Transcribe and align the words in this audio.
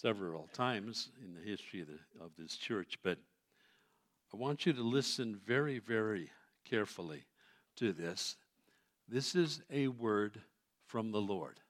several 0.00 0.48
times 0.54 1.10
in 1.22 1.34
the 1.34 1.40
history 1.40 1.82
of, 1.82 1.88
the, 1.88 2.24
of 2.24 2.30
this 2.38 2.56
church, 2.56 2.98
but 3.02 3.18
I 4.32 4.36
want 4.36 4.64
you 4.64 4.72
to 4.72 4.82
listen 4.82 5.38
very, 5.46 5.78
very 5.78 6.30
carefully 6.64 7.24
to 7.76 7.92
this. 7.92 8.36
This 9.08 9.34
is 9.34 9.60
a 9.70 9.88
word 9.88 10.40
from 10.86 11.10
the 11.10 11.20
Lord. 11.20 11.60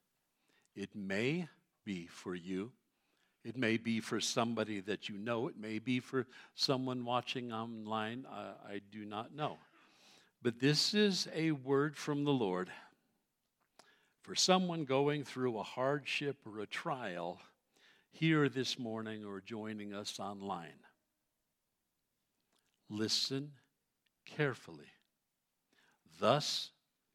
It 0.76 0.90
may 0.94 1.48
be 1.84 2.06
for 2.06 2.34
you. 2.34 2.70
It 3.44 3.56
may 3.56 3.78
be 3.78 4.00
for 4.00 4.20
somebody 4.20 4.80
that 4.80 5.08
you 5.08 5.16
know. 5.16 5.48
It 5.48 5.58
may 5.58 5.78
be 5.78 5.98
for 5.98 6.26
someone 6.54 7.04
watching 7.04 7.52
online. 7.52 8.26
I, 8.30 8.74
I 8.74 8.80
do 8.92 9.04
not 9.06 9.34
know. 9.34 9.56
But 10.42 10.60
this 10.60 10.94
is 10.94 11.26
a 11.34 11.52
word 11.52 11.96
from 11.96 12.24
the 12.24 12.32
Lord 12.32 12.70
for 14.22 14.34
someone 14.34 14.84
going 14.84 15.24
through 15.24 15.58
a 15.58 15.62
hardship 15.62 16.36
or 16.46 16.60
a 16.60 16.66
trial 16.66 17.40
here 18.10 18.48
this 18.48 18.78
morning 18.78 19.24
or 19.24 19.40
joining 19.40 19.94
us 19.94 20.18
online. 20.18 20.80
Listen 22.88 23.52
carefully. 24.26 24.92
Thus 26.18 26.70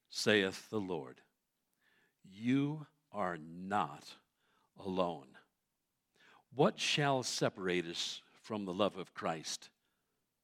saith 0.09 0.69
the 0.69 0.79
Lord 0.79 1.21
You 2.23 2.87
are 3.11 3.37
not 3.37 4.03
alone. 4.83 5.27
What 6.53 6.79
shall 6.79 7.23
separate 7.23 7.85
us 7.85 8.21
from 8.41 8.65
the 8.65 8.73
love 8.73 8.97
of 8.97 9.13
Christ? 9.13 9.69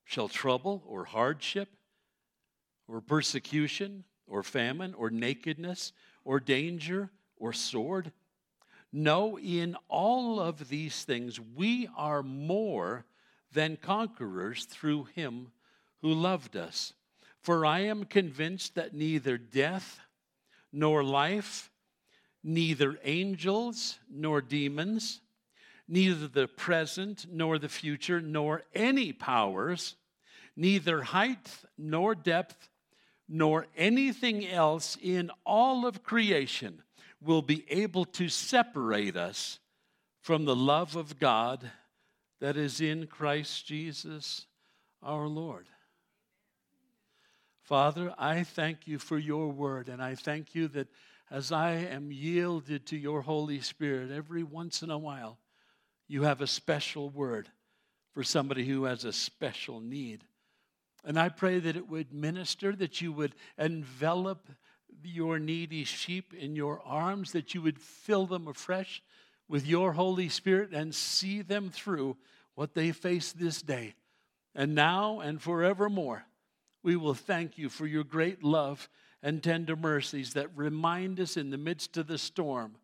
Shall 0.04 0.28
trouble 0.28 0.84
or 0.86 1.06
hardship 1.06 1.70
or 2.88 3.00
persecution 3.00 4.04
or 4.28 4.44
famine 4.44 4.94
or 4.94 5.10
nakedness 5.10 5.94
or 6.26 6.40
danger 6.40 7.10
or 7.38 7.54
sword? 7.54 8.12
No, 8.94 9.40
in 9.40 9.78
all 9.88 10.40
of 10.40 10.68
these 10.70 11.04
things, 11.04 11.40
we 11.40 11.90
are 11.96 12.22
more 12.22 13.06
than 13.54 13.78
conquerors 13.78 14.66
through 14.66 15.06
him 15.16 15.52
who 16.02 16.14
loved 16.14 16.58
us. 16.58 16.94
For 17.42 17.66
I 17.66 17.82
am 17.82 18.04
convinced 18.04 18.76
that 18.76 18.94
neither 18.94 19.38
death 19.38 20.02
nor 20.74 21.04
life, 21.04 21.72
neither 22.44 23.00
angels 23.04 23.98
nor 24.10 24.42
demons, 24.42 25.22
neither 25.88 26.28
the 26.28 26.48
present 26.48 27.26
nor 27.32 27.58
the 27.58 27.70
future, 27.70 28.22
nor 28.22 28.64
any 28.76 29.14
powers, 29.14 29.96
neither 30.56 31.02
height 31.02 31.50
nor 31.78 32.14
depth, 32.14 32.70
nor 33.28 33.68
anything 33.78 34.46
else 34.46 34.98
in 35.02 35.32
all 35.46 35.86
of 35.86 36.04
creation 36.04 36.84
will 37.24 37.42
be 37.42 37.66
able 37.70 38.06
to 38.06 38.30
separate 38.30 39.16
us 39.16 39.60
from 40.22 40.46
the 40.46 40.56
love 40.56 40.96
of 40.96 41.20
God 41.20 41.70
that 42.40 42.58
is 42.58 42.82
in 42.82 43.08
Christ 43.08 43.66
Jesus 43.66 44.46
our 45.04 45.28
Lord. 45.28 45.68
Father, 47.64 48.14
I 48.18 48.44
thank 48.44 48.88
you 48.88 49.00
for 49.00 49.18
your 49.18 49.50
word, 49.50 49.88
and 49.88 50.02
I 50.02 50.16
thank 50.16 50.56
you 50.56 50.68
that 50.70 50.88
as 51.30 51.52
I 51.52 51.72
am 51.72 52.12
yielded 52.12 52.86
to 52.88 52.98
your 52.98 53.22
Holy 53.22 53.62
Spirit 53.62 54.12
every 54.12 54.44
once 54.44 54.82
in 54.82 54.90
a 54.90 54.98
while, 54.98 55.38
you 56.08 56.24
have 56.24 56.42
a 56.42 56.48
special 56.48 57.10
word 57.10 57.48
for 58.14 58.24
somebody 58.24 58.66
who 58.66 58.84
has 58.84 59.06
a 59.06 59.14
special 59.14 59.80
need. 59.80 60.26
And 61.06 61.18
I 61.18 61.30
pray 61.30 61.60
that 61.60 61.78
it 61.78 61.88
would 61.88 62.14
minister, 62.14 62.76
that 62.76 63.02
you 63.02 63.14
would 63.14 63.34
envelop 63.58 64.50
your 65.06 65.40
needy 65.40 65.84
sheep 65.84 66.34
in 66.34 66.56
your 66.56 66.82
arms, 66.86 67.32
that 67.32 67.54
you 67.54 67.62
would 67.62 67.80
fill 67.80 68.26
them 68.26 68.48
afresh 68.48 69.02
with 69.48 69.68
your 69.68 69.94
Holy 69.94 70.30
Spirit 70.30 70.72
and 70.74 70.96
see 70.96 71.42
them 71.42 71.70
through 71.70 72.18
what 72.56 72.74
they 72.74 72.92
face 72.92 73.32
this 73.32 73.62
day. 73.62 73.96
And 74.56 74.76
now 74.76 75.20
and 75.20 75.42
forevermore, 75.42 76.26
we 76.84 76.96
will 76.96 77.14
thank 77.14 77.58
you 77.58 77.70
for 77.70 77.86
your 77.86 78.04
great 78.04 78.44
love 78.44 78.90
and 79.24 79.44
tender 79.44 79.76
mercies 79.76 80.34
that 80.34 80.50
remind 80.56 81.20
us 81.20 81.38
in 81.38 81.52
the 81.52 81.58
midst 81.58 81.98
of 81.98 82.08
the 82.08 82.18
storm 82.18 82.76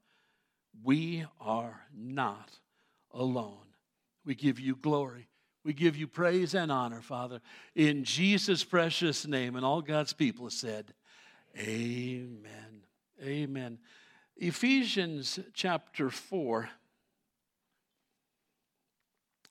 we 0.84 1.26
are 1.42 1.82
not 1.96 2.52
alone. 3.12 3.58
We 4.26 4.36
give 4.36 4.60
you 4.60 4.76
glory. 4.76 5.28
We 5.64 5.74
give 5.74 5.98
you 5.98 6.08
praise 6.08 6.54
and 6.54 6.72
honor, 6.72 7.02
Father, 7.02 7.42
in 7.76 8.04
Jesus' 8.04 8.64
precious 8.64 9.26
name. 9.28 9.56
And 9.56 9.66
all 9.66 9.82
God's 9.82 10.14
people 10.14 10.50
said, 10.50 10.94
Amen. 11.60 12.84
Amen. 13.24 13.80
Ephesians 14.36 15.40
chapter 15.54 16.12
4. 16.12 16.70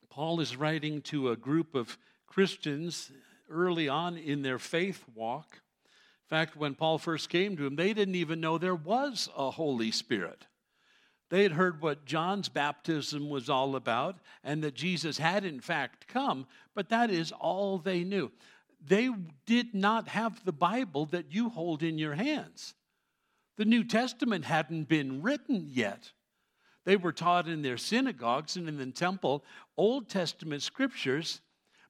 Paul 0.09 0.39
is 0.39 0.55
writing 0.55 1.01
to 1.03 1.31
a 1.31 1.35
group 1.35 1.75
of 1.75 1.97
Christians 2.25 3.11
early 3.49 3.89
on 3.89 4.17
in 4.17 4.41
their 4.41 4.57
faith 4.57 5.03
walk. 5.15 5.55
In 5.55 6.29
fact, 6.29 6.55
when 6.55 6.75
Paul 6.75 6.97
first 6.97 7.29
came 7.29 7.57
to 7.57 7.63
them, 7.63 7.75
they 7.75 7.93
didn't 7.93 8.15
even 8.15 8.39
know 8.39 8.57
there 8.57 8.73
was 8.73 9.27
a 9.35 9.51
Holy 9.51 9.91
Spirit. 9.91 10.45
They 11.29 11.43
had 11.43 11.51
heard 11.51 11.81
what 11.81 12.05
John's 12.05 12.47
baptism 12.47 13.29
was 13.29 13.49
all 13.49 13.75
about 13.75 14.17
and 14.45 14.63
that 14.63 14.75
Jesus 14.75 15.17
had, 15.17 15.43
in 15.43 15.59
fact, 15.59 16.07
come, 16.07 16.47
but 16.73 16.87
that 16.87 17.09
is 17.09 17.33
all 17.33 17.77
they 17.77 18.05
knew. 18.05 18.31
They 18.87 19.09
did 19.45 19.73
not 19.73 20.07
have 20.07 20.43
the 20.45 20.53
Bible 20.53 21.05
that 21.07 21.33
you 21.33 21.49
hold 21.49 21.83
in 21.83 21.97
your 21.97 22.15
hands. 22.15 22.73
The 23.57 23.65
New 23.65 23.83
Testament 23.83 24.45
hadn't 24.45 24.87
been 24.87 25.21
written 25.21 25.67
yet. 25.67 26.11
They 26.85 26.95
were 26.95 27.11
taught 27.11 27.49
in 27.49 27.63
their 27.63 27.77
synagogues 27.77 28.55
and 28.55 28.69
in 28.69 28.77
the 28.77 28.85
temple 28.91 29.43
Old 29.75 30.09
Testament 30.09 30.61
scriptures, 30.61 31.41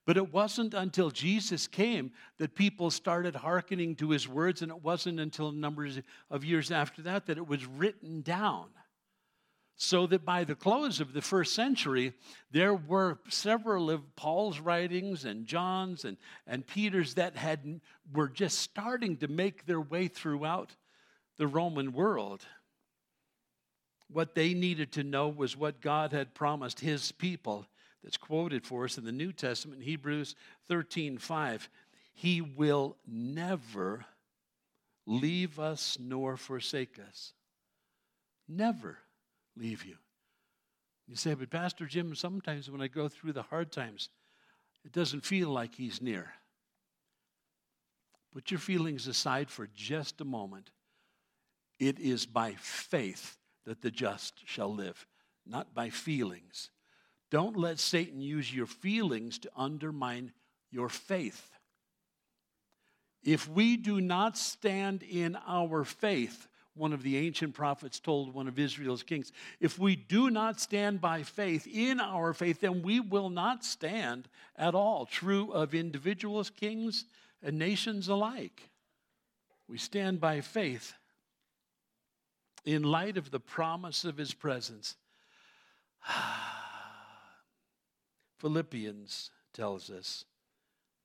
but 0.06 0.18
it 0.18 0.34
wasn't 0.34 0.74
until 0.74 1.12
Jesus 1.12 1.68
came 1.68 2.12
that 2.40 2.56
people 2.56 2.90
started 2.90 3.36
hearkening 3.36 3.96
to 3.98 4.10
his 4.10 4.28
words, 4.28 4.62
and 4.62 4.72
it 4.72 4.82
wasn't 4.82 5.20
until 5.20 5.52
numbers 5.52 6.00
of 6.32 6.44
years 6.44 6.72
after 6.72 7.02
that 7.04 7.28
that 7.28 7.38
it 7.38 7.48
was 7.48 7.66
written 7.66 8.22
down 8.22 8.70
so 9.78 10.08
that 10.08 10.26
by 10.26 10.44
the 10.44 10.56
close 10.56 11.00
of 11.00 11.14
the 11.14 11.22
first 11.22 11.54
century, 11.54 12.14
there 12.52 12.74
were 12.74 13.20
several 13.30 13.92
of 13.92 14.16
Paul's 14.16 14.60
writings 14.60 15.24
and 15.24 15.46
John's 15.46 16.04
and, 16.04 16.18
and 16.48 16.66
Peter's 16.66 17.14
that 17.14 17.38
had, 17.38 17.80
were 18.12 18.28
just 18.28 18.58
starting 18.58 19.18
to 19.18 19.28
make 19.28 19.68
their 19.68 19.80
way 19.80 20.08
throughout 20.08 20.76
the 21.38 21.46
Roman 21.46 21.94
world. 21.94 22.44
What 24.12 24.34
they 24.34 24.56
needed 24.56 24.94
to 24.94 25.04
know 25.04 25.30
was 25.30 25.56
what 25.56 25.80
God 25.80 26.12
had 26.12 26.34
promised 26.34 26.80
his 26.80 27.12
people. 27.12 27.68
That's 28.04 28.18
quoted 28.18 28.66
for 28.66 28.86
us 28.86 28.98
in 28.98 29.06
the 29.06 29.12
New 29.12 29.32
Testament, 29.32 29.84
Hebrews 29.84 30.34
13 30.68 31.20
5. 31.20 31.70
He 32.16 32.42
will 32.42 32.98
never 33.06 34.06
leave 35.06 35.60
us 35.60 36.00
nor 36.02 36.36
forsake 36.36 36.98
us. 37.00 37.34
Never 38.48 38.98
leave 39.60 39.86
you. 39.86 39.96
You 41.08 41.16
say, 41.16 41.34
but 41.34 41.50
Pastor 41.50 41.86
Jim, 41.86 42.16
sometimes 42.16 42.70
when 42.70 42.82
I 42.82 42.88
go 42.88 43.08
through 43.08 43.34
the 43.34 43.44
hard 43.44 43.72
times, 43.72 44.10
it 44.84 44.92
doesn't 44.92 45.26
feel 45.26 45.50
like 45.50 45.76
he's 45.76 46.02
near. 46.02 46.34
Put 48.34 48.52
your 48.52 48.60
feelings 48.60 49.08
aside 49.08 49.50
for 49.50 49.68
just 49.74 50.22
a 50.22 50.26
moment. 50.26 50.70
It 51.80 52.00
is 52.00 52.26
by 52.26 52.56
faith 52.60 53.38
that 53.66 53.82
the 53.82 53.92
just 53.92 54.42
shall 54.46 54.74
live, 54.74 55.08
not 55.46 55.74
by 55.74 55.90
feelings. 55.90 56.70
Don't 57.30 57.58
let 57.58 57.80
Satan 57.80 58.22
use 58.22 58.54
your 58.54 58.66
feelings 58.66 59.40
to 59.40 59.52
undermine 59.56 60.32
your 60.72 60.90
faith. 60.90 61.52
If 63.24 63.50
we 63.50 63.78
do 63.78 64.00
not 64.00 64.38
stand 64.38 65.04
in 65.04 65.38
our 65.48 65.84
faith, 65.84 66.48
one 66.78 66.94
of 66.94 67.04
the 67.04 67.18
ancient 67.18 67.54
prophets 67.54 68.00
told 68.00 68.34
one 68.34 68.48
of 68.48 68.60
Israel's 68.60 69.04
kings. 69.04 69.32
If 69.60 69.80
we 69.80 69.96
do 69.96 70.30
not 70.30 70.60
stand 70.60 71.02
by 71.02 71.24
faith 71.24 71.68
in 71.68 72.00
our 72.00 72.34
faith, 72.34 72.62
then 72.62 72.82
we 72.82 73.00
will 73.00 73.30
not 73.30 73.66
stand 73.66 74.28
at 74.56 74.76
all. 74.76 75.06
True 75.06 75.52
of 75.52 75.74
individuals, 75.74 76.50
kings, 76.50 77.06
and 77.42 77.58
nations 77.58 78.08
alike. 78.08 78.70
We 79.68 79.78
stand 79.78 80.20
by 80.20 80.42
faith 80.42 80.94
in 82.66 82.84
light 82.84 83.18
of 83.18 83.32
the 83.32 83.40
promise 83.40 84.06
of 84.06 84.18
his 84.18 84.34
presence. 84.34 84.96
Philippians 88.40 89.32
tells 89.54 89.90
us 89.90 90.26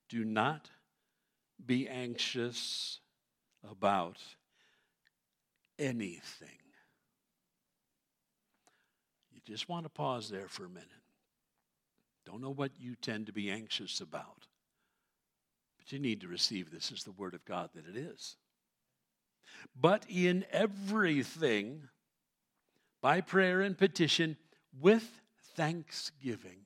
do 0.09 0.25
not 0.25 0.71
be 1.65 1.89
anxious 1.89 3.01
about 3.69 4.19
anything. 5.79 6.49
You 9.33 9.41
just 9.45 9.69
want 9.69 9.85
to 9.85 9.91
pause 9.91 10.29
there 10.29 10.49
for 10.49 10.65
a 10.65 10.69
minute. 10.69 10.89
Don't 12.25 12.41
know 12.41 12.53
what 12.53 12.73
you 12.79 12.95
tend 12.95 13.27
to 13.27 13.33
be 13.33 13.51
anxious 13.51 14.01
about, 14.01 14.47
but 15.79 15.93
you 15.93 15.99
need 15.99 16.21
to 16.21 16.29
receive 16.29 16.71
this 16.71 16.93
as 16.93 17.03
the 17.03 17.13
Word 17.13 17.35
of 17.35 17.45
God 17.45 17.71
that 17.75 17.89
it 17.89 17.97
is. 17.97 18.37
But 19.79 20.05
in 20.09 20.45
everything, 20.53 21.89
by 23.01 23.21
prayer 23.21 23.61
and 23.61 23.77
petition, 23.77 24.37
with 24.81 25.21
thanksgiving. 25.57 26.61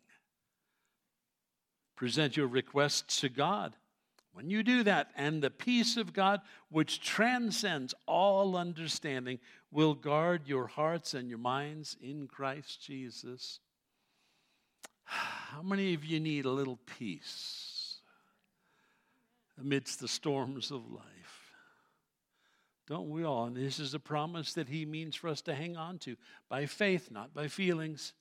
Present 1.97 2.37
your 2.37 2.47
requests 2.47 3.21
to 3.21 3.29
God. 3.29 3.75
When 4.37 4.51
you 4.51 4.63
do 4.63 4.83
that, 4.83 5.13
and 5.17 5.43
the 5.43 5.49
peace 5.49 5.97
of 5.97 6.13
God, 6.13 6.43
which 6.69 7.01
transcends 7.01 7.95
all 8.07 8.55
understanding, 8.55 9.39
will 9.71 9.95
guard 9.95 10.43
your 10.47 10.67
hearts 10.67 11.15
and 11.15 11.31
your 11.31 11.39
minds 11.39 11.97
in 12.03 12.29
Christ 12.29 12.83
Jesus. 12.83 13.61
How 15.05 15.63
many 15.63 15.95
of 15.95 16.05
you 16.05 16.21
need 16.21 16.45
a 16.45 16.51
little 16.51 16.79
peace 16.85 18.01
amidst 19.59 20.01
the 20.01 20.09
storms 20.09 20.71
of 20.71 20.87
life? 20.91 21.55
Don't 22.87 23.09
we 23.09 23.25
all? 23.25 23.47
And 23.47 23.57
this 23.57 23.81
is 23.81 23.95
a 23.95 23.99
promise 23.99 24.53
that 24.53 24.69
He 24.69 24.85
means 24.85 25.17
for 25.17 25.29
us 25.29 25.41
to 25.43 25.55
hang 25.55 25.79
on 25.79 25.97
to 26.01 26.15
by 26.51 26.67
faith, 26.67 27.11
not 27.11 27.33
by 27.33 27.49
feelings. 27.49 28.13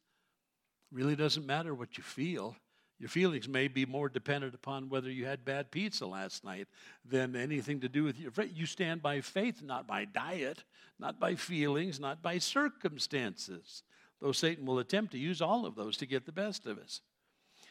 Really 0.94 1.18
doesn't 1.18 1.46
matter 1.46 1.76
what 1.76 1.98
you 1.98 2.04
feel. 2.06 2.56
Your 2.97 3.09
feelings 3.09 3.50
may 3.50 3.68
be 3.68 3.86
more 3.86 4.07
dependent 4.07 4.56
upon 4.56 4.88
whether 4.88 5.12
you 5.12 5.25
had 5.25 5.44
bad 5.44 5.69
pizza 5.69 6.06
last 6.06 6.45
night 6.45 6.68
than 7.03 7.36
anything 7.36 7.81
to 7.81 7.89
do 7.89 8.03
with 8.03 8.18
your 8.19 8.31
faith. 8.31 8.51
You 8.53 8.65
stand 8.65 9.01
by 9.01 9.19
faith, 9.21 9.62
not 9.62 9.86
by 9.86 10.06
diet, 10.06 10.63
not 10.97 11.19
by 11.19 11.36
feelings, 11.36 12.00
not 12.00 12.21
by 12.21 12.38
circumstances. 12.38 13.83
Though 14.21 14.31
Satan 14.31 14.65
will 14.65 14.80
attempt 14.80 15.12
to 15.12 15.18
use 15.18 15.42
all 15.42 15.65
of 15.65 15.75
those 15.75 15.97
to 15.97 16.06
get 16.06 16.25
the 16.25 16.31
best 16.31 16.65
of 16.65 16.77
us. 16.77 17.01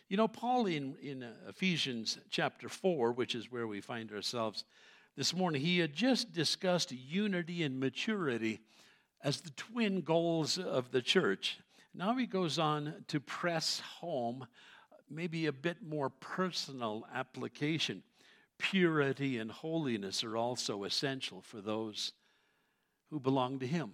You 0.09 0.19
know, 0.19 0.29
Paul 0.29 0.67
in, 0.67 0.97
in 1.01 1.23
uh, 1.23 1.33
Ephesians 1.49 2.19
chapter 2.29 2.69
4, 2.69 3.13
which 3.13 3.35
is 3.35 3.51
where 3.51 3.67
we 3.67 3.81
find 3.81 4.13
ourselves 4.13 4.65
this 5.17 5.35
morning, 5.35 5.63
he 5.63 5.79
had 5.79 5.95
just 5.95 6.33
discussed 6.33 6.93
unity 6.93 7.63
and 7.63 7.81
maturity 7.81 8.61
as 9.23 9.41
the 9.41 9.51
twin 9.51 10.03
goals 10.03 10.59
of 10.59 10.91
the 10.91 11.01
church. 11.01 11.59
Now 11.95 12.15
he 12.17 12.27
goes 12.27 12.59
on 12.59 13.05
to 13.09 13.21
press 13.21 13.81
home 14.01 14.47
maybe 15.11 15.47
a 15.47 15.53
bit 15.53 15.79
more 15.83 16.11
personal 16.11 17.07
application. 17.15 18.03
Purity 18.59 19.39
and 19.39 19.51
holiness 19.51 20.23
are 20.25 20.37
also 20.37 20.85
essential 20.85 21.41
for 21.41 21.61
those 21.61 22.13
who 23.11 23.21
belong 23.21 23.59
to 23.59 23.67
him. 23.67 23.93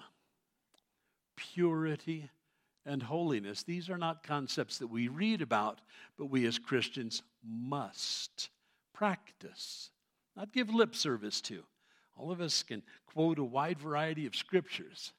Purity 1.37 2.31
and 2.87 3.03
holiness. 3.03 3.63
These 3.63 3.91
are 3.91 3.99
not 3.99 4.23
concepts 4.23 4.79
that 4.79 4.89
we 4.89 5.09
read 5.09 5.43
about, 5.43 5.81
but 6.19 6.27
we 6.27 6.47
as 6.47 6.59
Christians 6.59 7.23
must 7.47 8.51
practice, 8.93 9.91
not 10.37 10.53
give 10.53 10.73
lip 10.73 10.95
service 10.95 11.41
to. 11.43 11.63
All 12.17 12.31
of 12.31 12.41
us 12.41 12.63
can 12.63 12.83
quote 13.07 13.39
a 13.39 13.45
wide 13.45 13.79
variety 13.79 14.27
of 14.27 14.37
scriptures. 14.37 15.13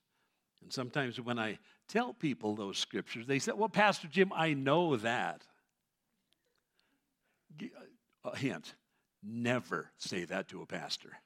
And 0.62 0.72
sometimes 0.72 1.20
when 1.20 1.40
I 1.40 1.58
tell 1.88 2.14
people 2.14 2.56
those 2.56 2.78
scriptures, 2.78 3.26
they 3.26 3.40
say, 3.40 3.54
Well, 3.54 3.70
Pastor 3.70 4.08
Jim, 4.08 4.32
I 4.36 4.54
know 4.54 4.96
that. 4.98 5.44
A 7.60 7.66
uh, 8.28 8.32
uh, 8.32 8.36
hint 8.36 8.76
never 9.24 9.92
say 9.98 10.26
that 10.26 10.48
to 10.50 10.62
a 10.62 10.66
pastor. 10.66 11.20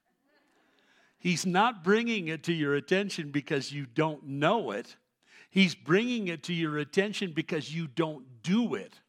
He's 1.17 1.45
not 1.45 1.83
bringing 1.83 2.27
it 2.27 2.43
to 2.43 2.53
your 2.53 2.75
attention 2.75 3.31
because 3.31 3.71
you 3.71 3.85
don't 3.85 4.23
know 4.27 4.71
it. 4.71 4.95
He's 5.49 5.73
bringing 5.73 6.27
it 6.27 6.43
to 6.43 6.53
your 6.53 6.77
attention 6.77 7.31
because 7.33 7.73
you 7.73 7.87
don't 7.87 8.43
do 8.43 8.75
it. 8.75 8.99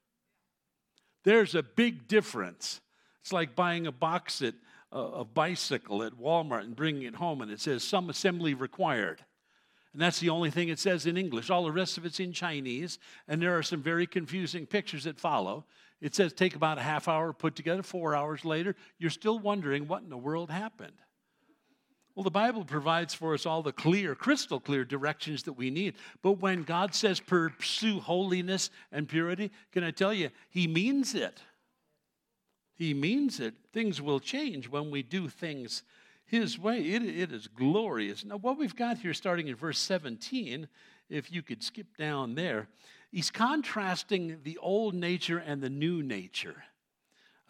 There's 1.24 1.54
a 1.54 1.62
big 1.62 2.06
difference. 2.06 2.80
It's 3.20 3.32
like 3.32 3.56
buying 3.56 3.86
a 3.86 3.92
box 3.92 4.42
at 4.42 4.54
uh, 4.92 4.98
a 4.98 5.24
bicycle 5.24 6.04
at 6.04 6.12
Walmart 6.12 6.62
and 6.62 6.76
bringing 6.76 7.02
it 7.02 7.16
home, 7.16 7.42
and 7.42 7.50
it 7.50 7.60
says 7.60 7.82
some 7.82 8.08
assembly 8.08 8.54
required. 8.54 9.24
And 9.96 10.02
that's 10.02 10.20
the 10.20 10.28
only 10.28 10.50
thing 10.50 10.68
it 10.68 10.78
says 10.78 11.06
in 11.06 11.16
English. 11.16 11.48
All 11.48 11.64
the 11.64 11.72
rest 11.72 11.96
of 11.96 12.04
it's 12.04 12.20
in 12.20 12.34
Chinese, 12.34 12.98
and 13.26 13.40
there 13.40 13.56
are 13.56 13.62
some 13.62 13.80
very 13.80 14.06
confusing 14.06 14.66
pictures 14.66 15.04
that 15.04 15.18
follow. 15.18 15.64
It 16.02 16.14
says 16.14 16.34
take 16.34 16.54
about 16.54 16.76
a 16.76 16.82
half 16.82 17.08
hour 17.08 17.32
put 17.32 17.56
together, 17.56 17.82
four 17.82 18.14
hours 18.14 18.44
later, 18.44 18.76
you're 18.98 19.08
still 19.08 19.38
wondering 19.38 19.88
what 19.88 20.02
in 20.02 20.10
the 20.10 20.18
world 20.18 20.50
happened. 20.50 20.92
Well, 22.14 22.24
the 22.24 22.30
Bible 22.30 22.62
provides 22.62 23.14
for 23.14 23.32
us 23.32 23.46
all 23.46 23.62
the 23.62 23.72
clear, 23.72 24.14
crystal 24.14 24.60
clear 24.60 24.84
directions 24.84 25.44
that 25.44 25.54
we 25.54 25.70
need. 25.70 25.94
But 26.20 26.42
when 26.42 26.64
God 26.64 26.94
says 26.94 27.18
pursue 27.18 27.98
holiness 27.98 28.68
and 28.92 29.08
purity, 29.08 29.50
can 29.72 29.82
I 29.82 29.92
tell 29.92 30.12
you, 30.12 30.28
He 30.50 30.66
means 30.66 31.14
it. 31.14 31.40
He 32.74 32.92
means 32.92 33.40
it. 33.40 33.54
Things 33.72 34.02
will 34.02 34.20
change 34.20 34.68
when 34.68 34.90
we 34.90 35.02
do 35.02 35.30
things 35.30 35.84
His 36.26 36.58
way. 36.58 36.80
It, 36.80 37.02
it 37.02 37.32
is 37.32 37.48
glorious. 37.48 38.24
Now, 38.24 38.36
what 38.36 38.58
we've 38.58 38.76
got 38.76 38.98
here, 38.98 39.14
starting 39.14 39.48
in 39.48 39.54
verse 39.56 39.78
17, 39.78 40.68
if 41.08 41.32
you 41.32 41.42
could 41.42 41.62
skip 41.62 41.96
down 41.96 42.34
there, 42.34 42.68
He's 43.12 43.30
contrasting 43.30 44.40
the 44.42 44.58
old 44.58 44.94
nature 44.94 45.38
and 45.38 45.62
the 45.62 45.70
new 45.70 46.02
nature. 46.02 46.64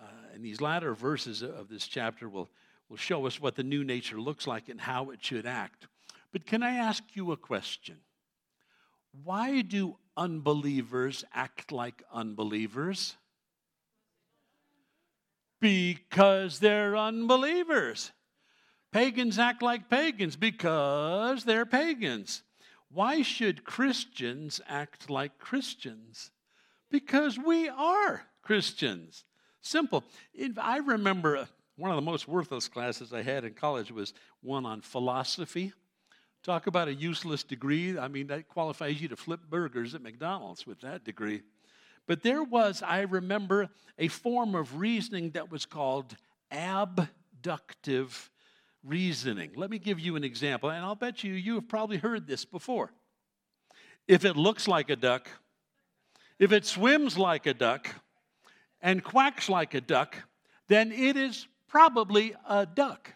Uh, 0.01 0.05
and 0.35 0.45
these 0.45 0.61
latter 0.61 0.95
verses 0.95 1.43
of 1.43 1.69
this 1.69 1.89
chapter 1.89 2.29
will 2.29 2.51
will 2.89 2.97
show 2.97 3.27
us 3.27 3.41
what 3.41 3.57
the 3.57 3.63
new 3.63 3.83
nature 3.83 4.21
looks 4.21 4.47
like 4.47 4.69
and 4.69 4.81
how 4.81 5.11
it 5.11 5.25
should 5.25 5.47
act. 5.47 5.87
But 6.33 6.47
can 6.47 6.63
I 6.63 6.77
ask 6.77 7.03
you 7.15 7.33
a 7.33 7.37
question? 7.37 7.97
Why 9.25 9.63
do 9.63 9.97
unbelievers 10.17 11.25
act 11.33 11.73
like 11.73 12.03
unbelievers? 12.13 13.17
Because 15.61 16.59
they're 16.59 16.97
unbelievers. 16.97 18.13
Pagans 18.97 19.39
act 19.39 19.61
like 19.61 19.91
pagans 19.91 20.37
because 20.37 21.45
they're 21.45 21.67
pagans. 21.67 22.43
Why 22.91 23.21
should 23.21 23.63
Christians 23.63 24.59
act 24.67 25.11
like 25.11 25.39
Christians? 25.39 26.31
Because 26.91 27.39
we 27.39 27.69
are 27.69 28.25
Christians. 28.41 29.25
Simple. 29.61 30.03
I 30.57 30.79
remember 30.79 31.37
uh, 31.37 31.45
one 31.77 31.91
of 31.91 31.97
the 31.97 32.11
most 32.11 32.27
worthless 32.27 32.69
classes 32.69 33.13
I 33.13 33.21
had 33.21 33.45
in 33.45 33.53
college 33.53 33.93
was 33.93 34.15
one 34.41 34.65
on 34.65 34.81
philosophy. 34.81 35.75
Talk 36.43 36.67
about 36.67 36.89
a 36.89 36.95
useless 36.95 37.43
degree. 37.43 37.99
I 37.99 38.09
mean, 38.09 38.29
that 38.29 38.49
qualifies 38.49 38.99
you 38.99 39.09
to 39.09 39.17
flip 39.17 39.41
burgers 39.51 39.95
at 39.95 40.01
McDonald's 40.01 40.67
with 40.67 40.81
that 40.81 41.05
degree. 41.05 41.43
But 42.07 42.23
there 42.23 42.43
was, 42.43 42.83
I 42.83 43.01
remember, 43.03 43.69
a 43.99 44.09
form 44.09 44.55
of 44.55 44.79
reasoning 44.79 45.33
that 45.33 45.51
was 45.51 45.67
called 45.67 46.17
abductive 46.51 48.31
reasoning. 48.87 49.53
Let 49.57 49.71
me 49.71 49.79
give 49.79 49.99
you 49.99 50.17
an 50.17 50.25
example, 50.25 50.71
and 50.71 50.85
I'll 50.85 50.95
bet 50.95 51.25
you 51.25 51.33
you 51.33 51.57
have 51.57 51.69
probably 51.69 51.97
heard 51.99 52.27
this 52.27 52.45
before. 52.45 52.93
If 54.07 54.25
it 54.25 54.37
looks 54.37 54.69
like 54.69 54.91
a 54.91 54.97
duck, 54.97 55.29
if 56.39 56.53
it 56.53 56.65
swims 56.65 57.19
like 57.19 57.47
a 57.47 57.55
duck, 57.55 57.89
and 58.81 59.03
quacks 59.03 59.49
like 59.49 59.75
a 59.75 59.81
duck, 59.81 60.17
then 60.69 60.93
it 60.93 61.17
is 61.17 61.47
probably 61.69 62.35
a 62.49 62.67
duck. 62.67 63.15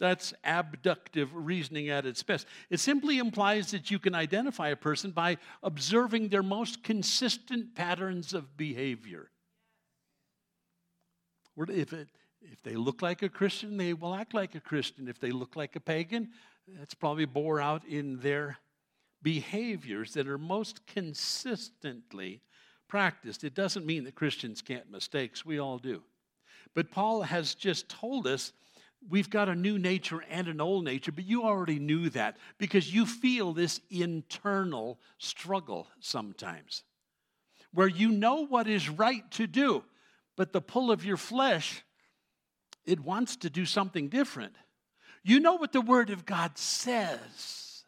That's 0.00 0.34
abductive 0.42 1.34
reasoning 1.34 1.88
at 1.88 2.04
its 2.04 2.22
best. 2.22 2.46
It 2.68 2.80
simply 2.80 3.18
implies 3.18 3.70
that 3.70 3.90
you 3.90 3.98
can 3.98 4.14
identify 4.14 4.70
a 4.70 4.76
person 4.76 5.12
by 5.12 5.38
observing 5.62 6.28
their 6.28 6.42
most 6.42 6.82
consistent 6.82 7.74
patterns 7.74 8.34
of 8.34 8.56
behavior. 8.56 9.30
If, 11.56 11.92
it, 11.92 12.08
if 12.52 12.62
they 12.62 12.74
look 12.74 13.02
like 13.02 13.22
a 13.22 13.28
Christian, 13.28 13.76
they 13.76 13.94
will 13.94 14.14
act 14.14 14.34
like 14.34 14.54
a 14.54 14.60
Christian. 14.60 15.08
If 15.08 15.18
they 15.18 15.30
look 15.30 15.56
like 15.56 15.76
a 15.76 15.80
pagan, 15.80 16.30
that's 16.68 16.94
probably 16.94 17.24
bore 17.24 17.60
out 17.60 17.84
in 17.84 18.18
their 18.20 18.58
behaviors 19.22 20.12
that 20.14 20.28
are 20.28 20.38
most 20.38 20.86
consistently 20.86 22.40
practiced. 22.88 23.44
It 23.44 23.54
doesn't 23.54 23.86
mean 23.86 24.04
that 24.04 24.14
Christians 24.14 24.62
can't 24.62 24.86
make 24.86 24.92
mistakes, 24.92 25.44
we 25.44 25.58
all 25.58 25.78
do. 25.78 26.02
But 26.74 26.90
Paul 26.90 27.22
has 27.22 27.54
just 27.54 27.88
told 27.88 28.26
us 28.26 28.52
we've 29.08 29.30
got 29.30 29.48
a 29.48 29.54
new 29.54 29.78
nature 29.78 30.22
and 30.30 30.48
an 30.48 30.60
old 30.60 30.84
nature, 30.84 31.12
but 31.12 31.24
you 31.24 31.44
already 31.44 31.78
knew 31.78 32.10
that 32.10 32.36
because 32.58 32.92
you 32.92 33.06
feel 33.06 33.52
this 33.52 33.80
internal 33.90 34.98
struggle 35.18 35.88
sometimes 36.00 36.84
where 37.72 37.88
you 37.88 38.10
know 38.10 38.46
what 38.46 38.68
is 38.68 38.88
right 38.88 39.28
to 39.32 39.46
do, 39.46 39.82
but 40.36 40.52
the 40.52 40.60
pull 40.60 40.90
of 40.90 41.04
your 41.04 41.16
flesh, 41.16 41.83
it 42.86 43.00
wants 43.00 43.36
to 43.36 43.50
do 43.50 43.64
something 43.64 44.08
different. 44.08 44.54
You 45.22 45.40
know 45.40 45.54
what 45.54 45.72
the 45.72 45.80
Word 45.80 46.10
of 46.10 46.26
God 46.26 46.58
says. 46.58 47.84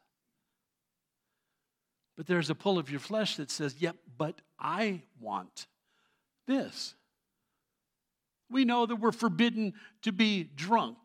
But 2.17 2.27
there's 2.27 2.49
a 2.49 2.55
pull 2.55 2.79
of 2.79 2.91
your 2.91 3.01
flesh 3.01 3.37
that 3.37 3.51
says, 3.51 3.77
yep, 3.79 3.97
but 4.17 4.41
I 4.59 5.03
want 5.21 5.67
this. 6.47 6.95
We 8.51 8.65
know 8.65 8.87
that 8.87 8.97
we're 8.97 9.13
forbidden 9.13 9.75
to 10.03 10.13
be 10.13 10.45
drunk 10.45 10.97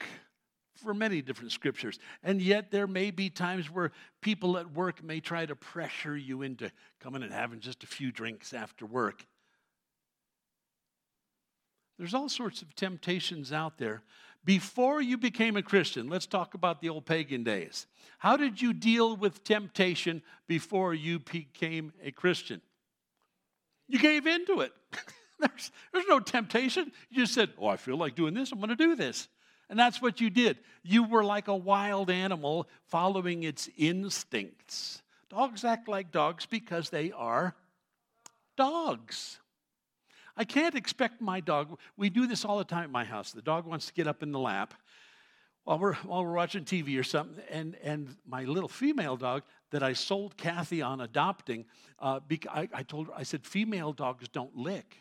for 0.75 0.93
many 0.93 1.21
different 1.21 1.51
scriptures. 1.51 1.99
And 2.23 2.41
yet, 2.41 2.71
there 2.71 2.87
may 2.87 3.11
be 3.11 3.29
times 3.29 3.69
where 3.69 3.91
people 4.21 4.57
at 4.57 4.71
work 4.71 5.03
may 5.03 5.19
try 5.19 5.45
to 5.45 5.55
pressure 5.55 6.15
you 6.15 6.43
into 6.43 6.71
coming 6.99 7.23
and 7.23 7.31
having 7.31 7.59
just 7.59 7.83
a 7.83 7.87
few 7.87 8.11
drinks 8.11 8.53
after 8.53 8.85
work. 8.85 9.25
There's 12.01 12.15
all 12.15 12.29
sorts 12.29 12.63
of 12.63 12.75
temptations 12.75 13.53
out 13.53 13.77
there. 13.77 14.01
Before 14.43 15.03
you 15.03 15.19
became 15.19 15.55
a 15.55 15.61
Christian, 15.61 16.09
let's 16.09 16.25
talk 16.25 16.55
about 16.55 16.81
the 16.81 16.89
old 16.89 17.05
pagan 17.05 17.43
days. 17.43 17.85
How 18.17 18.37
did 18.37 18.59
you 18.59 18.73
deal 18.73 19.15
with 19.15 19.43
temptation 19.43 20.23
before 20.47 20.95
you 20.95 21.19
became 21.19 21.93
a 22.03 22.09
Christian? 22.09 22.59
You 23.87 23.99
gave 23.99 24.25
into 24.25 24.61
it. 24.61 24.73
there's, 25.39 25.71
there's 25.93 26.07
no 26.09 26.19
temptation. 26.19 26.91
You 27.11 27.21
just 27.21 27.35
said, 27.35 27.51
Oh, 27.59 27.67
I 27.67 27.77
feel 27.77 27.97
like 27.97 28.15
doing 28.15 28.33
this. 28.33 28.51
I'm 28.51 28.57
going 28.57 28.69
to 28.69 28.75
do 28.75 28.95
this. 28.95 29.27
And 29.69 29.77
that's 29.77 30.01
what 30.01 30.19
you 30.19 30.31
did. 30.31 30.57
You 30.81 31.03
were 31.03 31.23
like 31.23 31.49
a 31.49 31.55
wild 31.55 32.09
animal 32.09 32.67
following 32.87 33.43
its 33.43 33.69
instincts. 33.77 35.03
Dogs 35.29 35.63
act 35.63 35.87
like 35.87 36.11
dogs 36.11 36.47
because 36.47 36.89
they 36.89 37.11
are 37.11 37.53
dogs. 38.57 39.37
I 40.37 40.43
can't 40.43 40.75
expect 40.75 41.21
my 41.21 41.39
dog. 41.39 41.77
We 41.97 42.09
do 42.09 42.27
this 42.27 42.45
all 42.45 42.57
the 42.57 42.63
time 42.63 42.85
at 42.85 42.91
my 42.91 43.03
house. 43.03 43.31
The 43.31 43.41
dog 43.41 43.65
wants 43.65 43.87
to 43.87 43.93
get 43.93 44.07
up 44.07 44.23
in 44.23 44.31
the 44.31 44.39
lap 44.39 44.73
while 45.63 45.77
we're, 45.79 45.93
while 45.95 46.23
we're 46.25 46.33
watching 46.33 46.65
TV 46.65 46.99
or 46.99 47.03
something, 47.03 47.43
and, 47.49 47.75
and 47.83 48.15
my 48.27 48.45
little 48.45 48.69
female 48.69 49.15
dog 49.15 49.43
that 49.69 49.83
I 49.83 49.93
sold 49.93 50.35
Kathy 50.35 50.81
on 50.81 51.01
adopting, 51.01 51.65
uh, 51.99 52.19
I, 52.49 52.67
I 52.73 52.81
told 52.83 53.07
her, 53.07 53.13
I 53.15 53.23
said, 53.23 53.45
female 53.45 53.93
dogs 53.93 54.27
don't 54.27 54.55
lick. 54.57 54.97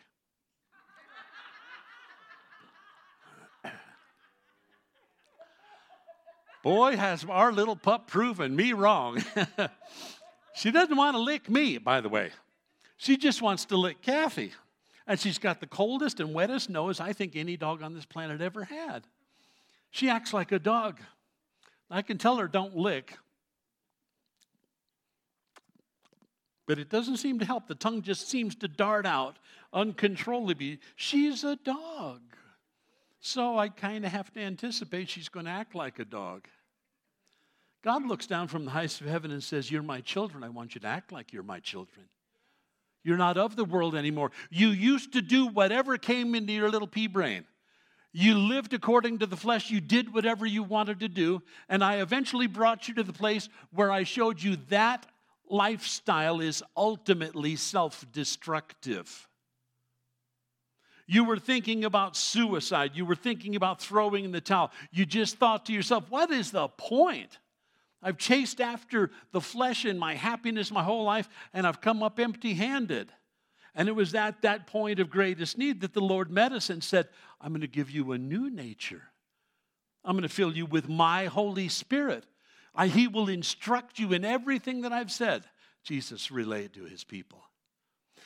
Boy, 6.62 6.96
has 6.96 7.24
our 7.24 7.52
little 7.52 7.76
pup 7.76 8.06
proven 8.06 8.54
me 8.54 8.74
wrong. 8.74 9.24
she 10.54 10.70
doesn't 10.70 10.96
want 10.96 11.16
to 11.16 11.20
lick 11.20 11.48
me, 11.48 11.78
by 11.78 12.02
the 12.02 12.10
way. 12.10 12.32
She 12.98 13.16
just 13.16 13.40
wants 13.40 13.64
to 13.66 13.78
lick 13.78 14.02
Kathy. 14.02 14.52
And 15.10 15.18
she's 15.18 15.38
got 15.38 15.58
the 15.58 15.66
coldest 15.66 16.20
and 16.20 16.32
wettest 16.32 16.68
nose 16.68 17.00
I 17.00 17.12
think 17.12 17.34
any 17.34 17.56
dog 17.56 17.82
on 17.82 17.94
this 17.94 18.04
planet 18.04 18.40
ever 18.40 18.62
had. 18.62 19.08
She 19.90 20.08
acts 20.08 20.32
like 20.32 20.52
a 20.52 20.58
dog. 20.60 21.00
I 21.90 22.02
can 22.02 22.16
tell 22.16 22.36
her 22.36 22.46
don't 22.46 22.76
lick. 22.76 23.18
But 26.68 26.78
it 26.78 26.90
doesn't 26.90 27.16
seem 27.16 27.40
to 27.40 27.44
help. 27.44 27.66
The 27.66 27.74
tongue 27.74 28.02
just 28.02 28.28
seems 28.28 28.54
to 28.54 28.68
dart 28.68 29.04
out 29.04 29.40
uncontrollably. 29.72 30.78
She's 30.94 31.42
a 31.42 31.56
dog. 31.56 32.20
So 33.18 33.58
I 33.58 33.68
kind 33.68 34.04
of 34.04 34.12
have 34.12 34.32
to 34.34 34.40
anticipate 34.40 35.08
she's 35.08 35.28
going 35.28 35.46
to 35.46 35.50
act 35.50 35.74
like 35.74 35.98
a 35.98 36.04
dog. 36.04 36.46
God 37.82 38.06
looks 38.06 38.28
down 38.28 38.46
from 38.46 38.64
the 38.64 38.70
heights 38.70 39.00
of 39.00 39.08
heaven 39.08 39.32
and 39.32 39.42
says, 39.42 39.72
You're 39.72 39.82
my 39.82 40.02
children. 40.02 40.44
I 40.44 40.50
want 40.50 40.76
you 40.76 40.80
to 40.82 40.86
act 40.86 41.10
like 41.10 41.32
you're 41.32 41.42
my 41.42 41.58
children. 41.58 42.06
You're 43.02 43.16
not 43.16 43.36
of 43.36 43.56
the 43.56 43.64
world 43.64 43.94
anymore. 43.94 44.30
You 44.50 44.68
used 44.68 45.12
to 45.14 45.22
do 45.22 45.46
whatever 45.46 45.96
came 45.96 46.34
into 46.34 46.52
your 46.52 46.70
little 46.70 46.88
pea 46.88 47.06
brain. 47.06 47.46
You 48.12 48.36
lived 48.36 48.74
according 48.74 49.18
to 49.20 49.26
the 49.26 49.36
flesh. 49.36 49.70
You 49.70 49.80
did 49.80 50.12
whatever 50.12 50.44
you 50.44 50.62
wanted 50.62 51.00
to 51.00 51.08
do. 51.08 51.42
And 51.68 51.82
I 51.82 52.00
eventually 52.00 52.46
brought 52.46 52.88
you 52.88 52.94
to 52.94 53.02
the 53.02 53.12
place 53.12 53.48
where 53.72 53.92
I 53.92 54.02
showed 54.02 54.42
you 54.42 54.56
that 54.68 55.06
lifestyle 55.48 56.40
is 56.40 56.62
ultimately 56.76 57.56
self 57.56 58.04
destructive. 58.12 59.28
You 61.06 61.24
were 61.24 61.38
thinking 61.38 61.84
about 61.84 62.16
suicide. 62.16 62.92
You 62.94 63.04
were 63.04 63.16
thinking 63.16 63.56
about 63.56 63.80
throwing 63.80 64.24
in 64.24 64.32
the 64.32 64.40
towel. 64.40 64.70
You 64.92 65.04
just 65.04 65.38
thought 65.38 65.66
to 65.66 65.72
yourself, 65.72 66.04
what 66.08 66.30
is 66.30 66.52
the 66.52 66.68
point? 66.68 67.38
I've 68.02 68.18
chased 68.18 68.60
after 68.60 69.10
the 69.32 69.40
flesh 69.40 69.84
and 69.84 69.98
my 69.98 70.14
happiness 70.14 70.70
my 70.70 70.82
whole 70.82 71.04
life, 71.04 71.28
and 71.52 71.66
I've 71.66 71.80
come 71.80 72.02
up 72.02 72.18
empty 72.18 72.54
handed. 72.54 73.12
And 73.74 73.88
it 73.88 73.92
was 73.92 74.14
at 74.14 74.42
that 74.42 74.66
point 74.66 74.98
of 75.00 75.10
greatest 75.10 75.58
need 75.58 75.80
that 75.82 75.92
the 75.92 76.00
Lord 76.00 76.30
met 76.30 76.52
us 76.52 76.70
and 76.70 76.82
said, 76.82 77.08
I'm 77.40 77.52
going 77.52 77.60
to 77.60 77.66
give 77.66 77.90
you 77.90 78.12
a 78.12 78.18
new 78.18 78.50
nature. 78.50 79.02
I'm 80.04 80.12
going 80.12 80.22
to 80.22 80.28
fill 80.28 80.56
you 80.56 80.66
with 80.66 80.88
my 80.88 81.26
Holy 81.26 81.68
Spirit. 81.68 82.24
I, 82.74 82.86
he 82.88 83.06
will 83.06 83.28
instruct 83.28 83.98
you 83.98 84.12
in 84.12 84.24
everything 84.24 84.80
that 84.82 84.92
I've 84.92 85.12
said. 85.12 85.44
Jesus 85.84 86.30
relayed 86.30 86.72
to 86.74 86.84
his 86.84 87.04
people. 87.04 87.42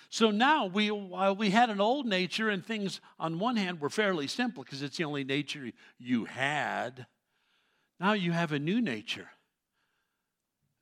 So 0.08 0.30
now, 0.30 0.66
we, 0.66 0.90
while 0.90 1.34
we 1.34 1.50
had 1.50 1.70
an 1.70 1.80
old 1.80 2.06
nature 2.06 2.48
and 2.48 2.64
things 2.64 3.00
on 3.18 3.38
one 3.38 3.56
hand 3.56 3.80
were 3.80 3.90
fairly 3.90 4.28
simple 4.28 4.62
because 4.62 4.82
it's 4.82 4.96
the 4.96 5.04
only 5.04 5.24
nature 5.24 5.72
you 5.98 6.24
had, 6.24 7.06
now 7.98 8.12
you 8.12 8.32
have 8.32 8.52
a 8.52 8.58
new 8.58 8.80
nature. 8.80 9.28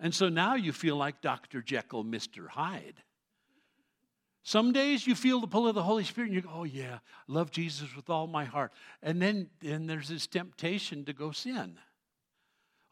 And 0.02 0.12
so 0.12 0.28
now 0.28 0.56
you 0.56 0.72
feel 0.72 0.96
like 0.96 1.22
Dr. 1.22 1.62
Jekyll, 1.62 2.04
Mr. 2.04 2.48
Hyde. 2.48 3.00
Some 4.42 4.72
days 4.72 5.06
you 5.06 5.14
feel 5.14 5.40
the 5.40 5.46
pull 5.46 5.68
of 5.68 5.76
the 5.76 5.82
Holy 5.84 6.02
Spirit 6.02 6.26
and 6.26 6.34
you 6.34 6.42
go, 6.42 6.50
oh, 6.52 6.64
yeah, 6.64 6.98
love 7.28 7.52
Jesus 7.52 7.94
with 7.94 8.10
all 8.10 8.26
my 8.26 8.44
heart. 8.44 8.72
And 9.00 9.22
then, 9.22 9.48
then 9.60 9.86
there's 9.86 10.08
this 10.08 10.26
temptation 10.26 11.04
to 11.04 11.12
go 11.12 11.30
sin. 11.30 11.78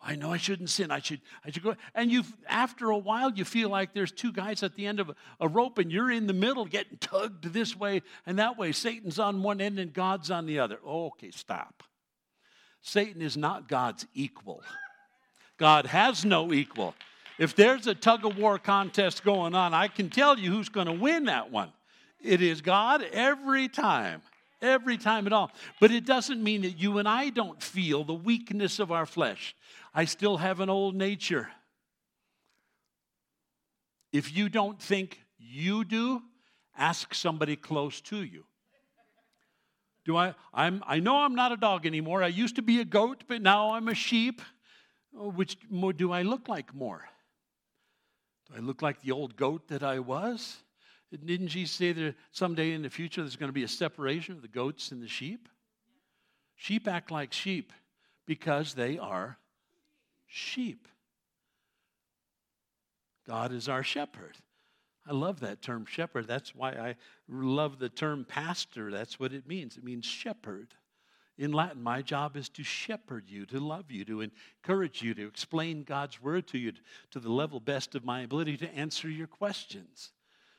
I 0.00 0.14
know 0.14 0.32
I 0.32 0.36
shouldn't 0.36 0.70
sin. 0.70 0.92
I 0.92 1.00
should, 1.00 1.20
I 1.44 1.50
should 1.50 1.64
go. 1.64 1.74
And 1.96 2.12
you, 2.12 2.22
after 2.48 2.90
a 2.90 2.96
while, 2.96 3.32
you 3.32 3.44
feel 3.44 3.70
like 3.70 3.92
there's 3.92 4.12
two 4.12 4.32
guys 4.32 4.62
at 4.62 4.76
the 4.76 4.86
end 4.86 5.00
of 5.00 5.10
a, 5.10 5.16
a, 5.40 5.48
rope, 5.48 5.78
and 5.78 5.90
you're 5.90 6.12
in 6.12 6.28
the 6.28 6.32
middle, 6.32 6.64
getting 6.64 6.96
tugged 6.98 7.52
this 7.52 7.74
way 7.74 8.02
and 8.24 8.38
that 8.38 8.56
way. 8.56 8.70
Satan's 8.70 9.18
on 9.18 9.42
one 9.42 9.60
end 9.60 9.80
and 9.80 9.92
God's 9.92 10.30
on 10.30 10.46
the 10.46 10.60
other. 10.60 10.78
Okay, 10.86 11.32
stop. 11.32 11.82
Satan 12.80 13.20
is 13.20 13.36
not 13.36 13.68
God's 13.68 14.06
equal. 14.14 14.62
God 15.60 15.86
has 15.86 16.24
no 16.24 16.52
equal. 16.52 16.96
If 17.38 17.54
there's 17.54 17.86
a 17.86 17.94
tug 17.94 18.26
of 18.26 18.36
war 18.36 18.58
contest 18.58 19.22
going 19.22 19.54
on, 19.54 19.72
I 19.72 19.86
can 19.86 20.10
tell 20.10 20.36
you 20.36 20.50
who's 20.50 20.68
going 20.68 20.88
to 20.88 20.92
win 20.92 21.26
that 21.26 21.52
one. 21.52 21.70
It 22.20 22.42
is 22.42 22.60
God 22.60 23.04
every 23.12 23.68
time 23.68 24.22
every 24.62 24.98
time 24.98 25.26
at 25.26 25.32
all. 25.32 25.50
But 25.80 25.90
it 25.90 26.04
doesn't 26.04 26.42
mean 26.42 26.62
that 26.62 26.78
you 26.78 26.98
and 26.98 27.08
I 27.08 27.30
don't 27.30 27.62
feel 27.62 28.04
the 28.04 28.14
weakness 28.14 28.78
of 28.78 28.92
our 28.92 29.06
flesh. 29.06 29.54
I 29.94 30.04
still 30.04 30.36
have 30.36 30.60
an 30.60 30.70
old 30.70 30.94
nature. 30.94 31.48
If 34.12 34.36
you 34.36 34.48
don't 34.48 34.80
think 34.80 35.20
you 35.38 35.84
do, 35.84 36.22
ask 36.76 37.14
somebody 37.14 37.56
close 37.56 38.00
to 38.02 38.22
you. 38.22 38.44
Do 40.04 40.16
I? 40.16 40.34
I'm, 40.52 40.82
I 40.86 40.98
know 40.98 41.18
I'm 41.18 41.34
not 41.34 41.52
a 41.52 41.56
dog 41.56 41.86
anymore. 41.86 42.22
I 42.22 42.28
used 42.28 42.56
to 42.56 42.62
be 42.62 42.80
a 42.80 42.84
goat, 42.84 43.24
but 43.28 43.42
now 43.42 43.72
I'm 43.74 43.88
a 43.88 43.94
sheep. 43.94 44.40
Oh, 45.16 45.30
which 45.30 45.56
more 45.68 45.92
do 45.92 46.12
I 46.12 46.22
look 46.22 46.48
like 46.48 46.74
more? 46.74 47.08
Do 48.48 48.56
I 48.56 48.60
look 48.60 48.82
like 48.82 49.02
the 49.02 49.12
old 49.12 49.36
goat 49.36 49.68
that 49.68 49.82
I 49.82 49.98
was? 49.98 50.58
Didn't 51.10 51.48
Jesus 51.48 51.74
say 51.74 51.92
that 51.92 52.14
someday 52.30 52.72
in 52.72 52.82
the 52.82 52.90
future 52.90 53.20
there's 53.20 53.36
going 53.36 53.48
to 53.48 53.52
be 53.52 53.64
a 53.64 53.68
separation 53.68 54.36
of 54.36 54.42
the 54.42 54.48
goats 54.48 54.92
and 54.92 55.02
the 55.02 55.08
sheep? 55.08 55.48
Sheep 56.54 56.86
act 56.86 57.10
like 57.10 57.32
sheep 57.32 57.72
because 58.26 58.74
they 58.74 58.98
are 58.98 59.38
sheep. 60.26 60.86
God 63.26 63.52
is 63.52 63.68
our 63.68 63.82
shepherd. 63.82 64.36
I 65.08 65.12
love 65.12 65.40
that 65.40 65.62
term 65.62 65.86
shepherd. 65.86 66.28
That's 66.28 66.54
why 66.54 66.72
I 66.72 66.96
love 67.28 67.78
the 67.78 67.88
term 67.88 68.24
pastor. 68.24 68.90
That's 68.90 69.18
what 69.18 69.32
it 69.32 69.48
means. 69.48 69.76
It 69.76 69.84
means 69.84 70.04
shepherd. 70.04 70.74
In 71.40 71.52
Latin, 71.52 71.82
my 71.82 72.02
job 72.02 72.36
is 72.36 72.50
to 72.50 72.62
shepherd 72.62 73.30
you, 73.30 73.46
to 73.46 73.58
love 73.58 73.90
you, 73.90 74.04
to 74.04 74.20
encourage 74.20 75.00
you, 75.00 75.14
to 75.14 75.26
explain 75.26 75.84
God's 75.84 76.20
word 76.20 76.46
to 76.48 76.58
you 76.58 76.74
to 77.12 77.18
the 77.18 77.32
level 77.32 77.60
best 77.60 77.94
of 77.94 78.04
my 78.04 78.20
ability 78.20 78.58
to 78.58 78.74
answer 78.74 79.08
your 79.08 79.26
questions. 79.26 80.12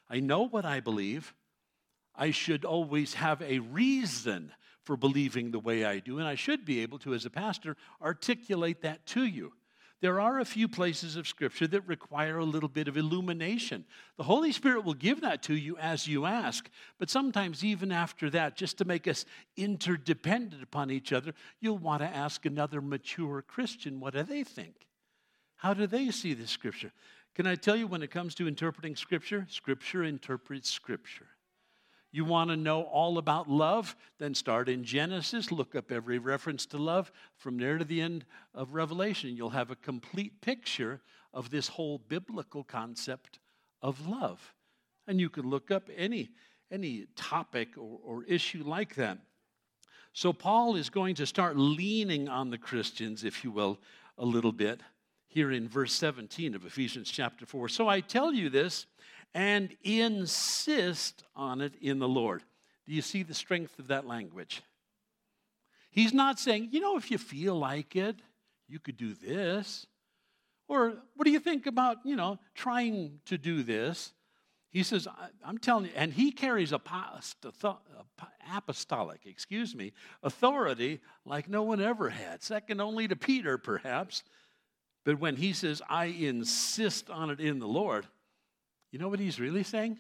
I 0.10 0.22
know 0.22 0.48
what 0.48 0.66
I 0.66 0.80
believe. 0.80 1.36
I 2.16 2.32
should 2.32 2.66
always 2.66 3.14
have 3.14 3.44
a 3.44 3.60
reason 3.60 4.54
for 4.84 4.98
believing 4.98 5.52
the 5.52 5.60
way 5.60 5.86
I 5.86 6.00
do, 6.00 6.18
and 6.18 6.28
I 6.28 6.34
should 6.34 6.66
be 6.66 6.80
able 6.80 6.98
to, 7.00 7.14
as 7.14 7.28
a 7.28 7.30
pastor, 7.30 7.78
articulate 8.02 8.82
that 8.82 9.06
to 9.06 9.24
you. 9.24 9.54
There 10.02 10.20
are 10.20 10.40
a 10.40 10.46
few 10.46 10.68
places 10.68 11.16
of 11.16 11.28
Scripture 11.28 11.68
that 11.68 11.88
require 11.88 12.40
a 12.40 12.46
little 12.46 12.68
bit 12.68 12.88
of 12.88 12.98
illumination. 12.98 13.86
The 14.18 14.24
Holy 14.24 14.52
Spirit 14.52 14.84
will 14.84 14.96
give 14.96 15.22
that 15.22 15.44
to 15.44 15.56
you 15.56 15.78
as 15.78 16.08
you 16.08 16.26
ask, 16.26 16.70
but 16.98 17.12
sometimes, 17.12 17.64
even 17.64 17.92
after 17.92 18.30
that, 18.32 18.56
just 18.56 18.80
to 18.80 18.86
make 18.86 19.08
us 19.08 19.26
interdependent 19.58 20.64
upon 20.64 20.90
each 20.90 21.14
other, 21.14 21.34
you'll 21.60 21.78
want 21.78 22.02
to 22.02 22.08
ask 22.08 22.48
another 22.48 22.82
mature 22.82 23.44
Christian 23.44 24.00
what 24.00 24.16
do 24.16 24.24
they 24.24 24.44
think? 24.44 24.88
How 25.58 25.76
do 25.76 25.86
they 25.86 26.10
see 26.10 26.34
the 26.34 26.48
Scripture? 26.48 26.92
Can 27.36 27.46
I 27.46 27.54
tell 27.54 27.76
you 27.76 27.86
when 27.86 28.02
it 28.02 28.10
comes 28.10 28.34
to 28.36 28.48
interpreting 28.48 28.96
Scripture? 28.96 29.46
Scripture 29.50 30.04
interprets 30.04 30.70
Scripture. 30.70 31.28
You 32.12 32.26
want 32.26 32.50
to 32.50 32.58
know 32.58 32.84
all 32.84 33.18
about 33.18 33.50
love? 33.50 33.96
Then 34.20 34.36
start 34.36 34.68
in 34.68 34.84
Genesis, 34.84 35.52
look 35.52 35.76
up 35.76 35.92
every 35.92 36.20
reference 36.20 36.66
to 36.68 36.78
love. 36.78 37.12
From 37.38 37.58
there 37.58 37.78
to 37.78 37.86
the 37.86 38.02
end 38.02 38.26
of 38.54 38.74
Revelation, 38.74 39.36
you'll 39.36 39.52
have 39.52 39.72
a 39.72 39.76
complete 39.76 40.42
picture 40.42 41.02
of 41.34 41.50
this 41.50 41.70
whole 41.70 41.98
biblical 41.98 42.64
concept 42.64 43.40
of 43.82 44.08
love. 44.08 44.54
And 45.08 45.20
you 45.20 45.30
can 45.30 45.50
look 45.50 45.72
up 45.72 45.90
any, 45.96 46.32
any 46.70 47.08
topic 47.16 47.78
or, 47.78 48.00
or 48.04 48.24
issue 48.26 48.64
like 48.66 48.96
that. 48.96 49.18
So, 50.14 50.34
Paul 50.34 50.76
is 50.76 50.90
going 50.90 51.16
to 51.16 51.26
start 51.26 51.56
leaning 51.56 52.28
on 52.28 52.50
the 52.50 52.58
Christians, 52.58 53.24
if 53.24 53.46
you 53.46 53.52
will, 53.52 53.80
a 54.18 54.26
little 54.26 54.52
bit 54.52 54.82
here 55.32 55.52
in 55.52 55.70
verse 55.70 55.94
17 55.94 56.56
of 56.56 56.66
Ephesians 56.66 57.10
chapter 57.10 57.46
4. 57.46 57.70
So 57.70 57.88
I 57.88 58.02
tell 58.02 58.34
you 58.34 58.50
this 58.50 58.86
and 59.34 59.76
insist 59.84 61.24
on 61.36 61.62
it 61.62 61.74
in 61.82 62.00
the 62.00 62.08
Lord. 62.08 62.44
Do 62.86 62.94
you 62.94 63.02
see 63.02 63.24
the 63.24 63.34
strength 63.34 63.80
of 63.80 63.88
that 63.88 64.06
language? 64.06 64.62
He's 65.90 66.14
not 66.14 66.40
saying, 66.40 66.70
you 66.72 66.80
know, 66.80 66.98
if 66.98 67.12
you 67.12 67.18
feel 67.18 67.56
like 67.56 67.96
it, 67.96 68.18
you 68.68 68.80
could 68.80 68.98
do 68.98 69.14
this. 69.14 69.86
Or 70.68 70.94
what 71.16 71.26
do 71.26 71.32
you 71.32 71.40
think 71.40 71.68
about, 71.68 71.98
you 72.06 72.16
know, 72.16 72.40
trying 72.56 73.20
to 73.26 73.38
do 73.38 73.64
this? 73.64 74.14
He 74.70 74.84
says, 74.84 75.06
I'm 75.46 75.58
telling 75.58 75.86
you, 75.86 75.92
and 75.96 76.14
he 76.14 76.32
carries 76.32 76.72
apostolic, 76.72 77.66
excuse 79.26 79.76
me, 79.76 79.92
authority 80.24 81.02
like 81.26 81.50
no 81.50 81.64
one 81.64 81.82
ever 81.82 82.10
had, 82.10 82.42
second 82.42 82.80
only 82.80 83.10
to 83.10 83.18
Peter, 83.18 83.58
perhaps. 83.58 84.24
But 85.04 85.20
when 85.20 85.36
he 85.36 85.52
says, 85.52 85.82
I 85.90 86.06
insist 86.06 87.10
on 87.10 87.32
it 87.32 87.42
in 87.42 87.60
the 87.60 87.68
Lord, 87.68 88.08
you 88.92 89.00
know 89.00 89.10
what 89.10 89.20
he's 89.20 89.40
really 89.40 89.64
saying? 89.64 90.00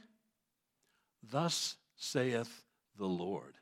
Thus 1.23 1.77
saith 1.95 2.63
the 2.97 3.05
Lord. 3.05 3.55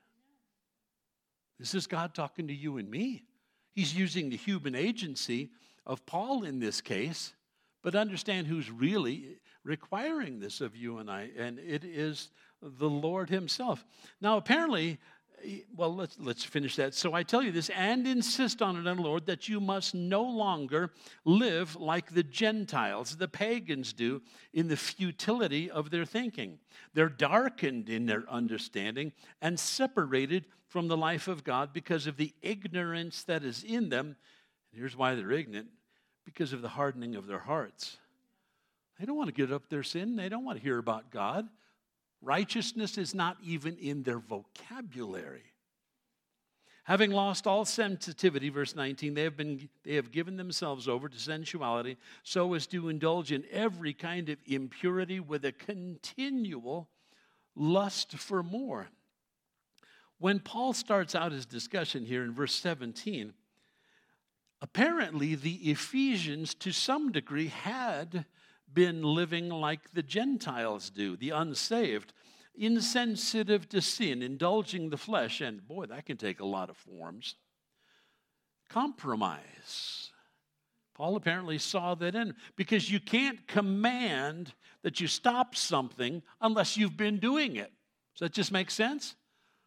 This 1.60 1.76
is 1.76 1.88
God 1.88 2.14
talking 2.14 2.48
to 2.48 2.54
you 2.54 2.78
and 2.78 2.90
me. 2.90 3.24
He's 3.72 3.94
using 3.94 4.30
the 4.30 4.38
human 4.38 4.76
agency 4.76 5.52
of 5.86 6.06
Paul 6.06 6.44
in 6.44 6.60
this 6.60 6.82
case, 6.82 7.34
but 7.84 7.96
understand 7.96 8.48
who's 8.48 8.72
really 8.72 9.38
requiring 9.64 10.40
this 10.40 10.62
of 10.62 10.76
you 10.76 10.98
and 10.98 11.12
I, 11.12 11.30
and 11.38 11.60
it 11.60 11.84
is 11.84 12.32
the 12.62 12.90
Lord 12.90 13.30
Himself. 13.30 13.86
Now, 14.22 14.38
apparently, 14.38 15.00
well, 15.76 15.96
let's, 15.96 16.18
let's 16.20 16.44
finish 16.44 16.76
that. 16.76 16.94
So 16.94 17.14
I 17.14 17.24
tell 17.24 17.42
you 17.42 17.52
this, 17.52 17.70
and 17.70 18.08
insist 18.08 18.62
on 18.62 18.78
it, 18.78 18.88
on 18.88 18.98
Lord, 18.98 19.26
that 19.28 19.48
you 19.48 19.60
must 19.60 19.96
no 19.96 20.24
longer 20.24 20.92
live 21.26 21.76
like 21.76 22.14
the 22.14 22.24
Gentiles, 22.24 23.18
the 23.18 23.28
pagans 23.28 23.94
do, 23.94 24.22
in 24.54 24.68
the 24.68 24.78
futility 24.78 25.70
of 25.70 25.90
their 25.90 26.06
thinking. 26.06 26.60
They're 26.94 27.10
darkened 27.10 27.90
in 27.90 28.06
their 28.06 28.24
understanding 28.30 29.14
and 29.42 29.60
separated 29.60 30.46
from 30.68 30.88
the 30.88 30.98
life 30.98 31.28
of 31.28 31.44
God 31.44 31.74
because 31.74 32.08
of 32.08 32.18
the 32.18 32.34
ignorance 32.42 33.24
that 33.24 33.44
is 33.44 33.64
in 33.64 33.90
them. 33.90 34.16
And 34.72 34.80
here's 34.80 34.96
why 34.96 35.16
they're 35.16 35.32
ignorant 35.32 35.70
because 36.26 36.54
of 36.54 36.62
the 36.62 36.70
hardening 36.70 37.16
of 37.16 37.28
their 37.28 37.40
hearts. 37.40 37.98
They 39.00 39.06
don't 39.06 39.18
want 39.18 39.30
to 39.30 39.34
get 39.34 39.52
up 39.52 39.70
their 39.70 39.84
sin, 39.84 40.16
they 40.16 40.30
don't 40.30 40.46
want 40.46 40.58
to 40.58 40.64
hear 40.64 40.78
about 40.78 41.10
God. 41.10 41.48
Righteousness 42.22 42.98
is 42.98 43.16
not 43.16 43.38
even 43.44 43.78
in 43.78 44.04
their 44.04 44.20
vocabulary. 44.20 45.54
Having 46.84 47.12
lost 47.12 47.46
all 47.46 47.66
sensitivity, 47.66 48.50
verse 48.50 48.76
19, 48.76 49.14
they 49.14 49.24
have, 49.24 49.38
been, 49.38 49.70
they 49.84 49.94
have 49.94 50.12
given 50.12 50.38
themselves 50.38 50.88
over 50.88 51.08
to 51.08 51.20
sensuality 51.20 51.98
so 52.24 52.56
as 52.56 52.66
to 52.68 52.90
indulge 52.90 53.32
in 53.32 53.46
every 53.52 53.94
kind 53.94 54.28
of 54.28 54.40
impurity 54.48 55.20
with 55.20 55.46
a 55.46 55.52
continual 55.52 56.90
lust 57.56 58.14
for 58.14 58.42
more. 58.42 58.90
When 60.18 60.40
Paul 60.40 60.74
starts 60.74 61.14
out 61.14 61.32
his 61.32 61.46
discussion 61.46 62.06
here 62.06 62.24
in 62.24 62.34
verse 62.34 62.56
17, 62.56 63.34
apparently 64.62 65.36
the 65.36 65.70
Ephesians, 65.70 66.56
to 66.56 66.72
some 66.72 67.12
degree, 67.12 67.48
had 67.48 68.26
been 68.74 69.04
living 69.04 69.50
like 69.50 69.92
the 69.94 70.04
Gentiles 70.04 70.90
do, 70.90 71.16
the 71.18 71.32
unsaved, 71.32 72.14
insensitive 72.56 73.68
to 73.70 73.82
sin, 73.82 74.22
indulging 74.22 74.90
the 74.90 74.98
flesh, 74.98 75.42
and 75.42 75.68
boy, 75.68 75.86
that 75.86 76.06
can 76.06 76.18
take 76.18 76.40
a 76.40 76.46
lot 76.46 76.70
of 76.70 76.78
forms. 76.78 77.36
Compromise. 78.70 80.12
Paul 80.96 81.16
apparently 81.16 81.58
saw 81.58 81.96
that 81.96 82.14
in 82.14 82.36
because 82.58 82.92
you 82.92 83.00
can't 83.00 83.48
command 83.48 84.54
that 84.84 85.00
you 85.00 85.08
stop 85.08 85.56
something 85.56 86.22
unless 86.42 86.76
you've 86.76 86.98
been 86.98 87.20
doing 87.20 87.56
it. 87.56 87.72
Does 88.14 88.20
that 88.20 88.34
just 88.34 88.52
make 88.52 88.70
sense? 88.70 89.16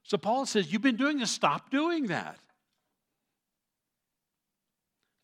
So 0.03 0.19
Paul 0.19 0.45
says, 0.45 0.71
You've 0.71 0.83
been 0.83 0.97
doing 0.97 1.19
this, 1.19 1.31
stop 1.31 1.71
doing 1.71 2.09
that. 2.09 2.39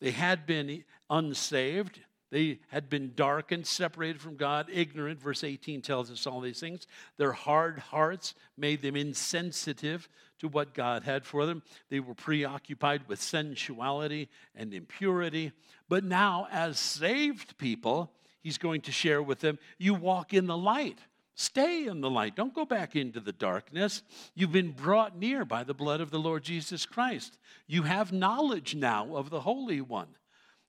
They 0.01 0.11
had 0.11 0.45
been 0.45 0.83
unsaved, 1.09 1.99
they 2.31 2.59
had 2.67 2.89
been 2.89 3.13
darkened, 3.15 3.65
separated 3.65 4.21
from 4.21 4.35
God, 4.35 4.67
ignorant. 4.71 5.19
Verse 5.19 5.43
18 5.43 5.81
tells 5.81 6.11
us 6.11 6.27
all 6.27 6.41
these 6.41 6.59
things. 6.59 6.85
Their 7.17 7.31
hard 7.31 7.79
hearts 7.79 8.35
made 8.55 8.81
them 8.81 8.95
insensitive 8.95 10.07
to 10.39 10.47
what 10.47 10.73
God 10.73 11.03
had 11.03 11.25
for 11.25 11.45
them. 11.45 11.63
They 11.89 11.99
were 11.99 12.13
preoccupied 12.13 13.07
with 13.07 13.21
sensuality 13.21 14.29
and 14.55 14.73
impurity. 14.73 15.51
But 15.87 16.03
now, 16.03 16.47
as 16.51 16.77
saved 16.77 17.57
people, 17.57 18.11
he's 18.41 18.59
going 18.59 18.81
to 18.81 18.91
share 18.91 19.23
with 19.23 19.39
them 19.39 19.57
you 19.79 19.95
walk 19.95 20.33
in 20.33 20.45
the 20.45 20.57
light. 20.57 20.99
Stay 21.33 21.87
in 21.87 22.01
the 22.01 22.09
light. 22.09 22.35
Don't 22.35 22.53
go 22.53 22.65
back 22.65 22.97
into 22.97 23.21
the 23.21 23.31
darkness. 23.31 24.03
You've 24.35 24.51
been 24.51 24.73
brought 24.73 25.17
near 25.17 25.45
by 25.45 25.63
the 25.63 25.73
blood 25.73 26.01
of 26.01 26.11
the 26.11 26.19
Lord 26.19 26.43
Jesus 26.43 26.85
Christ. 26.85 27.37
You 27.65 27.83
have 27.83 28.11
knowledge 28.11 28.75
now 28.75 29.15
of 29.15 29.29
the 29.29 29.39
Holy 29.41 29.79
One. 29.79 30.09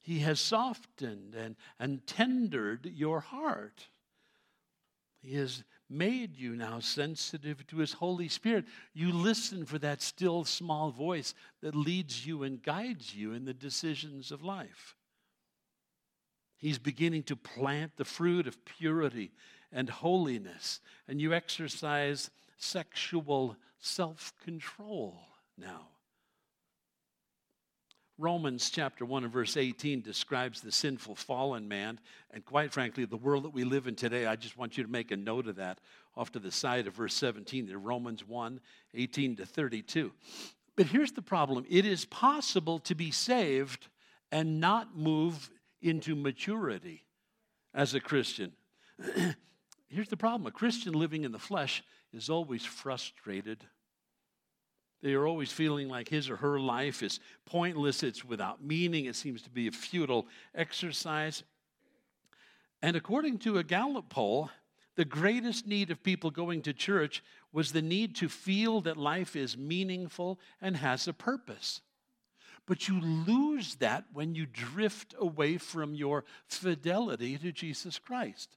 He 0.01 0.21
has 0.21 0.41
softened 0.41 1.35
and, 1.35 1.57
and 1.79 2.07
tendered 2.07 2.87
your 2.87 3.21
heart. 3.21 3.89
He 5.23 5.35
has 5.37 5.63
made 5.89 6.37
you 6.37 6.57
now 6.57 6.81
sensitive 6.81 7.67
to 7.67 7.79
His 7.79 7.93
Holy 7.93 8.29
Spirit. 8.29 8.65
You 8.95 9.13
listen 9.13 9.67
for 9.67 9.79
that 9.79 10.01
still 10.01 10.45
small 10.45 10.91
voice 10.91 11.35
that 11.61 11.75
leads 11.75 12.27
you 12.27 12.45
and 12.45 12.63
guides 12.63 13.15
you 13.15 13.33
in 13.33 13.45
the 13.45 13.53
decisions 13.53 14.31
of 14.33 14.43
life. 14.43 14.97
He's 16.57 16.79
beginning 16.79 17.25
to 17.25 17.37
plant 17.37 17.97
the 17.97 18.05
fruit 18.05 18.47
of 18.47 18.65
purity 18.65 19.33
and 19.73 19.89
holiness, 19.89 20.81
and 21.09 21.21
you 21.21 21.33
exercise 21.33 22.31
sexual 22.59 23.57
self 23.81 24.33
control 24.45 25.19
now. 25.57 25.89
Romans 28.21 28.69
chapter 28.69 29.07
1 29.07 29.25
and 29.25 29.33
verse 29.33 29.57
18 29.57 30.03
describes 30.03 30.61
the 30.61 30.71
sinful 30.71 31.15
fallen 31.15 31.67
man, 31.67 31.99
and 32.31 32.45
quite 32.45 32.71
frankly, 32.71 33.07
the 33.07 33.17
world 33.17 33.45
that 33.45 33.55
we 33.55 33.65
live 33.65 33.87
in 33.87 33.95
today. 33.95 34.27
I 34.27 34.37
just 34.37 34.59
want 34.59 34.77
you 34.77 34.85
to 34.85 34.91
make 34.91 35.11
a 35.11 35.17
note 35.17 35.47
of 35.47 35.57
that 35.57 35.81
off 36.15 36.31
to 36.33 36.39
the 36.39 36.53
side 36.53 36.87
of 36.87 36.95
verse 36.95 37.15
17, 37.15 37.67
there, 37.67 37.79
Romans 37.79 38.29
1 38.29 38.61
18 38.95 39.37
to 39.37 39.47
32. 39.47 40.13
But 40.77 40.87
here's 40.87 41.13
the 41.13 41.23
problem 41.23 41.65
it 41.71 41.87
is 41.87 42.05
possible 42.05 42.79
to 42.81 42.95
be 42.95 43.11
saved 43.11 43.89
and 44.31 44.61
not 44.61 44.95
move 44.95 45.49
into 45.81 46.15
maturity 46.15 47.05
as 47.73 47.95
a 47.95 48.01
Christian. 48.01 48.53
here's 49.89 50.09
the 50.09 50.17
problem 50.19 50.47
a 50.47 50.51
Christian 50.51 50.93
living 50.93 51.25
in 51.25 51.33
the 51.33 51.39
flesh 51.39 51.83
is 52.13 52.29
always 52.29 52.67
frustrated 52.67 53.65
they 55.03 55.15
are 55.15 55.27
always 55.27 55.51
feeling 55.51 55.89
like 55.89 56.09
his 56.09 56.29
or 56.29 56.37
her 56.37 56.61
life 56.61 57.03
is 57.03 57.21
pointless, 57.47 58.03
it's 58.03 58.25
without 58.25 58.63
meaning, 58.63 59.07
it 59.07 59.17
seems 59.17 59.43
to 59.43 59.51
be 59.51 59.67
a 59.67 59.73
futile 59.73 60.27
exercise. 60.55 61.43
And 62.83 62.97
according 62.97 63.39
to 63.41 63.59
a 63.59 63.65
Gallup 63.65 64.09
poll, 64.09 64.51
the 64.97 65.05
greatest 65.05 65.67
need 65.67 65.91
of 65.91 66.03
people 66.03 66.31
going 66.31 66.63
to 66.63 66.73
church 66.73 67.23
was 67.53 67.73
the 67.73 67.83
need 67.83 68.15
to 68.17 68.29
feel 68.29 68.81
that 68.83 68.97
life 68.97 69.37
is 69.37 69.57
meaningful 69.57 70.39
and 70.61 70.77
has 70.77 71.09
a 71.09 71.13
purpose. 71.13 71.81
But 72.67 72.87
you 72.87 73.01
lose 73.01 73.77
that 73.77 74.05
when 74.13 74.35
you 74.35 74.47
drift 74.47 75.15
away 75.19 75.57
from 75.57 75.95
your 75.95 76.25
fidelity 76.47 77.39
to 77.39 77.53
Jesus 77.53 77.99
Christ 77.99 78.57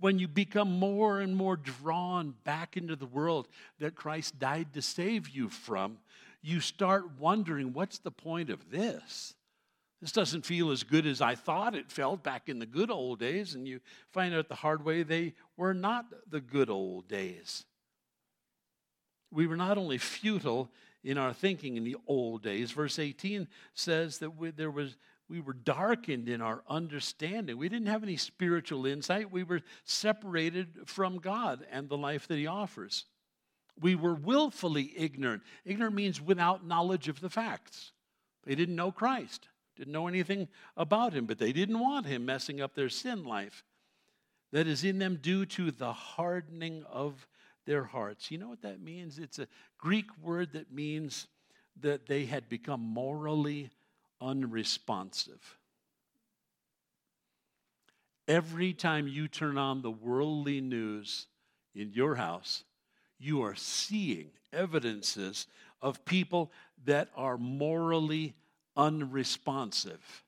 when 0.00 0.18
you 0.18 0.28
become 0.28 0.78
more 0.78 1.20
and 1.20 1.36
more 1.36 1.56
drawn 1.56 2.34
back 2.44 2.76
into 2.76 2.96
the 2.96 3.06
world 3.06 3.48
that 3.78 3.94
Christ 3.94 4.38
died 4.38 4.72
to 4.74 4.82
save 4.82 5.28
you 5.28 5.48
from, 5.48 5.98
you 6.42 6.60
start 6.60 7.18
wondering 7.18 7.72
what's 7.72 7.98
the 7.98 8.10
point 8.10 8.50
of 8.50 8.70
this? 8.70 9.34
This 10.00 10.12
doesn't 10.12 10.44
feel 10.44 10.70
as 10.70 10.82
good 10.82 11.06
as 11.06 11.20
I 11.20 11.34
thought 11.34 11.74
it 11.74 11.90
felt 11.90 12.22
back 12.22 12.48
in 12.48 12.58
the 12.58 12.66
good 12.66 12.90
old 12.90 13.18
days, 13.18 13.54
and 13.54 13.66
you 13.66 13.80
find 14.12 14.34
out 14.34 14.48
the 14.48 14.54
hard 14.54 14.84
way 14.84 15.02
they 15.02 15.34
were 15.56 15.74
not 15.74 16.06
the 16.30 16.40
good 16.40 16.68
old 16.68 17.08
days. 17.08 17.64
We 19.32 19.46
were 19.46 19.56
not 19.56 19.78
only 19.78 19.98
futile 19.98 20.70
in 21.02 21.18
our 21.18 21.32
thinking 21.32 21.76
in 21.76 21.84
the 21.84 21.96
old 22.06 22.42
days, 22.42 22.72
verse 22.72 22.98
18 22.98 23.48
says 23.74 24.18
that 24.18 24.36
we, 24.36 24.50
there 24.50 24.70
was 24.70 24.96
we 25.28 25.40
were 25.40 25.52
darkened 25.52 26.28
in 26.28 26.40
our 26.40 26.62
understanding. 26.68 27.58
We 27.58 27.68
didn't 27.68 27.88
have 27.88 28.02
any 28.02 28.16
spiritual 28.16 28.86
insight. 28.86 29.30
We 29.30 29.42
were 29.42 29.60
separated 29.84 30.68
from 30.86 31.18
God 31.18 31.66
and 31.70 31.88
the 31.88 31.96
life 31.96 32.28
that 32.28 32.38
He 32.38 32.46
offers. 32.46 33.06
We 33.80 33.94
were 33.94 34.14
willfully 34.14 34.92
ignorant. 34.96 35.42
Ignorant 35.64 35.94
means 35.94 36.20
without 36.20 36.66
knowledge 36.66 37.08
of 37.08 37.20
the 37.20 37.28
facts. 37.28 37.92
They 38.44 38.54
didn't 38.54 38.76
know 38.76 38.92
Christ, 38.92 39.48
didn't 39.76 39.92
know 39.92 40.06
anything 40.06 40.48
about 40.76 41.12
Him, 41.12 41.26
but 41.26 41.38
they 41.38 41.52
didn't 41.52 41.80
want 41.80 42.06
Him 42.06 42.24
messing 42.24 42.60
up 42.60 42.74
their 42.74 42.88
sin 42.88 43.24
life 43.24 43.64
that 44.52 44.68
is 44.68 44.84
in 44.84 44.98
them 44.98 45.18
due 45.20 45.44
to 45.44 45.70
the 45.70 45.92
hardening 45.92 46.84
of 46.90 47.26
their 47.66 47.84
hearts. 47.84 48.30
You 48.30 48.38
know 48.38 48.48
what 48.48 48.62
that 48.62 48.80
means? 48.80 49.18
It's 49.18 49.40
a 49.40 49.48
Greek 49.76 50.06
word 50.22 50.52
that 50.52 50.72
means 50.72 51.26
that 51.80 52.06
they 52.06 52.24
had 52.24 52.48
become 52.48 52.80
morally 52.80 53.70
unresponsive. 54.20 55.58
Every 58.28 58.72
time 58.72 59.06
you 59.06 59.28
turn 59.28 59.56
on 59.56 59.82
the 59.82 59.90
worldly 59.90 60.60
news 60.60 61.26
in 61.74 61.92
your 61.92 62.16
house, 62.16 62.64
you 63.18 63.42
are 63.42 63.54
seeing 63.54 64.30
evidences 64.52 65.46
of 65.80 66.04
people 66.04 66.50
that 66.84 67.08
are 67.16 67.38
morally 67.38 68.34
unresponsive. 68.76 70.24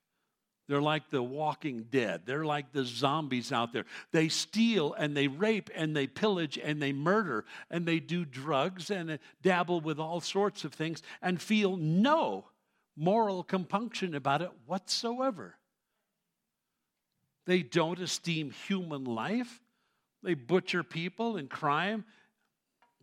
They're 0.68 0.82
like 0.82 1.08
the 1.10 1.22
walking 1.22 1.86
dead. 1.90 2.22
They're 2.26 2.44
like 2.44 2.72
the 2.72 2.84
zombies 2.84 3.52
out 3.52 3.72
there. 3.72 3.86
They 4.12 4.28
steal 4.28 4.92
and 4.92 5.16
they 5.16 5.26
rape 5.26 5.70
and 5.74 5.96
they 5.96 6.06
pillage 6.06 6.58
and 6.62 6.80
they 6.80 6.92
murder 6.92 7.46
and 7.70 7.86
they 7.86 8.00
do 8.00 8.26
drugs 8.26 8.90
and 8.90 9.18
dabble 9.42 9.80
with 9.80 9.98
all 9.98 10.20
sorts 10.20 10.64
of 10.64 10.74
things 10.74 11.02
and 11.22 11.40
feel 11.40 11.76
no 11.78 12.44
moral 12.98 13.42
compunction 13.42 14.14
about 14.14 14.42
it 14.42 14.50
whatsoever. 14.66 15.54
They 17.46 17.62
don't 17.62 18.00
esteem 18.00 18.50
human 18.50 19.04
life. 19.04 19.62
They 20.22 20.34
butcher 20.34 20.82
people 20.82 21.36
and 21.36 21.48
crime 21.48 22.04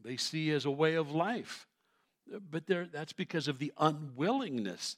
they 0.06 0.18
see 0.18 0.52
as 0.52 0.66
a 0.66 0.72
way 0.72 0.96
of 0.96 1.12
life. 1.12 1.68
But 2.52 2.64
that's 2.68 3.14
because 3.14 3.48
of 3.48 3.58
the 3.60 3.74
unwillingness 3.78 4.98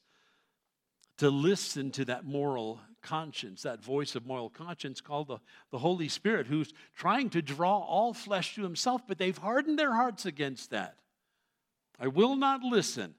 to 1.16 1.30
listen 1.30 1.90
to 1.92 2.04
that 2.04 2.24
moral 2.24 2.80
conscience, 3.02 3.62
that 3.62 3.82
voice 3.82 4.14
of 4.14 4.26
moral 4.26 4.50
conscience 4.50 5.00
called 5.00 5.28
the, 5.28 5.38
the 5.70 5.78
Holy 5.78 6.08
Spirit, 6.08 6.46
who's 6.46 6.72
trying 6.94 7.30
to 7.30 7.42
draw 7.42 7.78
all 7.78 8.12
flesh 8.12 8.54
to 8.54 8.62
himself, 8.62 9.02
but 9.06 9.18
they've 9.18 9.36
hardened 9.36 9.78
their 9.78 9.94
hearts 9.94 10.26
against 10.26 10.70
that. 10.70 10.96
I 11.98 12.08
will 12.08 12.36
not 12.36 12.62
listen 12.62 13.14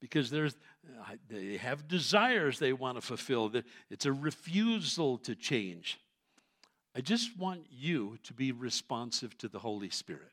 because 0.00 0.30
there's, 0.30 0.54
Uh, 0.86 1.14
they 1.28 1.56
have 1.56 1.86
desires 1.86 2.58
they 2.58 2.72
want 2.72 2.96
to 2.96 3.00
fulfill. 3.00 3.52
It's 3.90 4.06
a 4.06 4.12
refusal 4.12 5.18
to 5.18 5.34
change. 5.34 5.98
I 6.94 7.00
just 7.00 7.38
want 7.38 7.66
you 7.70 8.18
to 8.24 8.34
be 8.34 8.52
responsive 8.52 9.36
to 9.38 9.48
the 9.48 9.60
Holy 9.60 9.90
Spirit. 9.90 10.32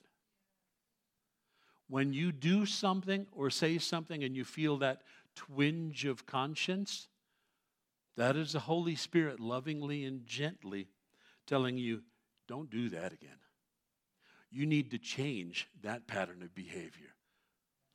When 1.88 2.14
you 2.14 2.32
do 2.32 2.66
something 2.66 3.28
or 3.32 3.50
say 3.50 3.78
something 3.78 4.24
and 4.24 4.36
you 4.36 4.44
feel 4.44 4.78
that 4.78 5.02
twinge 5.36 6.06
of 6.06 6.26
conscience, 6.26 7.08
that 8.18 8.36
is 8.36 8.52
the 8.52 8.60
Holy 8.60 8.96
Spirit 8.96 9.40
lovingly 9.40 10.04
and 10.04 10.26
gently 10.26 10.88
telling 11.48 11.78
you, 11.78 12.04
don't 12.48 12.70
do 12.70 12.90
that 12.90 13.14
again. 13.14 13.30
You 14.52 14.66
need 14.66 14.92
to 14.92 14.98
change 14.98 15.68
that 15.82 16.08
pattern 16.08 16.42
of 16.42 16.54
behavior. 16.54 17.14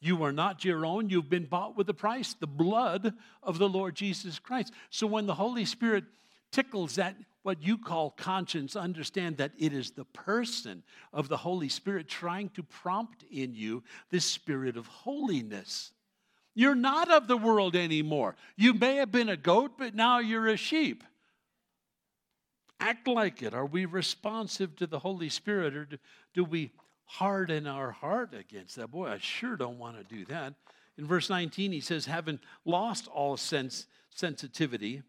You 0.01 0.23
are 0.25 0.33
not 0.33 0.65
your 0.65 0.85
own. 0.85 1.09
You've 1.09 1.31
been 1.31 1.47
bought 1.47 1.77
with 1.77 1.89
a 1.89 1.95
price, 1.95 2.35
the 2.35 2.47
blood 2.47 3.15
of 3.43 3.59
the 3.59 3.69
Lord 3.69 3.95
Jesus 3.95 4.39
Christ. 4.39 4.73
So 4.91 5.07
when 5.07 5.27
the 5.27 5.35
Holy 5.35 5.65
Spirit 5.65 6.05
tickles 6.53 6.97
that, 6.97 7.17
what 7.43 7.63
you 7.63 7.79
call 7.79 8.11
conscience, 8.11 8.77
understand 8.77 9.39
that 9.39 9.53
it 9.59 9.73
is 9.73 9.91
the 9.91 10.05
person 10.07 10.83
of 11.13 11.29
the 11.29 11.37
Holy 11.37 11.69
Spirit 11.69 12.09
trying 12.09 12.49
to 12.51 12.63
prompt 12.63 13.25
in 13.31 13.55
you 13.55 13.83
this 14.11 14.25
spirit 14.25 14.77
of 14.77 14.87
holiness. 14.87 15.93
You're 16.55 16.75
not 16.75 17.11
of 17.11 17.27
the 17.27 17.37
world 17.37 17.75
anymore. 17.75 18.37
You 18.57 18.75
may 18.75 18.97
have 18.97 19.11
been 19.11 19.29
a 19.29 19.37
goat, 19.37 19.73
but 19.77 19.95
now 19.95 20.21
you're 20.21 20.47
a 20.47 20.57
sheep. 20.57 21.03
Act 22.79 23.09
like 23.09 23.43
it. 23.43 23.55
Are 23.55 23.67
we 23.67 23.87
responsive 23.87 24.77
to 24.77 24.87
the 24.87 24.99
Holy 24.99 25.29
Spirit 25.29 25.75
or 25.75 25.85
do, 25.85 25.99
do 26.35 26.45
we 26.45 26.71
harden 27.19 27.67
our 27.67 27.93
heart 27.93 28.35
against 28.35 28.77
that? 28.77 28.91
Boy, 28.91 29.09
I 29.09 29.19
sure 29.19 29.57
don't 29.57 29.79
want 29.79 29.97
to 29.97 30.15
do 30.15 30.25
that. 30.27 30.55
In 30.99 31.07
verse 31.07 31.31
19, 31.31 31.73
he 31.73 31.81
says, 31.81 32.07
having 32.07 32.41
lost 32.65 33.09
all 33.09 33.37
sense, 33.37 33.87
sensitivity, 34.11 35.03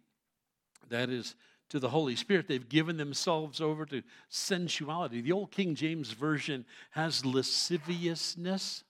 that 0.89 1.09
is, 1.09 1.35
to 1.69 1.79
the 1.79 1.89
Holy 1.89 2.15
Spirit, 2.15 2.47
they've 2.47 2.69
given 2.69 2.97
themselves 2.97 3.59
over 3.59 3.85
to 3.87 4.03
sensuality. 4.29 5.21
The 5.21 5.31
old 5.31 5.51
King 5.51 5.73
James 5.73 6.11
Version 6.11 6.65
has 6.91 7.25
lasciviousness. 7.25 8.83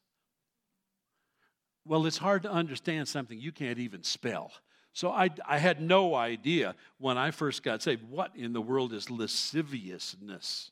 Well, 1.86 2.06
it's 2.06 2.18
hard 2.18 2.44
to 2.44 2.52
understand 2.52 3.08
something 3.08 3.40
you 3.40 3.52
can't 3.52 3.80
even 3.80 4.04
spell. 4.04 4.52
So 4.92 5.12
I, 5.12 5.30
I 5.48 5.58
had 5.58 5.82
no 5.82 6.16
idea 6.16 6.76
when 6.98 7.18
I 7.18 7.32
first 7.32 7.64
got 7.64 7.82
saved 7.82 8.10
what 8.10 8.36
in 8.36 8.54
the 8.54 8.62
world 8.62 8.94
is 8.94 9.10
lasciviousness. 9.10 10.72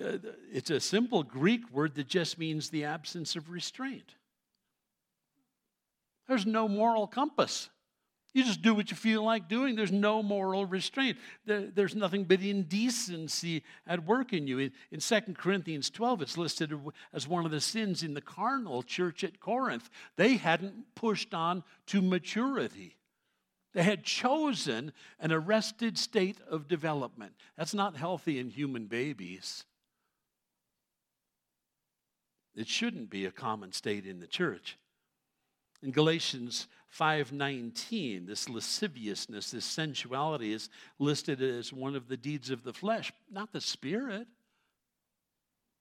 Uh, 0.00 0.18
it's 0.52 0.70
a 0.70 0.80
simple 0.80 1.22
Greek 1.22 1.70
word 1.70 1.94
that 1.96 2.08
just 2.08 2.38
means 2.38 2.70
the 2.70 2.84
absence 2.84 3.36
of 3.36 3.50
restraint. 3.50 4.14
There's 6.28 6.46
no 6.46 6.68
moral 6.68 7.06
compass. 7.06 7.68
You 8.34 8.44
just 8.44 8.62
do 8.62 8.72
what 8.72 8.90
you 8.90 8.96
feel 8.96 9.22
like 9.22 9.48
doing. 9.48 9.76
There's 9.76 9.92
no 9.92 10.22
moral 10.22 10.64
restraint. 10.64 11.18
There, 11.44 11.70
there's 11.70 11.94
nothing 11.94 12.24
but 12.24 12.40
indecency 12.40 13.62
at 13.86 14.06
work 14.06 14.32
in 14.32 14.46
you. 14.46 14.58
In, 14.58 14.72
in 14.90 15.00
2 15.00 15.20
Corinthians 15.34 15.90
12, 15.90 16.22
it's 16.22 16.38
listed 16.38 16.72
as 17.12 17.28
one 17.28 17.44
of 17.44 17.50
the 17.50 17.60
sins 17.60 18.02
in 18.02 18.14
the 18.14 18.22
carnal 18.22 18.82
church 18.82 19.22
at 19.22 19.38
Corinth. 19.38 19.90
They 20.16 20.36
hadn't 20.36 20.94
pushed 20.94 21.34
on 21.34 21.62
to 21.88 22.00
maturity. 22.00 22.96
They 23.74 23.82
had 23.82 24.02
chosen 24.02 24.92
an 25.18 25.32
arrested 25.32 25.98
state 25.98 26.38
of 26.48 26.68
development. 26.68 27.34
That's 27.58 27.74
not 27.74 27.96
healthy 27.96 28.38
in 28.38 28.48
human 28.48 28.86
babies. 28.86 29.64
It 32.54 32.68
shouldn't 32.68 33.10
be 33.10 33.24
a 33.24 33.32
common 33.32 33.72
state 33.72 34.06
in 34.06 34.20
the 34.20 34.26
church. 34.26 34.76
In 35.82 35.90
Galatians 35.90 36.68
5:19, 36.88 38.26
this 38.26 38.48
lasciviousness, 38.48 39.50
this 39.50 39.64
sensuality 39.64 40.52
is 40.52 40.68
listed 40.98 41.42
as 41.42 41.72
one 41.72 41.96
of 41.96 42.08
the 42.08 42.16
deeds 42.16 42.50
of 42.50 42.62
the 42.62 42.72
flesh, 42.72 43.12
not 43.30 43.52
the 43.52 43.60
spirit. 43.60 44.28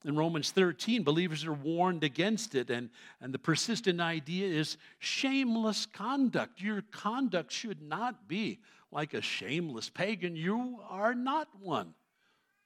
In 0.04 0.16
Romans 0.16 0.50
13, 0.50 1.04
believers 1.04 1.46
are 1.46 1.54
warned 1.54 2.04
against 2.04 2.56
it, 2.56 2.72
and, 2.72 2.90
and 3.20 3.32
the 3.32 3.38
persistent 3.38 4.02
idea 4.02 4.48
is 4.48 4.78
shameless 4.98 5.86
conduct. 5.86 6.60
Your 6.60 6.82
conduct 6.82 7.52
should 7.52 7.84
not 7.84 8.28
be 8.28 8.62
like 8.92 9.14
a 9.14 9.22
shameless 9.22 9.90
pagan. 9.90 10.36
You 10.36 10.80
are 10.90 11.14
not 11.14 11.50
one. 11.60 11.94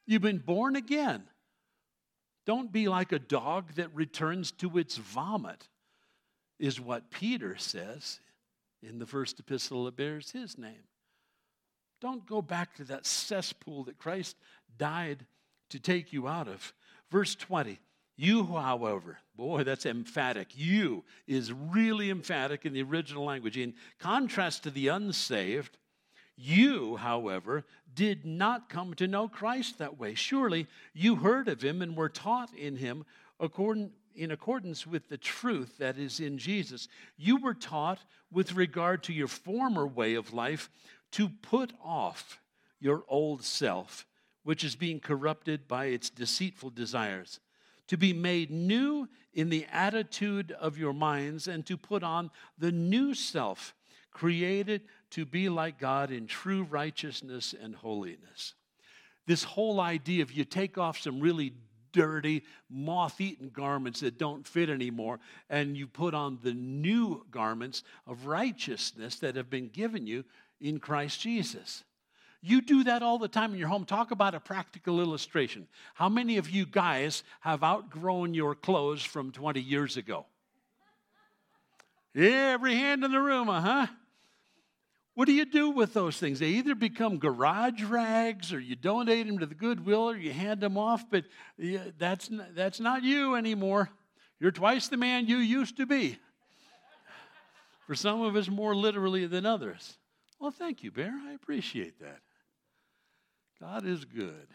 You've 0.05 0.21
been 0.21 0.37
born 0.37 0.77
again. 0.77 1.23
Don't 2.45 2.71
be 2.71 2.87
like 2.87 3.11
a 3.11 3.19
dog 3.19 3.73
that 3.75 3.93
returns 3.95 4.51
to 4.53 4.77
its 4.77 4.97
vomit 4.97 5.67
is 6.59 6.79
what 6.79 7.09
Peter 7.11 7.55
says 7.57 8.19
in 8.83 8.99
the 8.99 9.05
first 9.05 9.39
epistle 9.39 9.85
that 9.85 9.97
bears 9.97 10.31
his 10.31 10.57
name. 10.57 10.83
Don't 12.01 12.25
go 12.27 12.41
back 12.41 12.75
to 12.75 12.83
that 12.85 13.05
cesspool 13.05 13.85
that 13.85 13.97
Christ 13.97 14.37
died 14.77 15.25
to 15.69 15.79
take 15.79 16.13
you 16.13 16.27
out 16.27 16.47
of. 16.47 16.73
Verse 17.09 17.35
20. 17.35 17.79
You, 18.17 18.45
however, 18.45 19.17
boy, 19.35 19.63
that's 19.63 19.85
emphatic. 19.85 20.49
You 20.55 21.03
is 21.27 21.51
really 21.51 22.09
emphatic 22.09 22.65
in 22.65 22.71
the 22.71 22.83
original 22.83 23.25
language. 23.25 23.57
In 23.57 23.73
contrast 23.99 24.63
to 24.63 24.71
the 24.71 24.87
unsaved, 24.87 25.77
you, 26.35 26.97
however, 26.97 27.63
did 27.93 28.25
not 28.25 28.69
come 28.69 28.93
to 28.95 29.07
know 29.07 29.27
Christ 29.27 29.77
that 29.77 29.97
way. 29.97 30.15
Surely 30.15 30.67
you 30.93 31.15
heard 31.15 31.47
of 31.47 31.61
him 31.61 31.81
and 31.81 31.95
were 31.95 32.09
taught 32.09 32.53
in 32.53 32.75
him 32.75 33.05
according 33.39 33.91
in 34.15 34.31
accordance 34.31 34.87
with 34.87 35.09
the 35.09 35.17
truth 35.17 35.77
that 35.77 35.97
is 35.97 36.19
in 36.19 36.37
Jesus. 36.37 36.87
You 37.17 37.37
were 37.37 37.53
taught 37.53 37.99
with 38.31 38.53
regard 38.53 39.03
to 39.03 39.13
your 39.13 39.27
former 39.27 39.85
way 39.85 40.15
of 40.15 40.33
life 40.33 40.69
to 41.11 41.29
put 41.29 41.73
off 41.83 42.39
your 42.79 43.03
old 43.07 43.43
self, 43.43 44.05
which 44.43 44.63
is 44.63 44.75
being 44.75 44.99
corrupted 44.99 45.67
by 45.67 45.85
its 45.85 46.09
deceitful 46.09 46.69
desires, 46.69 47.39
to 47.87 47.97
be 47.97 48.13
made 48.13 48.51
new 48.51 49.07
in 49.33 49.49
the 49.49 49.65
attitude 49.71 50.51
of 50.53 50.77
your 50.77 50.93
minds, 50.93 51.47
and 51.47 51.65
to 51.65 51.77
put 51.77 52.03
on 52.03 52.31
the 52.57 52.71
new 52.71 53.13
self, 53.13 53.75
created 54.11 54.81
to 55.15 55.25
be 55.25 55.47
like 55.47 55.79
God 55.79 56.11
in 56.11 56.27
true 56.27 56.63
righteousness 56.63 57.55
and 57.59 57.73
holiness. 57.73 58.53
This 59.25 59.45
whole 59.45 59.79
idea 59.79 60.21
of 60.23 60.33
you 60.33 60.43
take 60.43 60.77
off 60.77 60.99
some 60.99 61.21
really 61.21 61.53
dirty, 61.93 62.43
moth 62.69 63.21
eaten 63.21 63.47
garments 63.47 64.01
that 64.01 64.17
don't 64.17 64.45
fit 64.45 64.69
anymore, 64.69 65.21
and 65.49 65.77
you 65.77 65.87
put 65.87 66.13
on 66.13 66.37
the 66.43 66.53
new 66.53 67.25
garments 67.31 67.83
of 68.05 68.25
righteousness 68.25 69.15
that 69.19 69.37
have 69.37 69.49
been 69.49 69.69
given 69.69 70.05
you 70.05 70.25
in 70.59 70.81
Christ 70.81 71.21
Jesus. 71.21 71.85
You 72.41 72.59
do 72.59 72.83
that 72.83 73.01
all 73.01 73.17
the 73.17 73.29
time 73.29 73.53
in 73.53 73.57
your 73.57 73.69
home. 73.69 73.85
Talk 73.85 74.11
about 74.11 74.35
a 74.35 74.41
practical 74.41 74.99
illustration. 74.99 75.65
How 75.93 76.09
many 76.09 76.35
of 76.35 76.49
you 76.49 76.65
guys 76.65 77.23
have 77.39 77.63
outgrown 77.63 78.33
your 78.33 78.53
clothes 78.53 79.01
from 79.01 79.31
20 79.31 79.61
years 79.61 79.95
ago? 79.95 80.25
Every 82.13 82.75
hand 82.75 83.05
in 83.05 83.11
the 83.11 83.21
room, 83.21 83.47
uh 83.47 83.61
huh. 83.61 83.87
What 85.15 85.27
do 85.27 85.31
you 85.31 85.45
do 85.45 85.69
with 85.69 85.93
those 85.93 86.17
things? 86.17 86.39
They 86.39 86.49
either 86.49 86.75
become 86.75 87.19
garage 87.19 87.81
rags 87.83 88.51
or 88.51 88.59
you 88.59 88.75
donate 88.75 89.25
them 89.25 89.39
to 89.39 89.45
the 89.45 89.55
Goodwill 89.55 90.09
or 90.09 90.17
you 90.17 90.33
hand 90.33 90.59
them 90.59 90.77
off, 90.77 91.05
but 91.09 91.23
that's 91.97 92.29
that's 92.53 92.81
not 92.81 93.01
you 93.01 93.35
anymore. 93.35 93.89
You're 94.41 94.51
twice 94.51 94.89
the 94.89 94.97
man 94.97 95.27
you 95.27 95.37
used 95.37 95.77
to 95.77 95.85
be. 95.85 96.19
For 97.87 97.95
some 97.95 98.21
of 98.21 98.35
us, 98.35 98.49
more 98.49 98.75
literally 98.75 99.25
than 99.25 99.45
others. 99.45 99.97
Well, 100.39 100.51
thank 100.51 100.83
you, 100.83 100.91
Bear. 100.91 101.13
I 101.27 101.31
appreciate 101.33 101.99
that. 102.01 102.19
God 103.61 103.85
is 103.85 104.03
good. 104.03 104.47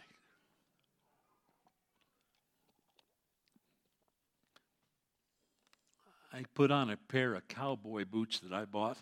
I 6.33 6.45
put 6.55 6.71
on 6.71 6.91
a 6.91 6.97
pair 6.97 7.35
of 7.35 7.49
cowboy 7.49 8.05
boots 8.05 8.41
that 8.41 8.53
I 8.53 8.67
bought 8.67 8.99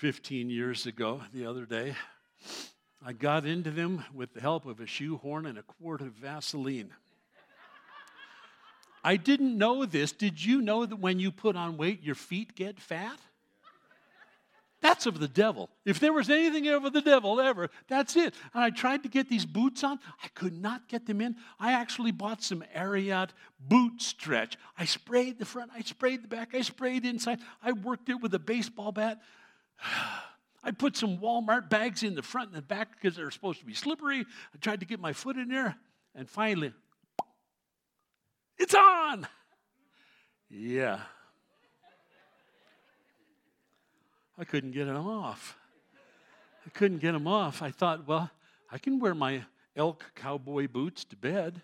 15 0.00 0.48
years 0.48 0.86
ago 0.86 1.20
the 1.34 1.44
other 1.44 1.66
day. 1.66 1.94
I 3.04 3.12
got 3.12 3.44
into 3.44 3.70
them 3.70 4.02
with 4.14 4.32
the 4.32 4.40
help 4.40 4.64
of 4.64 4.80
a 4.80 4.86
shoehorn 4.86 5.44
and 5.44 5.58
a 5.58 5.62
quart 5.62 6.00
of 6.00 6.12
Vaseline. 6.12 6.90
I 9.04 9.16
didn't 9.16 9.58
know 9.58 9.84
this. 9.84 10.12
Did 10.12 10.42
you 10.42 10.62
know 10.62 10.86
that 10.86 10.96
when 10.96 11.18
you 11.18 11.30
put 11.30 11.54
on 11.54 11.76
weight, 11.76 12.02
your 12.02 12.14
feet 12.14 12.54
get 12.54 12.80
fat? 12.80 13.18
That's 14.80 15.04
of 15.04 15.20
the 15.20 15.28
devil. 15.28 15.68
If 15.84 16.00
there 16.00 16.14
was 16.14 16.30
anything 16.30 16.66
of 16.68 16.90
the 16.94 17.02
devil 17.02 17.38
ever, 17.38 17.68
that's 17.86 18.16
it. 18.16 18.32
And 18.54 18.64
I 18.64 18.70
tried 18.70 19.02
to 19.02 19.10
get 19.10 19.28
these 19.28 19.44
boots 19.44 19.84
on. 19.84 19.98
I 20.24 20.28
could 20.28 20.58
not 20.58 20.88
get 20.88 21.04
them 21.04 21.20
in. 21.20 21.36
I 21.58 21.72
actually 21.72 22.12
bought 22.12 22.42
some 22.42 22.64
Ariat 22.74 23.28
boot 23.60 24.00
stretch. 24.00 24.56
I 24.78 24.86
sprayed 24.86 25.38
the 25.38 25.44
front, 25.44 25.72
I 25.74 25.82
sprayed 25.82 26.24
the 26.24 26.28
back, 26.28 26.54
I 26.54 26.62
sprayed 26.62 27.02
the 27.02 27.10
inside. 27.10 27.40
I 27.62 27.72
worked 27.72 28.08
it 28.08 28.22
with 28.22 28.32
a 28.32 28.38
baseball 28.38 28.92
bat. 28.92 29.20
I 30.62 30.72
put 30.72 30.96
some 30.96 31.18
Walmart 31.18 31.70
bags 31.70 32.02
in 32.02 32.14
the 32.14 32.22
front 32.22 32.48
and 32.48 32.58
the 32.58 32.62
back 32.62 32.92
because 32.92 33.16
they're 33.16 33.30
supposed 33.30 33.60
to 33.60 33.64
be 33.64 33.74
slippery. 33.74 34.20
I 34.20 34.58
tried 34.60 34.80
to 34.80 34.86
get 34.86 35.00
my 35.00 35.12
foot 35.12 35.36
in 35.36 35.48
there. 35.48 35.76
And 36.14 36.28
finally, 36.28 36.72
it's 38.58 38.74
on. 38.74 39.26
Yeah. 40.50 41.00
I 44.38 44.44
couldn't 44.44 44.72
get 44.72 44.86
them 44.86 45.06
off. 45.06 45.56
I 46.66 46.70
couldn't 46.70 46.98
get 46.98 47.12
them 47.12 47.26
off. 47.26 47.62
I 47.62 47.70
thought, 47.70 48.06
well, 48.06 48.30
I 48.70 48.78
can 48.78 48.98
wear 48.98 49.14
my 49.14 49.44
elk 49.76 50.04
cowboy 50.14 50.68
boots 50.68 51.04
to 51.04 51.16
bed. 51.16 51.62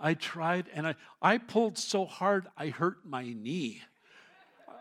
I 0.00 0.14
tried 0.14 0.66
and 0.72 0.86
I, 0.86 0.94
I 1.20 1.38
pulled 1.38 1.78
so 1.78 2.06
hard 2.06 2.46
I 2.56 2.68
hurt 2.68 3.04
my 3.04 3.24
knee. 3.24 3.82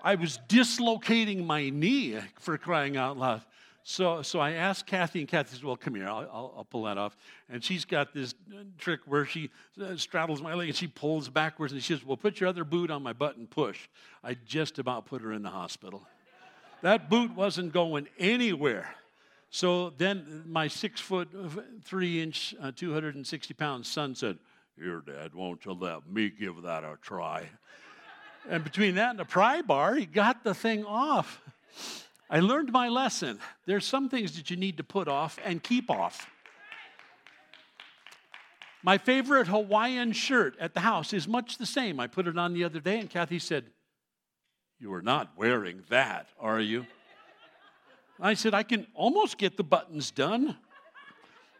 I 0.04 0.16
was 0.16 0.40
dislocating 0.48 1.46
my 1.46 1.70
knee 1.70 2.18
for 2.40 2.58
crying 2.58 2.98
out 2.98 3.18
loud. 3.18 3.42
So, 3.84 4.22
so 4.22 4.42
I 4.42 4.52
asked 4.52 4.86
Kathy, 4.86 5.20
and 5.20 5.30
Kathy 5.30 5.52
says, 5.52 5.64
Well, 5.64 5.78
come 5.78 5.96
here, 5.96 6.10
I'll, 6.10 6.30
I'll, 6.32 6.54
I'll, 6.58 6.68
pull 6.70 6.84
that 6.84 6.98
off. 6.98 7.16
And 7.50 7.64
she's 7.64 7.86
got 7.86 8.14
this 8.14 8.36
trick 8.78 9.00
where 9.06 9.26
she 9.26 9.50
uh, 9.82 9.96
straddles 9.96 10.42
my 10.42 10.54
leg 10.56 10.68
and 10.68 10.76
she 10.76 10.88
pulls 10.88 11.30
backwards 11.30 11.72
and 11.72 11.82
she 11.82 11.94
says, 11.94 12.06
Well, 12.06 12.18
put 12.18 12.42
your 12.42 12.50
other 12.50 12.66
boot 12.66 12.92
on 12.92 13.02
my 13.02 13.14
butt 13.14 13.38
and 13.38 13.50
push. 13.50 13.88
I 14.26 14.36
just 14.46 14.78
about 14.78 15.06
put 15.06 15.22
her 15.22 15.32
in 15.32 15.42
the 15.42 15.50
hospital. 15.50 16.06
that 16.82 17.10
boot 17.10 17.34
wasn't 17.34 17.72
going 17.72 18.10
anywhere. 18.20 18.94
So 19.52 19.92
then 19.92 20.44
my 20.46 20.68
six 20.68 21.00
foot, 21.00 21.30
three 21.86 22.22
inch, 22.22 22.54
uh, 22.62 22.74
260 22.76 23.54
pound 23.54 23.86
son 23.86 24.16
said, 24.16 24.38
Here, 24.78 25.02
Dad, 25.06 25.34
won't 25.34 25.64
you 25.64 25.72
let 25.72 26.06
me 26.10 26.30
give 26.30 26.62
that 26.64 26.84
a 26.84 26.98
try? 27.02 27.48
And 28.50 28.64
between 28.64 28.96
that 28.96 29.12
and 29.12 29.20
the 29.20 29.26
pry 29.26 29.62
bar, 29.62 29.96
he 29.96 30.06
got 30.06 30.44
the 30.44 30.54
thing 30.54 30.86
off. 30.86 31.42
I 32.30 32.40
learned 32.40 32.72
my 32.72 32.90
lesson. 32.90 33.40
There's 33.66 33.86
some 33.86 34.10
things 34.10 34.36
that 34.36 34.50
you 34.50 34.58
need 34.58 34.78
to 34.78 34.84
put 34.84 35.08
off 35.08 35.40
and 35.46 35.64
keep 35.64 35.90
off. 35.90 36.28
My 38.84 38.98
favorite 38.98 39.48
Hawaiian 39.48 40.12
shirt 40.12 40.56
at 40.60 40.74
the 40.74 40.82
house 40.82 41.14
is 41.14 41.28
much 41.28 41.58
the 41.58 41.66
same. 41.66 42.00
I 42.00 42.08
put 42.08 42.28
it 42.28 42.38
on 42.38 42.54
the 42.54 42.64
other 42.64 42.80
day, 42.80 43.00
and 43.00 43.10
Kathy 43.10 43.40
said, 43.40 43.66
You 44.80 44.94
are 44.94 45.02
not 45.02 45.32
wearing 45.36 45.84
that, 45.90 46.28
are 46.40 46.60
you? 46.60 46.86
I 48.20 48.34
said, 48.34 48.54
I 48.54 48.64
can 48.64 48.88
almost 48.94 49.38
get 49.38 49.58
the 49.58 49.64
buttons 49.64 50.12
done. 50.12 50.56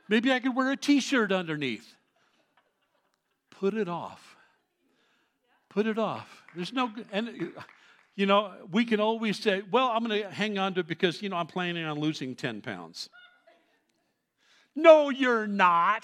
Maybe 0.10 0.32
I 0.32 0.39
could 0.39 0.56
wear 0.56 0.71
a 0.71 0.78
t 0.78 1.00
shirt 1.00 1.32
underneath. 1.32 1.95
Put 3.52 3.73
it 3.73 3.89
off. 3.89 4.37
Put 5.77 5.85
it 5.85 5.99
off. 5.99 6.41
There's 6.55 6.73
no, 6.73 6.91
and 7.11 7.53
you 8.15 8.25
know, 8.25 8.51
we 8.71 8.83
can 8.83 8.99
always 8.99 9.37
say, 9.37 9.61
well, 9.69 9.89
I'm 9.89 10.03
going 10.03 10.23
to 10.23 10.31
hang 10.31 10.57
on 10.57 10.73
to 10.73 10.79
it 10.79 10.87
because, 10.87 11.21
you 11.21 11.29
know, 11.29 11.35
I'm 11.35 11.45
planning 11.45 11.85
on 11.85 11.99
losing 11.99 12.33
10 12.33 12.61
pounds. 12.61 13.09
No, 14.75 15.11
you're 15.11 15.45
not. 15.45 16.01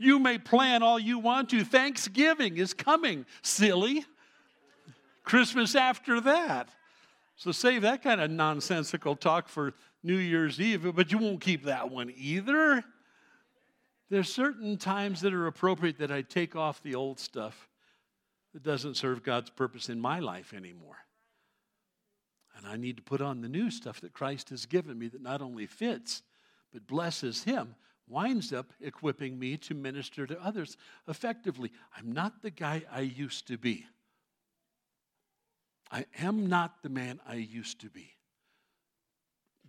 You 0.00 0.18
may 0.18 0.36
plan 0.36 0.82
all 0.82 0.98
you 0.98 1.20
want 1.20 1.50
to. 1.50 1.62
Thanksgiving 1.62 2.56
is 2.56 2.74
coming, 2.74 3.24
silly. 3.40 4.04
Christmas 5.22 5.76
after 5.76 6.20
that. 6.22 6.68
So 7.36 7.52
save 7.52 7.82
that 7.82 8.02
kind 8.02 8.20
of 8.20 8.32
nonsensical 8.32 9.14
talk 9.14 9.48
for 9.48 9.74
New 10.02 10.16
Year's 10.16 10.60
Eve, 10.60 10.92
but 10.96 11.12
you 11.12 11.18
won't 11.18 11.40
keep 11.40 11.66
that 11.66 11.88
one 11.88 12.12
either. 12.16 12.82
There's 14.10 14.34
certain 14.34 14.76
times 14.76 15.20
that 15.20 15.32
are 15.32 15.46
appropriate 15.46 15.98
that 15.98 16.10
I 16.10 16.22
take 16.22 16.56
off 16.56 16.82
the 16.82 16.96
old 16.96 17.20
stuff 17.20 17.68
that 18.58 18.68
doesn't 18.68 18.96
serve 18.96 19.22
God's 19.22 19.50
purpose 19.50 19.88
in 19.88 20.00
my 20.00 20.18
life 20.18 20.52
anymore. 20.52 20.96
And 22.56 22.66
I 22.66 22.76
need 22.76 22.96
to 22.96 23.02
put 23.04 23.20
on 23.20 23.40
the 23.40 23.48
new 23.48 23.70
stuff 23.70 24.00
that 24.00 24.12
Christ 24.12 24.50
has 24.50 24.66
given 24.66 24.98
me 24.98 25.06
that 25.08 25.22
not 25.22 25.40
only 25.40 25.66
fits, 25.66 26.22
but 26.72 26.84
blesses 26.88 27.44
Him, 27.44 27.76
winds 28.08 28.52
up 28.52 28.72
equipping 28.80 29.38
me 29.38 29.56
to 29.58 29.74
minister 29.74 30.26
to 30.26 30.44
others 30.44 30.76
effectively. 31.06 31.70
I'm 31.96 32.10
not 32.10 32.42
the 32.42 32.50
guy 32.50 32.82
I 32.90 33.02
used 33.02 33.46
to 33.46 33.58
be. 33.58 33.86
I 35.92 36.06
am 36.18 36.48
not 36.48 36.82
the 36.82 36.88
man 36.88 37.20
I 37.28 37.36
used 37.36 37.80
to 37.82 37.88
be. 37.88 38.10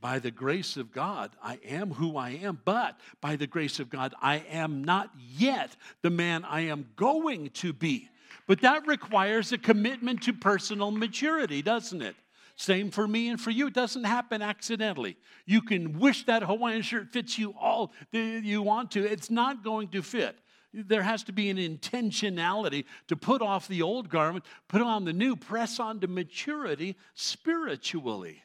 By 0.02 0.17
the 0.17 0.32
grace 0.32 0.78
of 0.78 0.91
God, 0.91 1.36
I 1.43 1.60
am 1.63 1.91
who 1.91 2.17
I 2.17 2.32
am, 2.32 2.60
but 2.65 2.99
by 3.21 3.36
the 3.36 3.47
grace 3.47 3.80
of 3.80 3.91
God, 3.91 4.15
I 4.19 4.38
am 4.49 4.84
not 4.84 5.12
yet 5.38 5.75
the 6.02 6.10
man 6.10 6.43
I 6.43 6.62
am 6.62 6.88
going 6.95 7.52
to 7.52 7.71
be. 7.71 8.10
But 8.47 8.61
that 8.61 8.87
requires 8.87 9.51
a 9.51 9.57
commitment 9.57 10.23
to 10.23 10.33
personal 10.33 10.91
maturity, 10.91 11.61
doesn't 11.61 12.01
it? 12.01 12.15
Same 12.55 12.91
for 12.91 13.07
me 13.07 13.29
and 13.29 13.39
for 13.39 13.51
you. 13.51 13.67
It 13.67 13.73
doesn't 13.73 14.03
happen 14.03 14.41
accidentally. 14.41 15.15
You 15.45 15.61
can 15.61 15.97
wish 15.97 16.25
that 16.25 16.43
Hawaiian 16.43 16.81
shirt 16.81 17.13
fits 17.13 17.37
you 17.37 17.53
all 17.59 17.93
you 18.11 18.61
want 18.61 18.91
to. 18.91 19.05
It's 19.05 19.29
not 19.29 19.63
going 19.63 19.87
to 19.89 20.01
fit. 20.01 20.37
There 20.73 21.01
has 21.01 21.23
to 21.23 21.31
be 21.31 21.49
an 21.49 21.57
intentionality 21.57 22.85
to 23.07 23.15
put 23.15 23.41
off 23.41 23.67
the 23.67 23.81
old 23.81 24.09
garment, 24.09 24.45
put 24.67 24.81
on 24.81 25.05
the 25.05 25.13
new, 25.13 25.35
press 25.35 25.79
on 25.79 26.01
to 26.01 26.07
maturity 26.07 26.97
spiritually. 27.15 28.43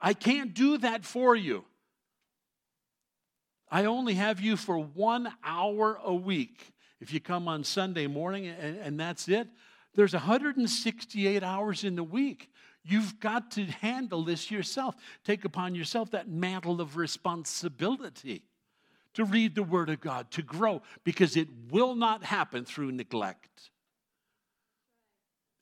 I 0.00 0.14
can't 0.14 0.54
do 0.54 0.78
that 0.78 1.04
for 1.04 1.36
you. 1.36 1.64
I 3.70 3.84
only 3.84 4.14
have 4.14 4.40
you 4.40 4.56
for 4.56 4.78
one 4.78 5.32
hour 5.44 6.00
a 6.02 6.14
week. 6.14 6.72
If 7.00 7.12
you 7.12 7.20
come 7.20 7.48
on 7.48 7.64
Sunday 7.64 8.06
morning 8.06 8.46
and, 8.46 8.76
and 8.78 9.00
that's 9.00 9.28
it, 9.28 9.48
there's 9.94 10.12
168 10.12 11.42
hours 11.42 11.84
in 11.84 11.96
the 11.96 12.04
week. 12.04 12.50
You've 12.82 13.20
got 13.20 13.50
to 13.52 13.64
handle 13.64 14.24
this 14.24 14.50
yourself. 14.50 14.94
Take 15.24 15.44
upon 15.44 15.74
yourself 15.74 16.12
that 16.12 16.28
mantle 16.28 16.80
of 16.80 16.96
responsibility 16.96 18.44
to 19.14 19.24
read 19.24 19.54
the 19.54 19.62
Word 19.62 19.90
of 19.90 20.00
God, 20.00 20.30
to 20.32 20.42
grow, 20.42 20.82
because 21.04 21.36
it 21.36 21.48
will 21.70 21.94
not 21.94 22.24
happen 22.24 22.64
through 22.64 22.92
neglect. 22.92 23.70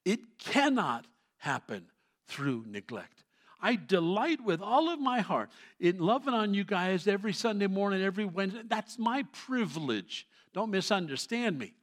It 0.05 0.21
cannot 0.39 1.07
happen 1.39 1.87
through 2.27 2.65
neglect. 2.69 3.25
I 3.61 3.77
delight 3.77 4.43
with 4.43 4.61
all 4.61 4.89
of 4.89 5.01
my 5.01 5.21
heart 5.21 5.51
in 5.81 5.99
loving 5.99 6.35
on 6.35 6.55
you 6.55 6.63
guys 6.65 7.09
every 7.09 7.33
Sunday 7.33 7.67
morning, 7.67 8.03
every 8.03 8.25
Wednesday. 8.25 8.63
That's 8.69 8.99
my 8.99 9.25
privilege. 9.33 10.29
Don't 10.53 10.71
misunderstand 10.71 11.59
me. 11.59 11.75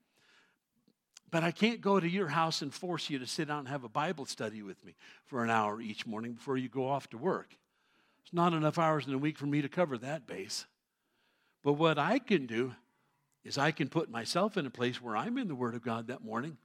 But 1.31 1.43
I 1.43 1.51
can't 1.51 1.81
go 1.81 1.99
to 1.99 2.07
your 2.07 2.27
house 2.27 2.61
and 2.61 2.73
force 2.73 3.09
you 3.09 3.19
to 3.19 3.27
sit 3.27 3.47
down 3.47 3.59
and 3.59 3.67
have 3.67 3.83
a 3.83 3.89
Bible 3.89 4.25
study 4.25 4.61
with 4.61 4.83
me 4.85 4.95
for 5.25 5.43
an 5.43 5.49
hour 5.49 5.81
each 5.81 6.05
morning 6.05 6.33
before 6.33 6.57
you 6.57 6.69
go 6.69 6.87
off 6.87 7.09
to 7.09 7.17
work. 7.17 7.55
It's 8.23 8.33
not 8.33 8.53
enough 8.53 8.79
hours 8.79 9.07
in 9.07 9.13
a 9.13 9.17
week 9.17 9.37
for 9.37 9.45
me 9.45 9.61
to 9.61 9.69
cover 9.69 9.97
that 9.97 10.25
base. 10.25 10.65
But 11.63 11.73
what 11.73 11.97
I 11.97 12.19
can 12.19 12.45
do 12.45 12.73
is 13.43 13.57
I 13.57 13.71
can 13.71 13.89
put 13.89 14.09
myself 14.09 14.57
in 14.57 14.65
a 14.65 14.71
place 14.71 15.01
where 15.01 15.17
I'm 15.17 15.37
in 15.37 15.47
the 15.47 15.55
Word 15.55 15.75
of 15.75 15.83
God 15.83 16.07
that 16.07 16.23
morning 16.23 16.57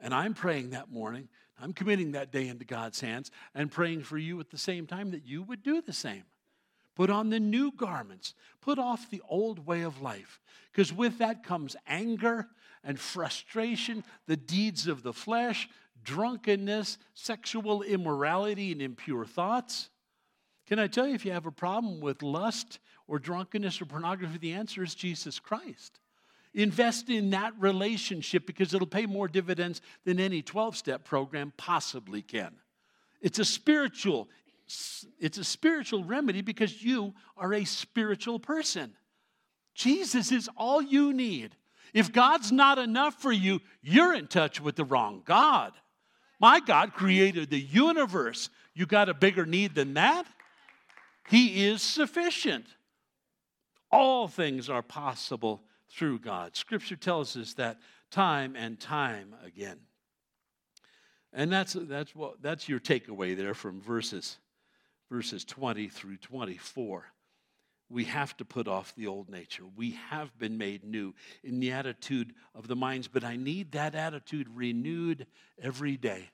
and 0.00 0.14
I'm 0.14 0.34
praying 0.34 0.70
that 0.70 0.90
morning. 0.90 1.28
I'm 1.60 1.72
committing 1.72 2.12
that 2.12 2.32
day 2.32 2.48
into 2.48 2.64
God's 2.64 3.00
hands 3.00 3.30
and 3.54 3.70
praying 3.70 4.02
for 4.02 4.16
you 4.16 4.40
at 4.40 4.50
the 4.50 4.58
same 4.58 4.86
time 4.86 5.10
that 5.10 5.26
you 5.26 5.42
would 5.42 5.62
do 5.62 5.82
the 5.82 5.92
same. 5.92 6.24
Put 6.94 7.10
on 7.10 7.30
the 7.30 7.40
new 7.40 7.72
garments. 7.72 8.34
Put 8.60 8.78
off 8.78 9.10
the 9.10 9.22
old 9.28 9.66
way 9.66 9.82
of 9.82 10.00
life. 10.00 10.40
Because 10.72 10.92
with 10.92 11.18
that 11.18 11.44
comes 11.44 11.76
anger 11.86 12.48
and 12.84 12.98
frustration, 12.98 14.04
the 14.26 14.36
deeds 14.36 14.86
of 14.86 15.02
the 15.02 15.12
flesh, 15.12 15.68
drunkenness, 16.02 16.98
sexual 17.14 17.82
immorality, 17.82 18.72
and 18.72 18.82
impure 18.82 19.24
thoughts. 19.24 19.90
Can 20.66 20.78
I 20.78 20.86
tell 20.86 21.06
you, 21.06 21.14
if 21.14 21.24
you 21.24 21.32
have 21.32 21.46
a 21.46 21.52
problem 21.52 22.00
with 22.00 22.22
lust 22.22 22.78
or 23.08 23.18
drunkenness 23.18 23.80
or 23.80 23.86
pornography, 23.86 24.38
the 24.38 24.52
answer 24.52 24.82
is 24.82 24.94
Jesus 24.94 25.38
Christ. 25.40 25.98
Invest 26.54 27.08
in 27.10 27.30
that 27.30 27.52
relationship 27.58 28.46
because 28.46 28.74
it'll 28.74 28.86
pay 28.86 29.06
more 29.06 29.28
dividends 29.28 29.80
than 30.04 30.18
any 30.18 30.42
12 30.42 30.76
step 30.76 31.04
program 31.04 31.52
possibly 31.56 32.22
can. 32.22 32.54
It's 33.20 33.38
a 33.38 33.44
spiritual 33.44 34.28
it's 35.18 35.38
a 35.38 35.44
spiritual 35.44 36.04
remedy 36.04 36.42
because 36.42 36.82
you 36.82 37.14
are 37.36 37.52
a 37.54 37.64
spiritual 37.64 38.38
person. 38.38 38.92
Jesus 39.74 40.32
is 40.32 40.48
all 40.56 40.82
you 40.82 41.12
need. 41.12 41.56
If 41.92 42.12
God's 42.12 42.52
not 42.52 42.78
enough 42.78 43.14
for 43.14 43.32
you, 43.32 43.60
you're 43.82 44.14
in 44.14 44.26
touch 44.26 44.60
with 44.60 44.76
the 44.76 44.84
wrong 44.84 45.22
God. 45.24 45.72
My 46.38 46.60
God 46.60 46.94
created 46.94 47.50
the 47.50 47.60
universe 47.60 48.48
You 48.74 48.86
got 48.86 49.08
a 49.08 49.14
bigger 49.14 49.44
need 49.44 49.74
than 49.74 49.94
that? 49.94 50.26
He 51.28 51.66
is 51.66 51.82
sufficient. 51.82 52.66
All 53.90 54.28
things 54.28 54.70
are 54.70 54.82
possible 54.82 55.62
through 55.90 56.20
God. 56.20 56.56
Scripture 56.56 56.96
tells 56.96 57.36
us 57.36 57.54
that 57.54 57.78
time 58.10 58.54
and 58.56 58.78
time 58.78 59.34
again. 59.44 59.78
And 61.32 61.52
that's, 61.52 61.74
that's, 61.74 62.14
what, 62.14 62.42
that's 62.42 62.68
your 62.68 62.80
takeaway 62.80 63.36
there 63.36 63.54
from 63.54 63.80
verses, 63.80 64.38
verses 65.10 65.44
20 65.44 65.88
through 65.88 66.16
24. 66.18 67.04
We 67.88 68.04
have 68.04 68.36
to 68.36 68.44
put 68.44 68.68
off 68.68 68.94
the 68.94 69.08
old 69.08 69.28
nature. 69.28 69.64
We 69.76 69.98
have 70.10 70.38
been 70.38 70.56
made 70.56 70.84
new 70.84 71.12
in 71.42 71.58
the 71.58 71.72
attitude 71.72 72.32
of 72.54 72.68
the 72.68 72.76
minds, 72.76 73.08
but 73.08 73.24
I 73.24 73.36
need 73.36 73.72
that 73.72 73.96
attitude 73.96 74.46
renewed 74.54 75.26
every 75.60 75.96
day. 75.96 76.30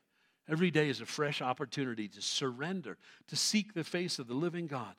Every 0.49 0.71
day 0.71 0.91
is 0.91 1.01
a 1.01 1.07
fresh 1.07 1.41
opportunity 1.41 2.09
to 2.09 2.21
surrender, 2.21 2.99
to 3.29 3.37
seek 3.37 3.73
the 3.73 3.85
face 3.85 4.19
of 4.19 4.29
the 4.29 4.35
living 4.35 4.67
God. 4.67 4.95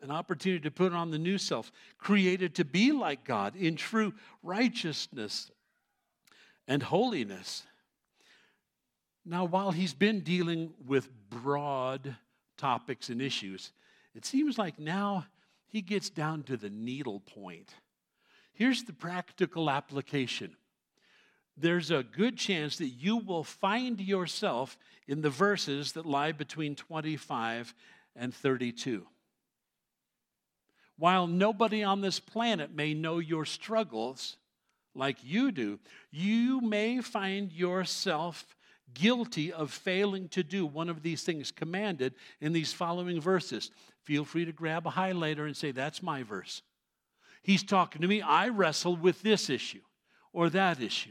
An 0.00 0.10
opportunity 0.10 0.62
to 0.62 0.70
put 0.70 0.94
on 0.94 1.10
the 1.10 1.18
new 1.18 1.36
self, 1.36 1.70
created 1.98 2.54
to 2.54 2.64
be 2.64 2.92
like 2.92 3.24
God 3.24 3.54
in 3.56 3.76
true 3.76 4.14
righteousness 4.42 5.50
and 6.66 6.82
holiness. 6.82 7.64
Now, 9.26 9.44
while 9.44 9.72
he's 9.72 9.92
been 9.92 10.20
dealing 10.20 10.72
with 10.86 11.10
broad 11.28 12.16
topics 12.60 13.08
and 13.08 13.22
issues, 13.22 13.72
it 14.14 14.24
seems 14.24 14.58
like 14.58 14.78
now 14.78 15.26
he 15.66 15.80
gets 15.80 16.10
down 16.10 16.42
to 16.44 16.56
the 16.56 16.70
needle 16.70 17.20
point. 17.20 17.74
Here's 18.52 18.84
the 18.84 18.92
practical 18.92 19.70
application 19.70 20.54
there's 21.56 21.90
a 21.90 22.02
good 22.02 22.38
chance 22.38 22.78
that 22.78 22.88
you 22.88 23.18
will 23.18 23.44
find 23.44 24.00
yourself 24.00 24.78
in 25.06 25.20
the 25.20 25.28
verses 25.28 25.92
that 25.92 26.06
lie 26.06 26.32
between 26.32 26.74
25 26.74 27.74
and 28.16 28.32
32. 28.32 29.06
While 30.96 31.26
nobody 31.26 31.82
on 31.82 32.00
this 32.00 32.18
planet 32.18 32.74
may 32.74 32.94
know 32.94 33.18
your 33.18 33.44
struggles 33.44 34.36
like 34.94 35.18
you 35.22 35.52
do, 35.52 35.78
you 36.10 36.60
may 36.62 37.00
find 37.00 37.52
yourself 37.52 38.56
guilty 38.94 39.52
of 39.52 39.70
failing 39.70 40.28
to 40.30 40.42
do 40.42 40.66
one 40.66 40.88
of 40.88 41.02
these 41.02 41.22
things 41.22 41.50
commanded 41.50 42.14
in 42.40 42.52
these 42.52 42.72
following 42.72 43.20
verses. 43.20 43.70
Feel 44.04 44.24
free 44.24 44.44
to 44.44 44.52
grab 44.52 44.86
a 44.86 44.90
highlighter 44.90 45.46
and 45.46 45.56
say, 45.56 45.70
That's 45.70 46.02
my 46.02 46.22
verse. 46.22 46.62
He's 47.42 47.62
talking 47.62 48.02
to 48.02 48.08
me. 48.08 48.20
I 48.20 48.48
wrestle 48.48 48.96
with 48.96 49.22
this 49.22 49.48
issue 49.48 49.80
or 50.32 50.50
that 50.50 50.80
issue. 50.80 51.10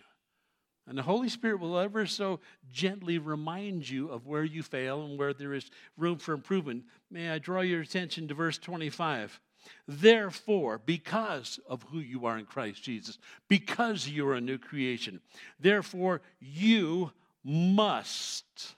And 0.87 0.97
the 0.97 1.03
Holy 1.03 1.29
Spirit 1.29 1.59
will 1.59 1.77
ever 1.77 2.07
so 2.07 2.39
gently 2.71 3.19
remind 3.19 3.87
you 3.87 4.09
of 4.09 4.25
where 4.25 4.43
you 4.43 4.63
fail 4.63 5.05
and 5.05 5.19
where 5.19 5.33
there 5.33 5.53
is 5.53 5.69
room 5.97 6.17
for 6.17 6.33
improvement. 6.33 6.83
May 7.11 7.29
I 7.29 7.37
draw 7.37 7.61
your 7.61 7.81
attention 7.81 8.27
to 8.27 8.33
verse 8.33 8.57
25? 8.57 9.39
Therefore, 9.87 10.79
because 10.83 11.59
of 11.67 11.83
who 11.91 11.99
you 11.99 12.25
are 12.25 12.39
in 12.39 12.45
Christ 12.45 12.81
Jesus, 12.81 13.19
because 13.47 14.09
you're 14.09 14.33
a 14.33 14.41
new 14.41 14.57
creation, 14.57 15.19
therefore 15.59 16.21
you 16.39 17.11
must, 17.43 18.75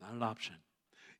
not 0.00 0.12
an 0.12 0.22
option, 0.22 0.56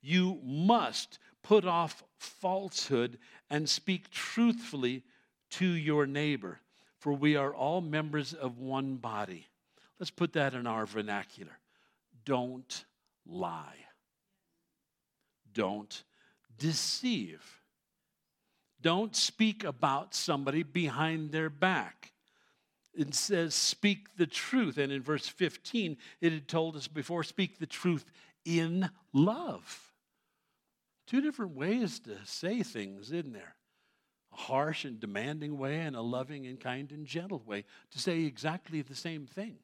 you 0.00 0.40
must 0.42 1.18
put 1.42 1.64
off 1.64 2.02
falsehood 2.18 3.18
and 3.50 3.68
speak 3.68 4.10
truthfully 4.10 5.04
to 5.50 5.66
your 5.66 6.06
neighbor 6.06 6.60
for 7.02 7.12
we 7.12 7.34
are 7.34 7.52
all 7.52 7.80
members 7.80 8.32
of 8.32 8.60
one 8.60 8.94
body. 8.94 9.48
Let's 9.98 10.12
put 10.12 10.34
that 10.34 10.54
in 10.54 10.68
our 10.68 10.86
vernacular. 10.86 11.58
Don't 12.24 12.84
lie. 13.26 13.74
Don't 15.52 16.04
deceive. 16.56 17.42
Don't 18.80 19.16
speak 19.16 19.64
about 19.64 20.14
somebody 20.14 20.62
behind 20.62 21.32
their 21.32 21.50
back. 21.50 22.12
It 22.94 23.14
says, 23.14 23.54
speak 23.54 24.16
the 24.16 24.26
truth. 24.26 24.76
And 24.78 24.92
in 24.92 25.02
verse 25.02 25.26
15, 25.26 25.96
it 26.20 26.32
had 26.32 26.48
told 26.48 26.76
us 26.76 26.88
before, 26.88 27.22
speak 27.22 27.58
the 27.58 27.66
truth 27.66 28.04
in 28.44 28.90
love. 29.12 29.92
Two 31.06 31.20
different 31.20 31.56
ways 31.56 31.98
to 32.00 32.16
say 32.24 32.62
things, 32.62 33.10
isn't 33.10 33.32
there? 33.32 33.56
a 34.32 34.36
harsh 34.36 34.84
and 34.84 35.00
demanding 35.00 35.58
way 35.58 35.80
and 35.80 35.96
a 35.96 36.00
loving 36.00 36.46
and 36.46 36.58
kind 36.58 36.90
and 36.90 37.06
gentle 37.06 37.42
way 37.46 37.64
to 37.90 37.98
say 37.98 38.22
exactly 38.22 38.82
the 38.82 38.94
same 38.94 39.26
thing. 39.26 39.56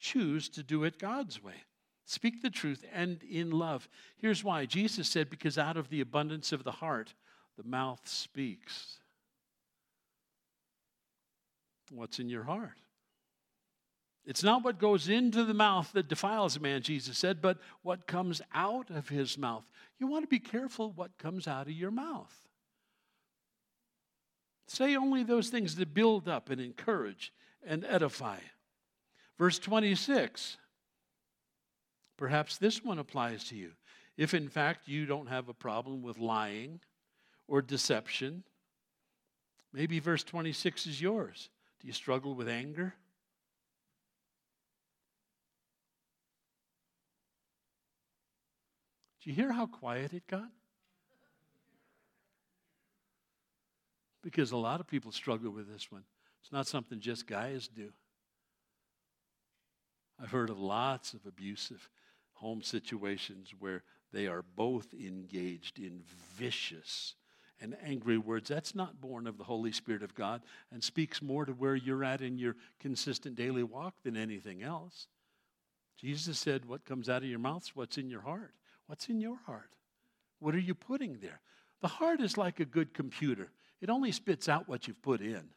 Choose 0.00 0.48
to 0.50 0.62
do 0.62 0.84
it 0.84 0.98
God's 0.98 1.42
way. 1.42 1.64
Speak 2.04 2.42
the 2.42 2.50
truth 2.50 2.84
and 2.92 3.22
in 3.24 3.50
love. 3.50 3.88
Here's 4.16 4.44
why 4.44 4.66
Jesus 4.66 5.08
said, 5.08 5.30
Because 5.30 5.58
out 5.58 5.76
of 5.76 5.88
the 5.88 6.00
abundance 6.00 6.52
of 6.52 6.64
the 6.64 6.72
heart, 6.72 7.14
the 7.56 7.64
mouth 7.64 8.06
speaks. 8.06 8.98
What's 11.90 12.18
in 12.18 12.28
your 12.28 12.44
heart? 12.44 12.78
It's 14.26 14.42
not 14.42 14.64
what 14.64 14.80
goes 14.80 15.08
into 15.08 15.44
the 15.44 15.54
mouth 15.54 15.92
that 15.92 16.08
defiles 16.08 16.56
a 16.56 16.60
man, 16.60 16.82
Jesus 16.82 17.16
said, 17.16 17.40
but 17.40 17.58
what 17.82 18.08
comes 18.08 18.42
out 18.52 18.90
of 18.90 19.08
his 19.08 19.38
mouth. 19.38 19.64
You 20.00 20.08
want 20.08 20.24
to 20.24 20.28
be 20.28 20.40
careful 20.40 20.92
what 20.92 21.16
comes 21.16 21.46
out 21.46 21.68
of 21.68 21.72
your 21.72 21.92
mouth. 21.92 22.34
Say 24.66 24.96
only 24.96 25.22
those 25.22 25.48
things 25.48 25.76
that 25.76 25.94
build 25.94 26.28
up 26.28 26.50
and 26.50 26.60
encourage 26.60 27.32
and 27.64 27.84
edify. 27.84 28.38
Verse 29.38 29.60
26. 29.60 30.56
Perhaps 32.16 32.58
this 32.58 32.82
one 32.82 32.98
applies 32.98 33.44
to 33.44 33.54
you. 33.56 33.70
If 34.16 34.34
in 34.34 34.48
fact 34.48 34.88
you 34.88 35.06
don't 35.06 35.28
have 35.28 35.48
a 35.48 35.54
problem 35.54 36.02
with 36.02 36.18
lying 36.18 36.80
or 37.46 37.62
deception, 37.62 38.42
maybe 39.72 40.00
verse 40.00 40.24
26 40.24 40.86
is 40.86 41.00
yours. 41.00 41.50
Do 41.80 41.86
you 41.86 41.92
struggle 41.92 42.34
with 42.34 42.48
anger? 42.48 42.94
Do 49.22 49.30
you 49.30 49.36
hear 49.36 49.52
how 49.52 49.66
quiet 49.66 50.12
it 50.12 50.26
got? 50.26 50.50
because 54.26 54.50
a 54.50 54.56
lot 54.56 54.80
of 54.80 54.88
people 54.88 55.12
struggle 55.12 55.52
with 55.52 55.72
this 55.72 55.92
one. 55.92 56.02
It's 56.42 56.50
not 56.50 56.66
something 56.66 56.98
just 56.98 57.28
guys 57.28 57.68
do. 57.68 57.92
I've 60.20 60.32
heard 60.32 60.50
of 60.50 60.58
lots 60.58 61.14
of 61.14 61.20
abusive 61.24 61.88
home 62.32 62.60
situations 62.60 63.52
where 63.56 63.84
they 64.12 64.26
are 64.26 64.42
both 64.42 64.92
engaged 64.92 65.78
in 65.78 66.00
vicious 66.34 67.14
and 67.60 67.76
angry 67.82 68.18
words. 68.18 68.48
That's 68.48 68.74
not 68.74 69.00
born 69.00 69.26
of 69.26 69.38
the 69.38 69.44
Holy 69.44 69.72
Spirit 69.72 70.02
of 70.02 70.14
God 70.14 70.42
and 70.72 70.82
speaks 70.82 71.22
more 71.22 71.44
to 71.44 71.52
where 71.52 71.74
you're 71.74 72.04
at 72.04 72.20
in 72.20 72.38
your 72.38 72.56
consistent 72.80 73.34
daily 73.34 73.62
walk 73.62 73.94
than 74.02 74.16
anything 74.16 74.62
else. 74.62 75.08
Jesus 75.96 76.38
said, 76.38 76.66
What 76.66 76.84
comes 76.84 77.08
out 77.08 77.22
of 77.22 77.28
your 77.28 77.38
mouth 77.38 77.62
is 77.62 77.74
what's 77.74 77.98
in 77.98 78.10
your 78.10 78.20
heart. 78.20 78.52
What's 78.86 79.08
in 79.08 79.20
your 79.20 79.38
heart? 79.46 79.70
What 80.38 80.54
are 80.54 80.60
you 80.60 80.74
putting 80.74 81.18
there? 81.20 81.40
The 81.80 81.88
heart 81.88 82.20
is 82.20 82.36
like 82.36 82.60
a 82.60 82.64
good 82.64 82.94
computer. 82.94 83.50
It 83.80 83.90
only 83.90 84.12
spits 84.12 84.48
out 84.48 84.68
what 84.68 84.86
you've 84.86 85.02
put 85.02 85.20
in. 85.20 85.48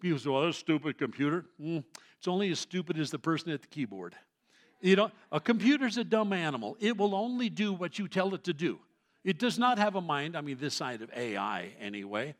People 0.00 0.18
say, 0.18 0.30
well, 0.30 0.42
that's 0.42 0.56
a 0.56 0.60
stupid 0.60 0.98
computer. 0.98 1.46
Mm, 1.60 1.84
it's 2.18 2.28
only 2.28 2.50
as 2.50 2.60
stupid 2.60 2.98
as 2.98 3.10
the 3.10 3.18
person 3.18 3.50
at 3.50 3.62
the 3.62 3.68
keyboard. 3.68 4.14
You 4.80 4.96
know, 4.96 5.10
a 5.32 5.40
computer's 5.40 5.96
a 5.96 6.04
dumb 6.04 6.32
animal. 6.32 6.76
It 6.80 6.98
will 6.98 7.14
only 7.14 7.48
do 7.48 7.72
what 7.72 7.98
you 7.98 8.08
tell 8.08 8.34
it 8.34 8.44
to 8.44 8.52
do. 8.52 8.78
It 9.26 9.40
does 9.40 9.58
not 9.58 9.78
have 9.78 9.96
a 9.96 10.00
mind. 10.00 10.36
I 10.36 10.40
mean, 10.40 10.56
this 10.60 10.74
side 10.74 11.02
of 11.02 11.10
AI, 11.12 11.72
anyway. 11.80 12.36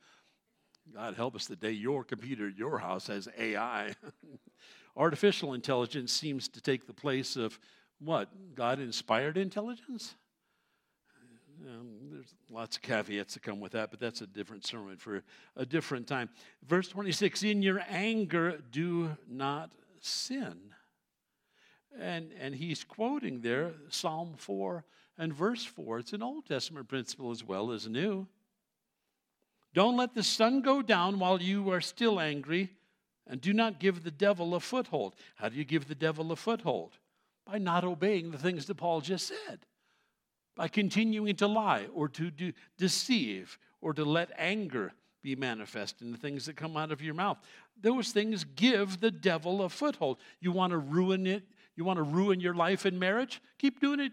God 0.95 1.17
help 1.17 1.35
us 1.35 1.47
the 1.47 1.57
day 1.57 1.73
your 1.73 2.05
computer 2.05 2.47
at 2.47 2.57
your 2.57 2.79
house 2.79 3.09
has 3.09 3.29
AI. 3.37 3.97
Artificial 4.97 5.53
intelligence 5.55 6.13
seems 6.13 6.47
to 6.47 6.61
take 6.61 6.87
the 6.87 6.93
place 6.93 7.35
of 7.35 7.59
what? 7.99 8.29
God 8.55 8.79
inspired 8.79 9.37
intelligence? 9.37 10.15
Um, 11.69 11.89
there's 12.13 12.33
lots 12.49 12.77
of 12.77 12.83
caveats 12.83 13.35
that 13.35 13.43
come 13.43 13.59
with 13.59 13.73
that, 13.73 13.91
but 13.91 13.99
that's 13.99 14.21
a 14.21 14.27
different 14.29 14.65
sermon 14.65 14.97
for 14.97 15.25
a 15.57 15.67
different 15.67 16.07
time. 16.07 16.29
Verse 16.65 16.87
26 16.87 17.43
In 17.43 17.63
your 17.63 17.83
anger, 17.89 18.59
do 18.71 19.17
not 19.29 19.73
sin. 20.01 20.57
And, 21.99 22.31
and 22.41 22.55
he's 22.55 22.85
quoting 22.85 23.41
there 23.41 23.73
Psalm 23.89 24.35
4 24.37 24.85
and 25.19 25.33
verse 25.33 25.65
4. 25.65 26.01
It's 26.01 26.13
an 26.13 26.23
Old 26.23 26.47
Testament 26.47 26.89
principle 26.89 27.31
as 27.31 27.45
well 27.45 27.73
as 27.73 27.89
new. 27.89 28.27
Don't 29.75 29.97
let 29.97 30.15
the 30.15 30.23
sun 30.23 30.63
go 30.63 30.83
down 30.83 31.19
while 31.19 31.41
you 31.41 31.71
are 31.71 31.81
still 31.81 32.19
angry, 32.19 32.71
and 33.27 33.41
do 33.41 33.53
not 33.53 33.81
give 33.81 34.05
the 34.05 34.11
devil 34.11 34.55
a 34.55 34.61
foothold. 34.61 35.15
How 35.37 35.49
do 35.49 35.57
you 35.57 35.65
give 35.65 35.89
the 35.89 35.95
devil 35.95 36.33
a 36.33 36.37
foothold? 36.37 36.93
By 37.45 37.59
not 37.59 37.85
obeying 37.85 38.31
the 38.31 38.39
things 38.39 38.67
that 38.67 38.77
Paul 38.77 39.01
just 39.01 39.29
said 39.29 39.61
by 40.57 40.69
continuing 40.69 41.37
to 41.37 41.47
lie 41.47 41.87
or 41.95 42.09
to 42.09 42.31
do, 42.31 42.53
deceive 42.79 43.59
or 43.81 43.93
to 43.93 44.05
let 44.05 44.31
anger 44.37 44.93
be 45.23 45.37
manifest 45.37 46.01
in 46.01 46.11
the 46.11 46.19
things 46.19 46.47
that 46.47 46.57
come 46.57 46.77
out 46.77 46.91
of 46.91 47.03
your 47.03 47.15
mouth. 47.15 47.39
Those 47.81 48.11
things 48.11 48.45
give 48.57 49.01
the 49.01 49.11
devil 49.11 49.63
a 49.63 49.69
foothold. 49.69 50.19
You 50.41 50.53
want 50.53 50.71
to 50.71 50.79
ruin 50.79 51.27
it, 51.27 51.45
You 51.77 51.85
want 51.85 51.99
to 51.99 52.03
ruin 52.03 52.41
your 52.41 52.55
life 52.55 52.87
in 52.87 52.99
marriage? 52.99 53.41
Keep 53.59 53.81
doing 53.81 54.01
it, 54.01 54.13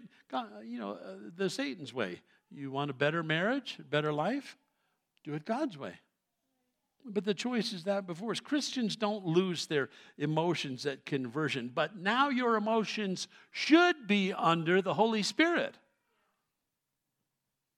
you 0.65 0.79
know, 0.79 0.91
uh, 0.91 1.15
the 1.35 1.49
Satan's 1.49 1.93
way. 1.93 2.21
You 2.51 2.71
want 2.71 2.91
a 2.91 2.93
better 2.93 3.23
marriage, 3.23 3.79
better 3.89 4.13
life? 4.13 4.57
Do 5.23 5.33
it 5.33 5.45
God's 5.45 5.77
way. 5.77 5.93
But 7.05 7.25
the 7.25 7.33
choice 7.33 7.73
is 7.73 7.83
that 7.85 8.07
before 8.07 8.31
us. 8.31 8.39
Christians 8.39 8.95
don't 8.95 9.25
lose 9.25 9.65
their 9.65 9.89
emotions 10.17 10.85
at 10.85 11.05
conversion, 11.05 11.71
but 11.73 11.97
now 11.97 12.29
your 12.29 12.55
emotions 12.55 13.27
should 13.51 14.07
be 14.07 14.33
under 14.33 14.81
the 14.81 14.93
Holy 14.93 15.23
Spirit. 15.23 15.77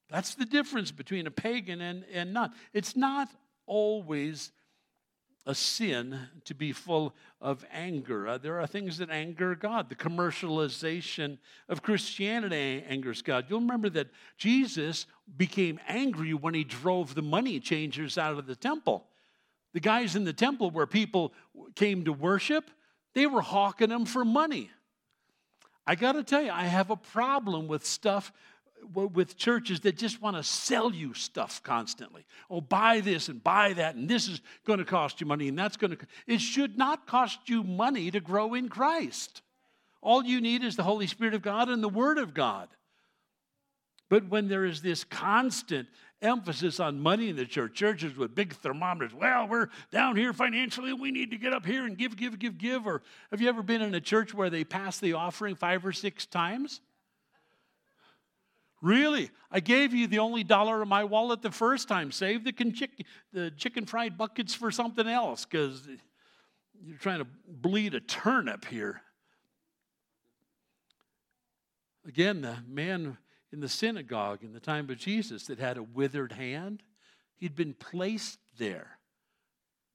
That's 0.10 0.36
the 0.36 0.46
difference 0.46 0.92
between 0.92 1.26
a 1.26 1.32
pagan 1.32 1.82
and, 1.82 2.06
and 2.14 2.34
not. 2.34 2.54
It's 2.74 2.96
not 2.96 3.30
always 3.66 4.52
a 5.46 5.54
sin 5.54 6.20
to 6.46 6.56
be 6.56 6.72
full 6.72 7.14
of 7.39 7.64
anger. 7.72 8.28
Uh, 8.28 8.38
there 8.38 8.60
are 8.60 8.66
things 8.66 8.98
that 8.98 9.10
anger 9.10 9.54
God. 9.54 9.89
The 9.89 9.96
commercialization 9.96 11.38
of 11.70 11.84
Christianity 11.84 12.84
angers 12.88 13.22
God. 13.22 13.46
You'll 13.48 13.60
remember 13.60 13.89
that 13.91 14.08
Jesus 14.38 15.06
became 15.38 15.80
angry 15.88 16.34
when 16.34 16.54
he 16.54 16.64
drove 16.64 17.14
the 17.14 17.22
money 17.22 17.60
changers 17.60 18.18
out 18.18 18.38
of 18.38 18.48
the 18.48 18.56
temple. 18.56 19.06
The 19.74 19.80
guys 19.80 20.16
in 20.16 20.24
the 20.24 20.34
temple 20.34 20.72
where 20.72 20.88
people 20.88 21.34
came 21.76 22.06
to 22.06 22.14
worship, 22.14 22.72
they 23.14 23.28
were 23.28 23.41
hawking 23.41 23.89
them 23.89 24.06
for 24.06 24.26
money. 24.26 24.72
I 25.86 25.96
got 25.96 26.14
to 26.14 26.24
tell 26.24 26.41
you, 26.41 26.52
I 26.52 26.64
have 26.64 26.89
a 26.89 26.96
problem 26.96 27.68
with 27.68 27.86
stuff 27.86 28.34
with 28.94 29.38
churches 29.38 29.82
that 29.82 29.98
just 29.98 30.22
want 30.22 30.36
to 30.36 30.44
sell 30.44 30.94
you 30.94 31.14
stuff 31.14 31.62
constantly. 31.64 32.26
Oh, 32.50 32.62
buy 32.62 33.00
this 33.00 33.30
and 33.30 33.44
buy 33.44 33.74
that, 33.74 33.96
and 33.96 34.08
this 34.10 34.28
is 34.28 34.42
going 34.66 34.80
to 34.80 34.86
cost 34.86 35.22
you 35.22 35.28
money, 35.28 35.48
and 35.48 35.58
that's 35.58 35.78
going 35.78 35.96
to. 35.96 36.08
It 36.28 36.40
should 36.40 36.78
not 36.78 37.08
cost 37.08 37.50
you 37.50 37.64
money 37.64 38.12
to 38.12 38.20
grow 38.20 38.54
in 38.54 38.70
Christ. 38.70 39.42
All 40.02 40.24
you 40.24 40.40
need 40.40 40.64
is 40.64 40.76
the 40.76 40.84
Holy 40.84 41.08
Spirit 41.08 41.34
of 41.34 41.42
God 41.42 41.68
and 41.68 41.84
the 41.84 41.90
Word 41.90 42.18
of 42.18 42.34
God. 42.34 42.70
But 44.10 44.30
when 44.30 44.48
there 44.48 44.66
is 44.66 44.82
this 44.82 45.04
constant 45.04 45.88
emphasis 46.22 46.80
on 46.80 47.00
money 47.00 47.30
in 47.30 47.36
the 47.36 47.46
church, 47.46 47.74
churches 47.74 48.16
with 48.16 48.36
big 48.36 48.54
thermometers, 48.54 49.14
well, 49.14 49.48
we're 49.48 49.70
down 49.92 50.16
here 50.16 50.32
financially, 50.32 50.94
we 50.94 51.12
need 51.12 51.32
to 51.32 51.38
get 51.38 51.54
up 51.54 51.66
here 51.66 51.86
and 51.86 51.98
give, 51.98 52.16
give, 52.16 52.38
give, 52.38 52.58
give. 52.58 52.86
Or 52.86 53.02
have 53.32 53.42
you 53.42 53.50
ever 53.50 53.64
been 53.64 53.82
in 53.82 53.96
a 53.96 54.02
church 54.02 54.34
where 54.34 54.50
they 54.50 54.64
pass 54.64 55.00
the 55.00 55.14
offering 55.14 55.56
five 55.56 55.86
or 55.86 55.92
six 55.92 56.26
times? 56.26 56.82
Really? 58.86 59.32
I 59.50 59.62
gave 59.62 59.96
you 59.96 60.06
the 60.06 60.20
only 60.20 60.44
dollar 60.44 60.80
in 60.84 60.88
my 60.88 61.04
wallet 61.06 61.42
the 61.42 61.50
first 61.50 61.88
time. 61.88 62.12
Save 62.12 62.44
the, 62.44 62.52
the 63.34 63.50
chicken 63.58 63.88
fried 63.88 64.16
buckets 64.16 64.54
for 64.54 64.70
something 64.70 65.08
else 65.08 65.44
because 65.44 65.88
you're 66.86 67.00
trying 67.00 67.18
to 67.18 67.26
bleed 67.48 67.96
a 67.96 68.00
turnip 68.00 68.64
here. 68.66 69.02
Again, 72.08 72.42
the 72.42 72.58
man 72.68 73.18
in 73.52 73.60
the 73.60 73.68
synagogue 73.68 74.44
in 74.44 74.54
the 74.54 74.60
time 74.60 74.88
of 74.92 75.00
Jesus 75.00 75.48
that 75.48 75.58
had 75.58 75.78
a 75.78 75.84
withered 75.84 76.34
hand, 76.34 76.84
he'd 77.38 77.56
been 77.56 77.74
placed 77.74 78.38
there 78.60 79.00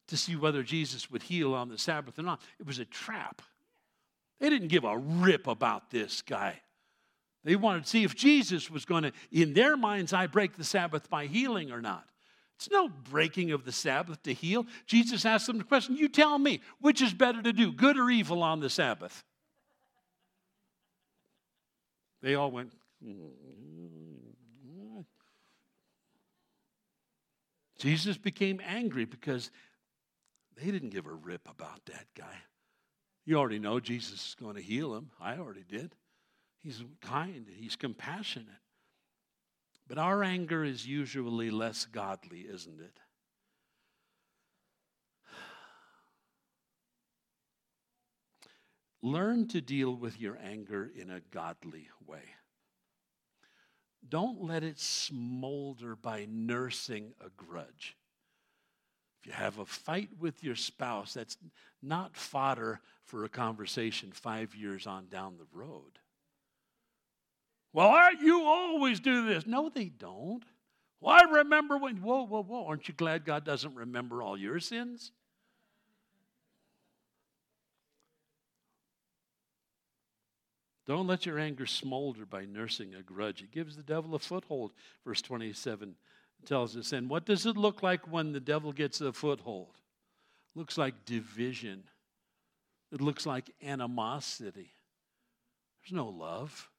to 0.08 0.16
see 0.16 0.34
whether 0.34 0.64
Jesus 0.64 1.12
would 1.12 1.22
heal 1.22 1.54
on 1.54 1.68
the 1.68 1.78
Sabbath 1.78 2.18
or 2.18 2.22
not. 2.22 2.42
It 2.58 2.66
was 2.66 2.80
a 2.80 2.86
trap. 2.86 3.40
They 4.40 4.50
didn't 4.50 4.66
give 4.66 4.82
a 4.82 4.98
rip 4.98 5.46
about 5.46 5.92
this 5.92 6.22
guy. 6.22 6.60
They 7.44 7.56
wanted 7.56 7.84
to 7.84 7.88
see 7.88 8.04
if 8.04 8.14
Jesus 8.14 8.70
was 8.70 8.84
going 8.84 9.04
to, 9.04 9.12
in 9.32 9.54
their 9.54 9.76
mind's 9.76 10.12
eye, 10.12 10.26
break 10.26 10.56
the 10.56 10.64
Sabbath 10.64 11.08
by 11.08 11.26
healing 11.26 11.72
or 11.72 11.80
not. 11.80 12.04
It's 12.56 12.70
no 12.70 12.88
breaking 12.88 13.52
of 13.52 13.64
the 13.64 13.72
Sabbath 13.72 14.22
to 14.24 14.34
heal. 14.34 14.66
Jesus 14.86 15.24
asked 15.24 15.46
them 15.46 15.56
the 15.56 15.64
question 15.64 15.96
You 15.96 16.10
tell 16.10 16.38
me, 16.38 16.60
which 16.80 17.00
is 17.00 17.14
better 17.14 17.40
to 17.40 17.52
do, 17.54 17.72
good 17.72 17.96
or 17.96 18.10
evil 18.10 18.42
on 18.42 18.60
the 18.60 18.68
Sabbath? 18.68 19.24
They 22.20 22.34
all 22.34 22.50
went, 22.50 22.72
Jesus 27.78 28.18
became 28.18 28.60
angry 28.62 29.06
because 29.06 29.50
they 30.54 30.70
didn't 30.70 30.90
give 30.90 31.06
a 31.06 31.12
rip 31.14 31.48
about 31.48 31.86
that 31.86 32.04
guy. 32.14 32.36
You 33.24 33.36
already 33.36 33.58
know 33.58 33.80
Jesus 33.80 34.28
is 34.28 34.36
going 34.38 34.56
to 34.56 34.62
heal 34.62 34.94
him. 34.94 35.10
I 35.18 35.38
already 35.38 35.64
did. 35.66 35.94
He's 36.62 36.82
kind, 37.00 37.46
he's 37.48 37.76
compassionate. 37.76 38.48
But 39.88 39.98
our 39.98 40.22
anger 40.22 40.62
is 40.62 40.86
usually 40.86 41.50
less 41.50 41.84
godly, 41.86 42.40
isn't 42.40 42.80
it? 42.80 43.00
Learn 49.02 49.48
to 49.48 49.60
deal 49.60 49.96
with 49.96 50.20
your 50.20 50.38
anger 50.40 50.88
in 50.94 51.10
a 51.10 51.20
godly 51.32 51.88
way. 52.06 52.22
Don't 54.08 54.42
let 54.42 54.62
it 54.62 54.78
smolder 54.78 55.96
by 55.96 56.26
nursing 56.30 57.14
a 57.20 57.30
grudge. 57.36 57.96
If 59.20 59.26
you 59.26 59.32
have 59.32 59.58
a 59.58 59.66
fight 59.66 60.10
with 60.18 60.44
your 60.44 60.56
spouse, 60.56 61.14
that's 61.14 61.36
not 61.82 62.16
fodder 62.16 62.80
for 63.04 63.24
a 63.24 63.28
conversation 63.28 64.12
five 64.12 64.54
years 64.54 64.86
on 64.86 65.08
down 65.08 65.36
the 65.36 65.46
road. 65.52 65.98
Well, 67.72 68.14
you 68.16 68.42
always 68.42 69.00
do 69.00 69.26
this. 69.26 69.46
No, 69.46 69.68
they 69.68 69.86
don't. 69.86 70.44
I 71.06 71.22
remember 71.22 71.78
when, 71.78 71.96
whoa, 71.96 72.26
whoa, 72.26 72.42
whoa. 72.42 72.66
Aren't 72.66 72.88
you 72.88 72.94
glad 72.94 73.24
God 73.24 73.44
doesn't 73.44 73.74
remember 73.74 74.22
all 74.22 74.36
your 74.36 74.60
sins? 74.60 75.12
Don't 80.86 81.06
let 81.06 81.24
your 81.24 81.38
anger 81.38 81.66
smolder 81.66 82.26
by 82.26 82.44
nursing 82.44 82.94
a 82.94 83.02
grudge. 83.02 83.42
It 83.42 83.52
gives 83.52 83.76
the 83.76 83.82
devil 83.82 84.14
a 84.14 84.18
foothold, 84.18 84.72
verse 85.06 85.22
27 85.22 85.94
tells 86.44 86.76
us. 86.76 86.92
And 86.92 87.08
what 87.08 87.26
does 87.26 87.46
it 87.46 87.56
look 87.56 87.82
like 87.82 88.10
when 88.10 88.32
the 88.32 88.40
devil 88.40 88.72
gets 88.72 89.00
a 89.00 89.12
foothold? 89.12 89.74
It 90.54 90.58
looks 90.58 90.76
like 90.76 91.04
division. 91.04 91.84
It 92.92 93.00
looks 93.00 93.24
like 93.24 93.50
animosity. 93.62 94.72
There's 95.82 95.92
no 95.92 96.08
love. 96.08 96.69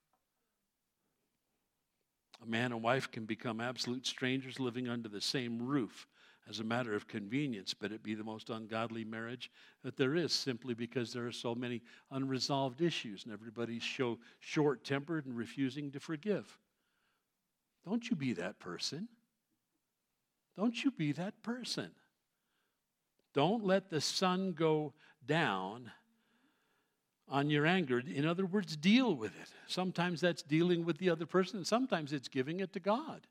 A 2.42 2.46
man 2.46 2.72
and 2.72 2.82
wife 2.82 3.12
can 3.12 3.26
become 3.26 3.62
absolute 3.62 4.06
strangers 4.06 4.60
living 4.60 4.90
under 4.90 5.10
the 5.10 5.22
same 5.22 5.62
roof 5.62 6.08
as 6.50 6.60
a 6.60 6.64
matter 6.64 6.94
of 6.96 7.08
convenience, 7.08 7.74
but 7.74 7.92
it 7.92 8.04
be 8.04 8.16
the 8.16 8.24
most 8.24 8.50
ungodly 8.50 9.06
marriage 9.06 9.52
that 9.84 9.96
there 9.96 10.16
is 10.16 10.34
simply 10.34 10.74
because 10.74 11.14
there 11.14 11.28
are 11.28 11.32
so 11.32 11.54
many 11.54 11.82
unresolved 12.10 12.82
issues 12.82 13.24
and 13.24 13.34
everybody's 13.34 13.84
so 13.84 14.18
short 14.40 14.84
tempered 14.84 15.26
and 15.26 15.38
refusing 15.38 15.92
to 15.92 16.00
forgive. 16.00 16.58
Don't 17.86 18.10
you 18.10 18.16
be 18.16 18.34
that 18.34 18.60
person. 18.60 19.08
Don't 20.58 20.84
you 20.84 20.92
be 20.92 21.12
that 21.14 21.42
person. 21.44 21.92
Don't 23.34 23.64
let 23.64 23.90
the 23.90 24.02
sun 24.02 24.54
go 24.54 24.94
down 25.26 25.92
on 27.32 27.50
your 27.50 27.66
anger. 27.66 28.00
In 28.00 28.28
other 28.28 28.46
words, 28.46 28.76
deal 28.76 29.16
with 29.16 29.32
it. 29.42 29.48
Sometimes 29.68 30.20
that's 30.20 30.44
dealing 30.44 30.86
with 30.86 30.98
the 30.98 31.10
other 31.10 31.26
person, 31.26 31.58
and 31.58 31.66
sometimes 31.66 32.12
it's 32.12 32.28
giving 32.28 32.60
it 32.60 32.74
to 32.74 32.80
God. 32.80 33.26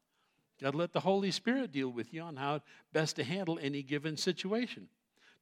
Got 0.61 0.72
to 0.72 0.76
let 0.78 0.92
the 0.92 1.01
Holy 1.01 1.30
Spirit 1.30 1.70
deal 1.70 1.90
with 1.90 2.12
you 2.12 2.22
on 2.22 2.36
how 2.36 2.62
best 2.92 3.16
to 3.16 3.24
handle 3.24 3.59
any 3.61 3.82
given 3.82 4.16
situation. 4.16 4.88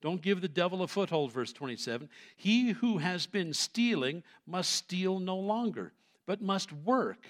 Don't 0.00 0.22
give 0.22 0.40
the 0.40 0.48
devil 0.48 0.82
a 0.82 0.88
foothold, 0.88 1.32
verse 1.32 1.52
27. 1.52 2.08
He 2.36 2.70
who 2.70 2.98
has 2.98 3.26
been 3.26 3.52
stealing 3.52 4.22
must 4.46 4.72
steal 4.72 5.18
no 5.18 5.36
longer, 5.36 5.92
but 6.26 6.42
must 6.42 6.72
work, 6.72 7.26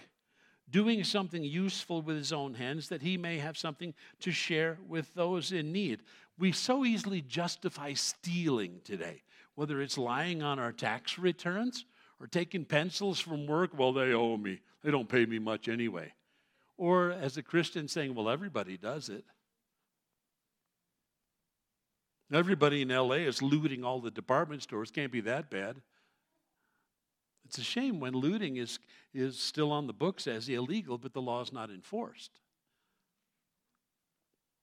doing 0.71 1.03
something 1.05 1.43
useful 1.43 2.03
with 2.03 2.17
his 2.17 2.33
own 2.33 2.55
hands 2.55 2.89
that 2.89 3.01
he 3.01 3.17
may 3.17 3.39
have 3.39 3.57
something 3.57 3.95
to 4.21 4.31
share 4.31 4.79
with 4.87 5.15
those 5.15 5.53
in 5.53 5.73
need. 5.73 6.01
We 6.39 6.53
so 6.53 6.85
easily 6.85 7.23
justify 7.23 7.95
stealing 7.95 8.81
today 8.85 9.23
whether 9.59 9.83
it's 9.83 9.99
lying 9.99 10.41
on 10.41 10.61
our 10.61 10.71
tax 10.71 11.19
returns 11.19 11.85
or 12.21 12.29
taking 12.29 12.65
pencils 12.65 13.19
from 13.19 13.45
work, 13.45 13.77
well, 13.77 13.93
they 13.93 14.13
owe 14.13 14.37
me. 14.37 14.61
They 14.85 14.93
don't 14.93 15.09
pay 15.09 15.27
me 15.27 15.41
much 15.41 15.67
anyway. 15.67 16.13
Or 16.77 17.11
as 17.11 17.37
a 17.37 17.43
Christian 17.43 17.89
saying, 17.89 18.15
well, 18.15 18.31
everybody 18.31 18.77
does 18.77 19.09
it. 19.09 19.25
Everybody 22.33 22.83
in 22.83 22.89
LA 22.91 23.15
is 23.27 23.43
looting 23.43 23.83
all 23.83 24.01
the 24.01 24.13
department 24.13 24.63
stores. 24.63 24.93
Can't 24.93 25.11
be 25.11 25.23
that 25.23 25.51
bad. 25.51 25.75
It's 27.45 27.59
a 27.59 27.65
shame 27.65 27.99
when 27.99 28.13
looting 28.13 28.59
is, 28.59 28.79
is 29.13 29.41
still 29.41 29.73
on 29.73 29.89
the 29.89 29.93
books 29.93 30.29
as 30.29 30.49
illegal, 30.49 30.99
but 30.99 31.15
the 31.15 31.21
law 31.21 31.41
is 31.41 31.53
not 31.53 31.69
enforced. 31.69 32.31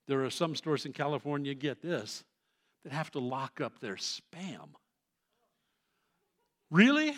There 0.08 0.24
are 0.24 0.30
some 0.30 0.56
stores 0.56 0.86
in 0.86 0.94
California, 0.94 1.54
get 1.54 1.82
this, 1.82 2.24
that 2.86 2.94
have 2.94 3.12
to 3.12 3.20
lock 3.20 3.60
up 3.60 3.82
their 3.82 3.96
spam. 3.96 4.70
Really? 6.72 7.14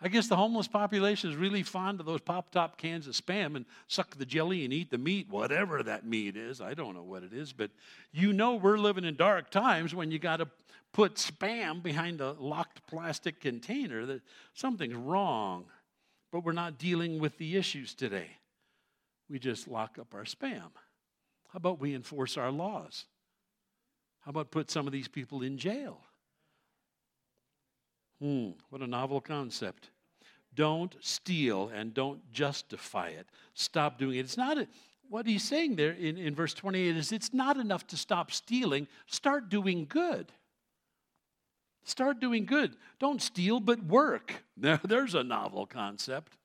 I 0.00 0.08
guess 0.08 0.28
the 0.28 0.36
homeless 0.36 0.68
population 0.68 1.30
is 1.30 1.36
really 1.36 1.62
fond 1.62 2.00
of 2.00 2.06
those 2.06 2.20
pop 2.20 2.50
top 2.50 2.76
cans 2.76 3.06
of 3.06 3.14
spam 3.14 3.56
and 3.56 3.64
suck 3.86 4.16
the 4.16 4.26
jelly 4.26 4.64
and 4.64 4.72
eat 4.72 4.90
the 4.90 4.98
meat, 4.98 5.28
whatever 5.30 5.82
that 5.82 6.04
meat 6.04 6.36
is. 6.36 6.60
I 6.60 6.74
don't 6.74 6.94
know 6.94 7.02
what 7.02 7.22
it 7.22 7.32
is, 7.32 7.52
but 7.52 7.70
you 8.12 8.32
know 8.32 8.56
we're 8.56 8.76
living 8.76 9.04
in 9.04 9.16
dark 9.16 9.50
times 9.50 9.94
when 9.94 10.10
you 10.10 10.18
got 10.18 10.38
to 10.38 10.48
put 10.92 11.14
spam 11.14 11.82
behind 11.82 12.20
a 12.20 12.32
locked 12.32 12.86
plastic 12.86 13.40
container. 13.40 14.04
That 14.04 14.20
something's 14.52 14.94
wrong, 14.94 15.64
but 16.30 16.44
we're 16.44 16.52
not 16.52 16.78
dealing 16.78 17.18
with 17.18 17.38
the 17.38 17.56
issues 17.56 17.94
today. 17.94 18.28
We 19.30 19.38
just 19.38 19.68
lock 19.68 19.98
up 19.98 20.14
our 20.14 20.24
spam. 20.24 20.70
How 21.48 21.56
about 21.56 21.80
we 21.80 21.94
enforce 21.94 22.36
our 22.36 22.50
laws? 22.50 23.06
How 24.20 24.30
about 24.30 24.50
put 24.50 24.70
some 24.70 24.86
of 24.86 24.92
these 24.92 25.08
people 25.08 25.42
in 25.42 25.56
jail? 25.56 26.00
Hmm, 28.20 28.50
what 28.70 28.80
a 28.80 28.86
novel 28.86 29.20
concept. 29.20 29.90
Don't 30.54 30.94
steal 31.00 31.70
and 31.74 31.92
don't 31.92 32.20
justify 32.32 33.08
it. 33.08 33.26
Stop 33.54 33.98
doing 33.98 34.16
it. 34.16 34.20
It's 34.20 34.36
not 34.36 34.58
a, 34.58 34.68
what 35.08 35.26
he's 35.26 35.42
saying 35.42 35.76
there 35.76 35.92
in, 35.92 36.16
in 36.16 36.34
verse 36.34 36.54
28 36.54 36.96
is 36.96 37.12
it's 37.12 37.34
not 37.34 37.56
enough 37.56 37.86
to 37.88 37.96
stop 37.96 38.30
stealing, 38.30 38.86
start 39.06 39.48
doing 39.48 39.86
good. 39.88 40.32
Start 41.84 42.18
doing 42.18 42.46
good. 42.46 42.76
Don't 42.98 43.20
steal, 43.20 43.60
but 43.60 43.82
work. 43.84 44.32
There, 44.56 44.80
there's 44.84 45.16
a 45.16 45.24
novel 45.24 45.66
concept. 45.66 46.36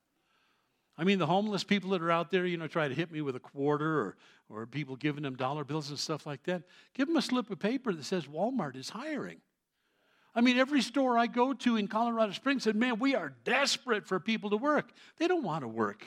I 0.98 1.04
mean, 1.04 1.20
the 1.20 1.26
homeless 1.26 1.62
people 1.62 1.90
that 1.90 2.02
are 2.02 2.10
out 2.10 2.32
there, 2.32 2.44
you 2.44 2.56
know, 2.56 2.66
try 2.66 2.88
to 2.88 2.94
hit 2.94 3.12
me 3.12 3.20
with 3.20 3.36
a 3.36 3.40
quarter 3.40 4.00
or, 4.00 4.16
or 4.48 4.66
people 4.66 4.96
giving 4.96 5.22
them 5.22 5.36
dollar 5.36 5.64
bills 5.64 5.90
and 5.90 5.98
stuff 5.98 6.26
like 6.26 6.42
that. 6.42 6.64
Give 6.92 7.06
them 7.06 7.16
a 7.16 7.22
slip 7.22 7.48
of 7.50 7.60
paper 7.60 7.92
that 7.92 8.04
says 8.04 8.26
Walmart 8.26 8.74
is 8.74 8.90
hiring. 8.90 9.38
I 10.34 10.40
mean, 10.40 10.58
every 10.58 10.80
store 10.80 11.18
I 11.18 11.26
go 11.26 11.52
to 11.52 11.76
in 11.76 11.88
Colorado 11.88 12.32
Springs 12.32 12.62
said, 12.62 12.76
man, 12.76 12.98
we 12.98 13.14
are 13.14 13.32
desperate 13.44 14.06
for 14.06 14.20
people 14.20 14.50
to 14.50 14.56
work. 14.56 14.92
They 15.18 15.26
don't 15.26 15.42
want 15.42 15.62
to 15.62 15.68
work. 15.68 16.04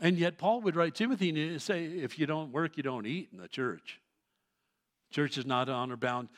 And 0.00 0.16
yet, 0.16 0.38
Paul 0.38 0.60
would 0.62 0.76
write 0.76 0.94
Timothy 0.94 1.30
and 1.30 1.60
say, 1.60 1.84
if 1.84 2.18
you 2.18 2.26
don't 2.26 2.52
work, 2.52 2.76
you 2.76 2.82
don't 2.82 3.06
eat 3.06 3.28
in 3.32 3.38
the 3.38 3.48
church. 3.48 4.00
Church 5.10 5.38
is 5.38 5.46
not 5.46 5.68
honor 5.68 5.96
bound. 5.96 6.28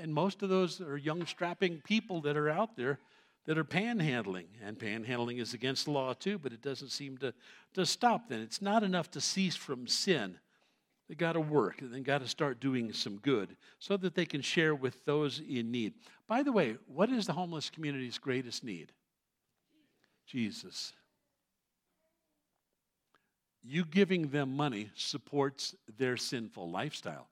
And 0.00 0.14
most 0.14 0.42
of 0.42 0.48
those 0.48 0.80
are 0.80 0.96
young, 0.96 1.26
strapping 1.26 1.80
people 1.84 2.20
that 2.22 2.36
are 2.36 2.48
out 2.48 2.76
there 2.76 2.98
that 3.46 3.58
are 3.58 3.64
panhandling. 3.64 4.46
And 4.62 4.78
panhandling 4.78 5.40
is 5.40 5.54
against 5.54 5.86
the 5.86 5.90
law 5.90 6.12
too, 6.12 6.38
but 6.38 6.52
it 6.52 6.62
doesn't 6.62 6.90
seem 6.90 7.18
to, 7.18 7.34
to 7.74 7.84
stop 7.84 8.28
then. 8.28 8.40
It's 8.40 8.62
not 8.62 8.82
enough 8.82 9.10
to 9.12 9.20
cease 9.20 9.56
from 9.56 9.86
sin. 9.86 10.38
They 11.10 11.16
got 11.16 11.32
to 11.32 11.40
work 11.40 11.82
and 11.82 11.92
they 11.92 11.98
got 11.98 12.20
to 12.20 12.28
start 12.28 12.60
doing 12.60 12.92
some 12.92 13.16
good 13.16 13.56
so 13.80 13.96
that 13.96 14.14
they 14.14 14.24
can 14.24 14.42
share 14.42 14.76
with 14.76 15.04
those 15.04 15.40
in 15.40 15.72
need. 15.72 15.94
By 16.28 16.44
the 16.44 16.52
way, 16.52 16.76
what 16.86 17.10
is 17.10 17.26
the 17.26 17.32
homeless 17.32 17.68
community's 17.68 18.16
greatest 18.16 18.62
need? 18.62 18.92
Jesus. 20.24 20.92
You 23.60 23.84
giving 23.84 24.28
them 24.28 24.56
money 24.56 24.92
supports 24.94 25.74
their 25.98 26.16
sinful 26.16 26.70
lifestyle. 26.70 27.26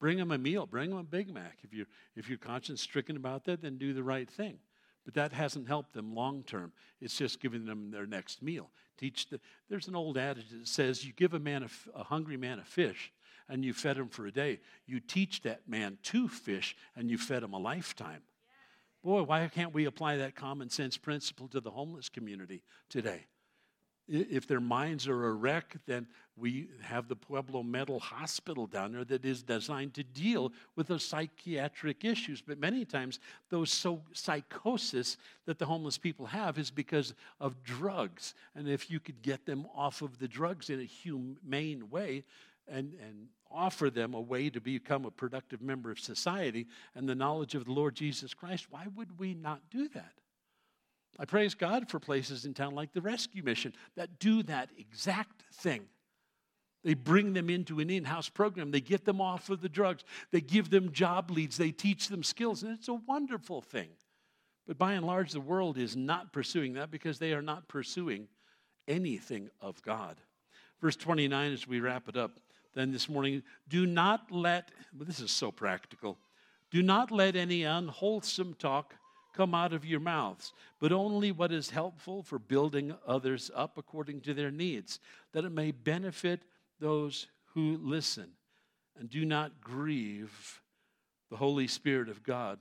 Bring 0.00 0.18
them 0.18 0.32
a 0.32 0.38
meal, 0.38 0.66
bring 0.66 0.90
them 0.90 0.98
a 0.98 1.04
Big 1.04 1.32
Mac. 1.32 1.58
If 1.62 1.72
you're, 1.72 1.86
if 2.16 2.28
you're 2.28 2.38
conscience 2.38 2.82
stricken 2.82 3.16
about 3.16 3.44
that, 3.44 3.62
then 3.62 3.78
do 3.78 3.94
the 3.94 4.02
right 4.02 4.28
thing. 4.28 4.58
But 5.08 5.14
that 5.14 5.32
hasn't 5.32 5.68
helped 5.68 5.94
them 5.94 6.14
long 6.14 6.42
term. 6.42 6.70
It's 7.00 7.16
just 7.16 7.40
giving 7.40 7.64
them 7.64 7.90
their 7.90 8.04
next 8.04 8.42
meal. 8.42 8.68
Teach 8.98 9.30
the, 9.30 9.40
there's 9.70 9.88
an 9.88 9.96
old 9.96 10.18
adage 10.18 10.50
that 10.50 10.68
says 10.68 11.02
you 11.02 11.14
give 11.14 11.32
a 11.32 11.38
man 11.38 11.62
a, 11.62 11.98
a 11.98 12.04
hungry 12.04 12.36
man 12.36 12.58
a 12.58 12.64
fish 12.66 13.10
and 13.48 13.64
you 13.64 13.72
fed 13.72 13.96
him 13.96 14.10
for 14.10 14.26
a 14.26 14.30
day. 14.30 14.60
You 14.84 15.00
teach 15.00 15.40
that 15.44 15.66
man 15.66 15.96
to 16.02 16.28
fish 16.28 16.76
and 16.94 17.10
you 17.10 17.16
fed 17.16 17.42
him 17.42 17.54
a 17.54 17.58
lifetime. 17.58 18.20
Boy, 19.02 19.22
why 19.22 19.48
can't 19.48 19.72
we 19.72 19.86
apply 19.86 20.18
that 20.18 20.34
common 20.34 20.68
sense 20.68 20.98
principle 20.98 21.48
to 21.48 21.60
the 21.60 21.70
homeless 21.70 22.10
community 22.10 22.62
today? 22.90 23.24
If 24.08 24.46
their 24.46 24.60
minds 24.60 25.06
are 25.06 25.26
a 25.26 25.32
wreck, 25.32 25.76
then 25.86 26.06
we 26.36 26.68
have 26.80 27.08
the 27.08 27.16
Pueblo 27.16 27.62
Mental 27.62 28.00
Hospital 28.00 28.66
down 28.66 28.92
there 28.92 29.04
that 29.04 29.24
is 29.24 29.42
designed 29.42 29.94
to 29.94 30.02
deal 30.02 30.52
with 30.76 30.86
those 30.86 31.04
psychiatric 31.04 32.04
issues. 32.04 32.40
But 32.40 32.58
many 32.58 32.84
times, 32.84 33.18
those 33.50 33.70
so 33.70 34.02
psychosis 34.12 35.16
that 35.46 35.58
the 35.58 35.66
homeless 35.66 35.98
people 35.98 36.26
have 36.26 36.58
is 36.58 36.70
because 36.70 37.14
of 37.40 37.62
drugs. 37.64 38.34
And 38.54 38.68
if 38.68 38.90
you 38.90 39.00
could 39.00 39.20
get 39.22 39.44
them 39.44 39.66
off 39.74 40.00
of 40.00 40.18
the 40.18 40.28
drugs 40.28 40.70
in 40.70 40.80
a 40.80 40.84
humane 40.84 41.90
way 41.90 42.24
and, 42.66 42.94
and 43.02 43.28
offer 43.50 43.90
them 43.90 44.14
a 44.14 44.20
way 44.20 44.48
to 44.50 44.60
become 44.60 45.04
a 45.04 45.10
productive 45.10 45.60
member 45.60 45.90
of 45.90 45.98
society 45.98 46.66
and 46.94 47.08
the 47.08 47.14
knowledge 47.14 47.54
of 47.54 47.64
the 47.64 47.72
Lord 47.72 47.94
Jesus 47.94 48.32
Christ, 48.32 48.66
why 48.70 48.86
would 48.94 49.18
we 49.18 49.34
not 49.34 49.60
do 49.70 49.88
that? 49.88 50.12
I 51.18 51.24
praise 51.24 51.54
God 51.54 51.88
for 51.88 51.98
places 51.98 52.44
in 52.44 52.54
town 52.54 52.74
like 52.74 52.92
the 52.92 53.00
Rescue 53.00 53.42
Mission 53.42 53.72
that 53.96 54.18
do 54.18 54.42
that 54.44 54.70
exact 54.78 55.42
thing. 55.52 55.82
They 56.84 56.94
bring 56.94 57.32
them 57.32 57.50
into 57.50 57.80
an 57.80 57.90
in 57.90 58.04
house 58.04 58.28
program. 58.28 58.70
They 58.70 58.80
get 58.80 59.04
them 59.04 59.20
off 59.20 59.50
of 59.50 59.60
the 59.60 59.68
drugs. 59.68 60.04
They 60.30 60.40
give 60.40 60.70
them 60.70 60.92
job 60.92 61.30
leads. 61.30 61.56
They 61.56 61.72
teach 61.72 62.08
them 62.08 62.22
skills. 62.22 62.62
And 62.62 62.72
it's 62.72 62.88
a 62.88 62.94
wonderful 62.94 63.60
thing. 63.60 63.88
But 64.66 64.78
by 64.78 64.92
and 64.92 65.06
large, 65.06 65.32
the 65.32 65.40
world 65.40 65.76
is 65.76 65.96
not 65.96 66.32
pursuing 66.32 66.74
that 66.74 66.90
because 66.90 67.18
they 67.18 67.32
are 67.32 67.42
not 67.42 67.68
pursuing 67.68 68.28
anything 68.86 69.50
of 69.60 69.82
God. 69.82 70.16
Verse 70.80 70.96
29, 70.96 71.52
as 71.52 71.66
we 71.66 71.80
wrap 71.80 72.08
it 72.08 72.16
up, 72.16 72.38
then 72.74 72.92
this 72.92 73.08
morning, 73.08 73.42
do 73.68 73.86
not 73.86 74.30
let, 74.30 74.70
well, 74.96 75.06
this 75.06 75.20
is 75.20 75.30
so 75.30 75.50
practical, 75.50 76.18
do 76.70 76.82
not 76.82 77.10
let 77.10 77.34
any 77.34 77.64
unwholesome 77.64 78.54
talk 78.54 78.94
come 79.38 79.54
out 79.54 79.72
of 79.72 79.84
your 79.84 80.00
mouths, 80.00 80.52
but 80.80 80.90
only 80.90 81.30
what 81.30 81.52
is 81.52 81.70
helpful 81.70 82.24
for 82.24 82.40
building 82.40 82.92
others 83.06 83.52
up 83.54 83.78
according 83.78 84.20
to 84.20 84.34
their 84.34 84.50
needs, 84.50 84.98
that 85.32 85.44
it 85.44 85.52
may 85.52 85.70
benefit 85.70 86.42
those 86.80 87.28
who 87.54 87.78
listen. 87.80 88.30
And 88.98 89.08
do 89.08 89.24
not 89.24 89.60
grieve 89.60 90.60
the 91.30 91.36
Holy 91.36 91.68
Spirit 91.68 92.08
of 92.08 92.24
God, 92.24 92.58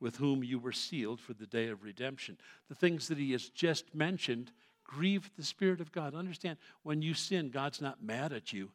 with 0.00 0.16
whom 0.16 0.42
you 0.42 0.58
were 0.58 0.72
sealed 0.72 1.20
for 1.20 1.32
the 1.32 1.46
day 1.46 1.68
of 1.68 1.84
redemption. 1.84 2.36
The 2.68 2.74
things 2.74 3.06
that 3.06 3.18
he 3.18 3.30
has 3.30 3.48
just 3.48 3.94
mentioned 3.94 4.50
grieve 4.82 5.30
the 5.36 5.44
Spirit 5.44 5.80
of 5.80 5.92
God. 5.92 6.16
Understand, 6.16 6.58
when 6.82 7.02
you 7.02 7.14
sin, 7.14 7.50
God's 7.50 7.80
not 7.80 8.02
mad 8.02 8.32
at 8.32 8.52
you, 8.52 8.72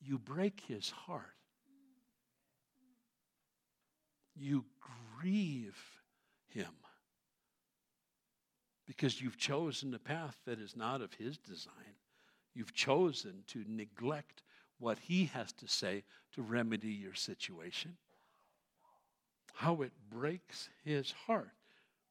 you 0.00 0.16
break 0.16 0.62
his 0.66 0.88
heart. 0.88 1.36
You 4.34 4.64
grieve 5.20 5.76
him 6.50 6.72
because 8.88 9.20
you've 9.20 9.36
chosen 9.36 9.92
a 9.92 9.98
path 9.98 10.34
that 10.46 10.58
is 10.58 10.74
not 10.74 11.02
of 11.02 11.12
His 11.12 11.36
design. 11.36 11.94
You've 12.54 12.74
chosen 12.74 13.44
to 13.48 13.62
neglect 13.68 14.42
what 14.80 14.98
He 14.98 15.26
has 15.26 15.52
to 15.52 15.68
say 15.68 16.02
to 16.32 16.42
remedy 16.42 16.88
your 16.88 17.14
situation. 17.14 17.96
How 19.54 19.82
it 19.82 19.92
breaks 20.10 20.70
His 20.84 21.12
heart 21.26 21.50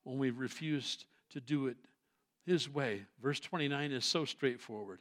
when 0.04 0.20
we 0.20 0.30
refuse 0.30 1.04
to 1.32 1.42
do 1.42 1.66
it 1.66 1.78
His 2.46 2.70
way. 2.70 3.06
Verse 3.22 3.40
29 3.40 3.92
is 3.92 4.06
so 4.06 4.24
straightforward. 4.24 5.00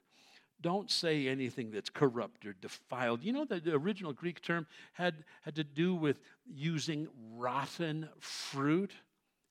Don't 0.62 0.90
say 0.90 1.28
anything 1.28 1.70
that's 1.70 1.90
corrupt 1.90 2.46
or 2.46 2.54
defiled. 2.54 3.22
You 3.22 3.34
know, 3.34 3.44
the 3.44 3.74
original 3.74 4.14
Greek 4.14 4.40
term 4.40 4.66
had, 4.94 5.24
had 5.42 5.54
to 5.56 5.64
do 5.64 5.94
with 5.94 6.20
using 6.46 7.08
rotten 7.36 8.08
fruit 8.18 8.92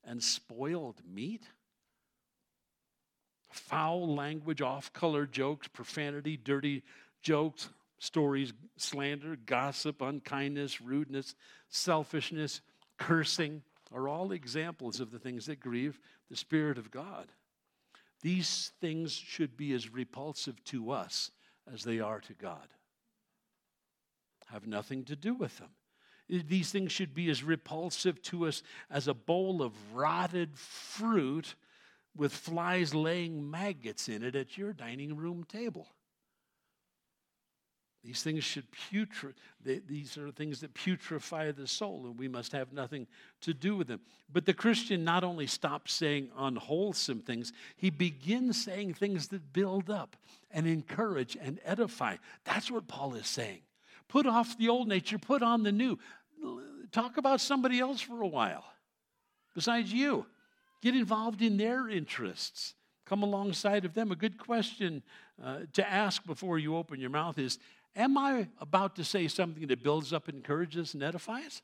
and 0.06 0.22
spoiled 0.22 1.02
meat? 1.06 1.42
Foul 3.50 4.14
language, 4.14 4.62
off 4.62 4.92
color 4.92 5.26
jokes, 5.26 5.68
profanity, 5.68 6.36
dirty 6.36 6.82
jokes, 7.22 7.68
stories, 7.98 8.52
slander, 8.76 9.36
gossip, 9.36 10.00
unkindness, 10.00 10.80
rudeness, 10.80 11.34
selfishness, 11.68 12.60
cursing 12.98 13.62
are 13.92 14.08
all 14.08 14.32
examples 14.32 15.00
of 15.00 15.10
the 15.10 15.18
things 15.18 15.46
that 15.46 15.60
grieve 15.60 15.98
the 16.30 16.36
Spirit 16.36 16.78
of 16.78 16.90
God. 16.90 17.32
These 18.22 18.72
things 18.80 19.12
should 19.12 19.56
be 19.56 19.72
as 19.72 19.92
repulsive 19.92 20.62
to 20.64 20.90
us 20.90 21.30
as 21.72 21.84
they 21.84 22.00
are 22.00 22.20
to 22.20 22.34
God. 22.34 22.68
Have 24.46 24.66
nothing 24.66 25.04
to 25.04 25.16
do 25.16 25.34
with 25.34 25.58
them. 25.58 25.70
These 26.28 26.72
things 26.72 26.90
should 26.90 27.14
be 27.14 27.30
as 27.30 27.44
repulsive 27.44 28.20
to 28.22 28.46
us 28.46 28.62
as 28.90 29.06
a 29.06 29.14
bowl 29.14 29.62
of 29.62 29.72
rotted 29.94 30.58
fruit 30.58 31.54
with 32.16 32.32
flies 32.32 32.94
laying 32.94 33.50
maggots 33.50 34.08
in 34.08 34.22
it 34.22 34.34
at 34.34 34.58
your 34.58 34.72
dining 34.72 35.16
room 35.16 35.44
table. 35.44 35.88
These 38.06 38.22
things 38.22 38.44
should 38.44 38.66
putre, 38.70 39.34
these 39.64 40.16
are 40.16 40.30
things 40.30 40.60
that 40.60 40.74
putrefy 40.74 41.50
the 41.50 41.66
soul, 41.66 42.06
and 42.06 42.16
we 42.16 42.28
must 42.28 42.52
have 42.52 42.72
nothing 42.72 43.08
to 43.40 43.52
do 43.52 43.74
with 43.74 43.88
them. 43.88 44.00
But 44.32 44.46
the 44.46 44.54
Christian 44.54 45.02
not 45.02 45.24
only 45.24 45.48
stops 45.48 45.92
saying 45.92 46.30
unwholesome 46.38 47.22
things, 47.22 47.52
he 47.76 47.90
begins 47.90 48.62
saying 48.62 48.94
things 48.94 49.26
that 49.28 49.52
build 49.52 49.90
up 49.90 50.16
and 50.52 50.68
encourage 50.68 51.36
and 51.40 51.58
edify. 51.64 52.16
That's 52.44 52.70
what 52.70 52.86
Paul 52.86 53.14
is 53.14 53.26
saying. 53.26 53.62
Put 54.08 54.26
off 54.26 54.56
the 54.56 54.68
old 54.68 54.88
nature, 54.88 55.18
put 55.18 55.42
on 55.42 55.62
the 55.62 55.72
new. 55.72 55.98
Talk 56.92 57.16
about 57.16 57.40
somebody 57.40 57.80
else 57.80 58.00
for 58.00 58.22
a 58.22 58.28
while. 58.28 58.64
besides 59.54 59.92
you? 59.92 60.26
Get 60.82 60.94
involved 60.94 61.42
in 61.42 61.56
their 61.56 61.88
interests. 61.88 62.74
Come 63.06 63.22
alongside 63.22 63.84
of 63.84 63.94
them. 63.94 64.12
A 64.12 64.16
good 64.16 64.38
question 64.38 65.02
uh, 65.42 65.60
to 65.72 65.88
ask 65.88 66.24
before 66.26 66.58
you 66.58 66.76
open 66.76 67.00
your 67.00 67.10
mouth 67.10 67.38
is 67.38 67.58
Am 67.96 68.18
I 68.18 68.48
about 68.60 68.96
to 68.96 69.04
say 69.04 69.26
something 69.26 69.66
that 69.68 69.82
builds 69.82 70.12
up, 70.12 70.28
encourages, 70.28 70.92
and 70.92 71.02
edifies? 71.02 71.62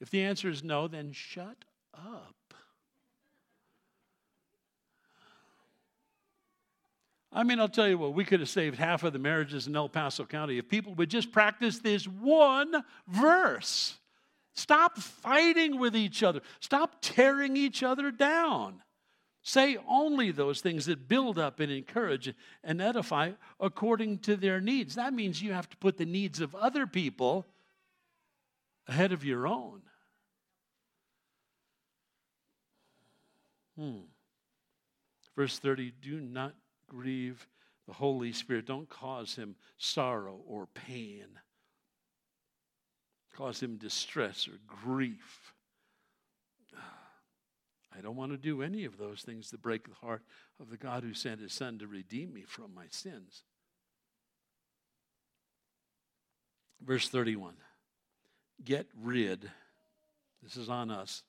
If 0.00 0.10
the 0.10 0.22
answer 0.22 0.48
is 0.48 0.64
no, 0.64 0.88
then 0.88 1.12
shut 1.12 1.64
up. 1.94 2.34
I 7.34 7.42
mean, 7.42 7.58
I'll 7.58 7.68
tell 7.68 7.88
you 7.88 7.98
what, 7.98 8.14
we 8.14 8.24
could 8.24 8.38
have 8.38 8.48
saved 8.48 8.78
half 8.78 9.02
of 9.02 9.12
the 9.12 9.18
marriages 9.18 9.66
in 9.66 9.74
El 9.74 9.88
Paso 9.88 10.24
County 10.24 10.56
if 10.56 10.68
people 10.68 10.94
would 10.94 11.10
just 11.10 11.32
practice 11.32 11.80
this 11.80 12.06
one 12.06 12.84
verse. 13.08 13.98
Stop 14.54 14.98
fighting 14.98 15.80
with 15.80 15.96
each 15.96 16.22
other, 16.22 16.40
stop 16.60 16.98
tearing 17.00 17.56
each 17.56 17.82
other 17.82 18.12
down. 18.12 18.80
Say 19.42 19.76
only 19.88 20.30
those 20.30 20.60
things 20.60 20.86
that 20.86 21.08
build 21.08 21.38
up 21.38 21.58
and 21.58 21.70
encourage 21.70 22.32
and 22.62 22.80
edify 22.80 23.32
according 23.60 24.20
to 24.20 24.36
their 24.36 24.60
needs. 24.60 24.94
That 24.94 25.12
means 25.12 25.42
you 25.42 25.52
have 25.52 25.68
to 25.68 25.76
put 25.76 25.98
the 25.98 26.06
needs 26.06 26.40
of 26.40 26.54
other 26.54 26.86
people 26.86 27.46
ahead 28.86 29.12
of 29.12 29.24
your 29.24 29.46
own. 29.46 29.82
Hmm. 33.76 33.98
Verse 35.36 35.58
30 35.58 35.92
do 36.00 36.20
not 36.20 36.54
grieve 36.94 37.46
the 37.86 37.92
Holy 37.92 38.32
Spirit. 38.32 38.66
Don't 38.66 38.88
cause 38.88 39.34
him 39.34 39.56
sorrow 39.78 40.40
or 40.46 40.66
pain, 40.66 41.26
cause 43.34 43.62
him 43.62 43.76
distress 43.76 44.48
or 44.48 44.58
grief. 44.66 45.52
I 47.96 48.00
don't 48.00 48.16
want 48.16 48.32
to 48.32 48.38
do 48.38 48.62
any 48.62 48.84
of 48.84 48.98
those 48.98 49.22
things 49.22 49.50
that 49.50 49.62
break 49.62 49.88
the 49.88 49.94
heart 49.94 50.22
of 50.60 50.68
the 50.68 50.76
God 50.76 51.04
who 51.04 51.14
sent 51.14 51.40
his 51.40 51.52
Son 51.52 51.78
to 51.78 51.86
redeem 51.86 52.32
me 52.32 52.42
from 52.42 52.74
my 52.74 52.86
sins. 52.90 53.44
Verse 56.84 57.08
31 57.08 57.54
Get 58.64 58.88
rid, 59.00 59.50
this 60.42 60.56
is 60.56 60.68
on 60.68 60.90
us. 60.90 61.22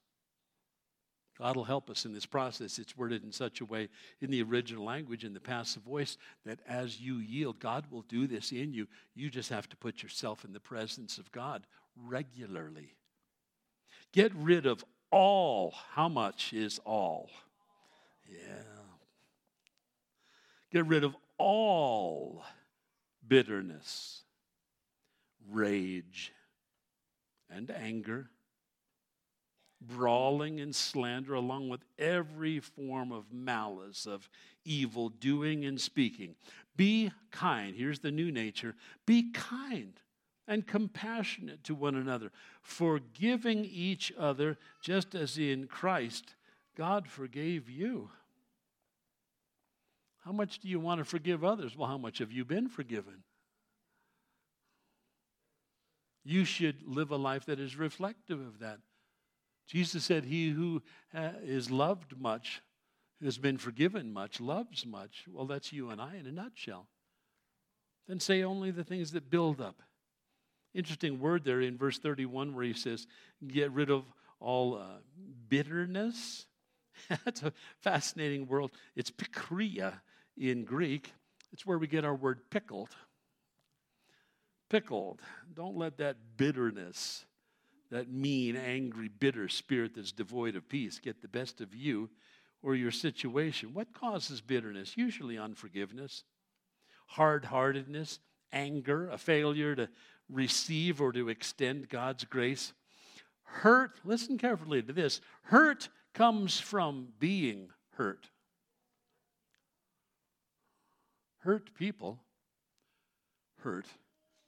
God 1.38 1.58
will 1.58 1.66
help 1.66 1.90
us 1.90 2.06
in 2.06 2.14
this 2.14 2.26
process. 2.26 2.80
It's 2.80 2.98
worded 2.98 3.24
in 3.24 3.32
such 3.32 3.60
a 3.60 3.66
way 3.66 3.90
in 4.22 4.32
the 4.32 4.42
original 4.42 4.86
language, 4.86 5.26
in 5.26 5.34
the 5.34 5.40
passive 5.40 5.84
voice, 5.84 6.18
that 6.46 6.60
as 6.68 7.02
you 7.02 7.18
yield, 7.18 7.60
God 7.60 7.86
will 7.92 8.04
do 8.04 8.26
this 8.26 8.52
in 8.52 8.74
you. 8.74 8.88
You 9.16 9.30
just 9.30 9.50
have 9.50 9.68
to 9.70 9.76
put 9.76 10.02
yourself 10.02 10.46
in 10.46 10.54
the 10.54 10.60
presence 10.62 11.18
of 11.18 11.32
God 11.32 11.68
regularly. 12.08 12.96
Get 14.14 14.34
rid 14.34 14.66
of 14.66 14.86
all. 15.12 15.74
How 15.92 16.08
much 16.08 16.54
is 16.54 16.80
all? 16.86 17.30
Yeah. 18.30 18.64
Get 20.72 20.86
rid 20.88 21.04
of 21.04 21.16
all 21.38 22.44
bitterness, 23.28 24.22
rage, 25.50 26.32
and 27.50 27.70
anger, 27.72 28.30
brawling 29.88 30.60
and 30.60 30.76
slander, 30.76 31.34
along 31.34 31.70
with 31.70 31.82
every 31.98 32.60
form 32.60 33.12
of 33.12 33.32
malice, 33.32 34.06
of 34.06 34.30
evil 34.64 35.10
doing 35.10 35.66
and 35.66 35.80
speaking. 35.80 36.36
Be 36.76 37.12
kind. 37.32 37.76
Here's 37.76 38.00
the 38.00 38.12
new 38.12 38.32
nature 38.32 38.76
be 39.06 39.32
kind 39.32 40.00
and 40.48 40.66
compassionate 40.66 41.64
to 41.64 41.74
one 41.74 41.96
another, 41.96 42.32
forgiving 42.62 43.66
each 43.66 44.14
other, 44.18 44.58
just 44.82 45.16
as 45.16 45.38
in 45.38 45.68
Christ 45.68 46.36
God 46.76 47.08
forgave 47.08 47.70
you. 47.70 48.10
How 50.24 50.32
much 50.32 50.60
do 50.60 50.68
you 50.68 50.80
want 50.80 51.00
to 51.00 51.06
forgive 51.06 51.44
others? 51.44 51.76
Well, 51.78 51.88
how 51.88 51.98
much 51.98 52.18
have 52.18 52.32
you 52.32 52.46
been 52.46 52.68
forgiven? 52.68 53.24
You 56.24 56.44
should 56.44 56.82
live 56.84 57.12
a 57.12 57.16
life 57.16 57.46
that 57.46 57.60
is 57.60 57.76
reflective 57.76 58.40
of 58.40 58.60
that. 58.60 58.80
Jesus 59.68 60.04
said, 60.04 60.26
He 60.26 60.50
who 60.50 60.82
uh, 61.14 61.32
loved 61.70 62.20
much, 62.20 62.62
has 63.24 63.38
been 63.38 63.58
forgiven 63.58 64.12
much, 64.14 64.40
loves 64.40 64.86
much. 64.86 65.26
Well, 65.32 65.46
that's 65.46 65.74
you 65.74 65.90
and 65.90 66.02
I 66.02 66.18
in 66.18 66.28
a 66.28 66.32
nutshell. 66.32 66.88
Then 68.08 68.20
say 68.20 68.44
only 68.44 68.72
the 68.72 68.84
things 68.84 69.12
that 69.14 69.30
build 69.30 69.60
up 69.60 69.82
interesting 70.76 71.20
word 71.20 71.44
there 71.44 71.62
in 71.62 71.78
verse 71.78 71.98
31 71.98 72.54
where 72.54 72.66
he 72.66 72.74
says, 72.74 73.08
Get 73.48 73.72
rid 73.72 73.90
of 73.90 74.04
all 74.40 74.76
uh, 74.76 75.00
bitterness. 75.50 76.46
That's 77.26 77.42
a 77.42 77.54
fascinating 77.82 78.48
word. 78.48 78.72
It's 78.96 79.10
pikria 79.10 79.94
in 80.38 80.66
Greek. 80.66 81.12
It's 81.52 81.66
where 81.66 81.78
we 81.78 81.88
get 81.88 82.06
our 82.06 82.14
word 82.14 82.42
pickled. 82.52 82.90
Pickled. 84.70 85.22
Don't 85.54 85.78
let 85.78 85.98
that 85.98 86.18
bitterness, 86.38 87.26
that 87.96 88.12
mean, 88.12 88.56
angry, 88.56 89.08
bitter 89.08 89.48
spirit 89.48 89.96
that's 89.96 90.12
devoid 90.12 90.56
of 90.56 90.68
peace 90.68 91.00
get 91.00 91.22
the 91.22 91.28
best 91.28 91.62
of 91.62 91.74
you 91.74 92.10
or 92.62 92.76
your 92.76 92.92
situation. 92.92 93.74
What 93.74 93.94
causes 93.94 94.42
bitterness? 94.42 94.98
Usually 94.98 95.38
unforgiveness, 95.38 96.24
hard 97.08 97.46
heartedness, 97.46 98.20
anger, 98.52 99.10
a 99.10 99.18
failure 99.18 99.76
to 99.76 99.90
receive 100.30 101.02
or 101.02 101.12
to 101.14 101.30
extend 101.30 101.90
God's 101.90 102.24
grace. 102.26 102.74
Hurt, 103.44 104.00
listen 104.04 104.38
carefully 104.38 104.82
to 104.82 104.94
this 104.94 105.22
hurt 105.44 105.90
comes 106.14 106.60
from 106.60 107.10
being 107.20 107.70
hurt. 107.92 108.30
Hurt 111.40 111.74
people 111.76 112.20
hurt 113.66 113.88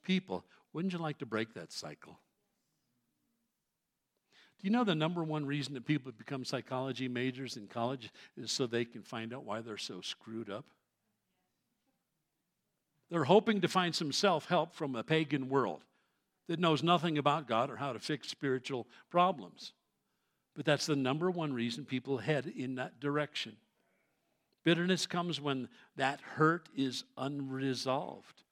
people. 0.03 0.45
Wouldn't 0.71 0.93
you 0.93 0.99
like 0.99 1.17
to 1.17 1.25
break 1.25 1.55
that 1.55 1.73
cycle? 1.73 2.19
Do 4.59 4.67
you 4.67 4.71
know 4.71 4.83
the 4.83 4.95
number 4.95 5.23
one 5.23 5.45
reason 5.45 5.75
that 5.75 5.85
people 5.85 6.11
become 6.11 6.43
psychology 6.43 7.07
majors 7.07 7.57
in 7.57 7.67
college 7.67 8.09
is 8.35 8.51
so 8.51 8.65
they 8.65 8.85
can 8.85 9.03
find 9.03 9.33
out 9.33 9.43
why 9.43 9.61
they're 9.61 9.77
so 9.77 10.01
screwed 10.01 10.49
up? 10.49 10.65
They're 13.09 13.23
hoping 13.23 13.61
to 13.61 13.67
find 13.67 13.95
some 13.95 14.11
self 14.11 14.47
help 14.47 14.73
from 14.73 14.95
a 14.95 15.03
pagan 15.03 15.47
world 15.47 15.83
that 16.47 16.59
knows 16.59 16.81
nothing 16.81 17.17
about 17.17 17.47
God 17.47 17.69
or 17.69 17.75
how 17.75 17.93
to 17.93 17.99
fix 17.99 18.29
spiritual 18.29 18.87
problems. 19.09 19.73
But 20.55 20.65
that's 20.65 20.87
the 20.87 20.95
number 20.95 21.29
one 21.29 21.53
reason 21.53 21.85
people 21.85 22.17
head 22.17 22.51
in 22.55 22.75
that 22.75 22.99
direction. 22.99 23.57
Bitterness 24.63 25.05
comes 25.05 25.39
when 25.39 25.69
that 25.95 26.19
hurt 26.19 26.67
is 26.75 27.03
unresolved. 27.17 28.43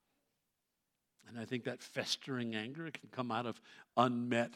And 1.27 1.39
I 1.39 1.45
think 1.45 1.63
that 1.63 1.81
festering 1.81 2.55
anger 2.55 2.89
can 2.91 3.09
come 3.11 3.31
out 3.31 3.45
of 3.45 3.59
unmet 3.97 4.51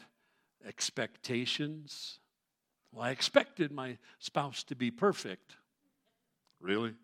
expectations. 0.66 2.18
Well, 2.92 3.04
I 3.04 3.10
expected 3.10 3.72
my 3.72 3.98
spouse 4.18 4.62
to 4.64 4.74
be 4.74 4.90
perfect. 4.90 5.56
Really? 6.60 6.94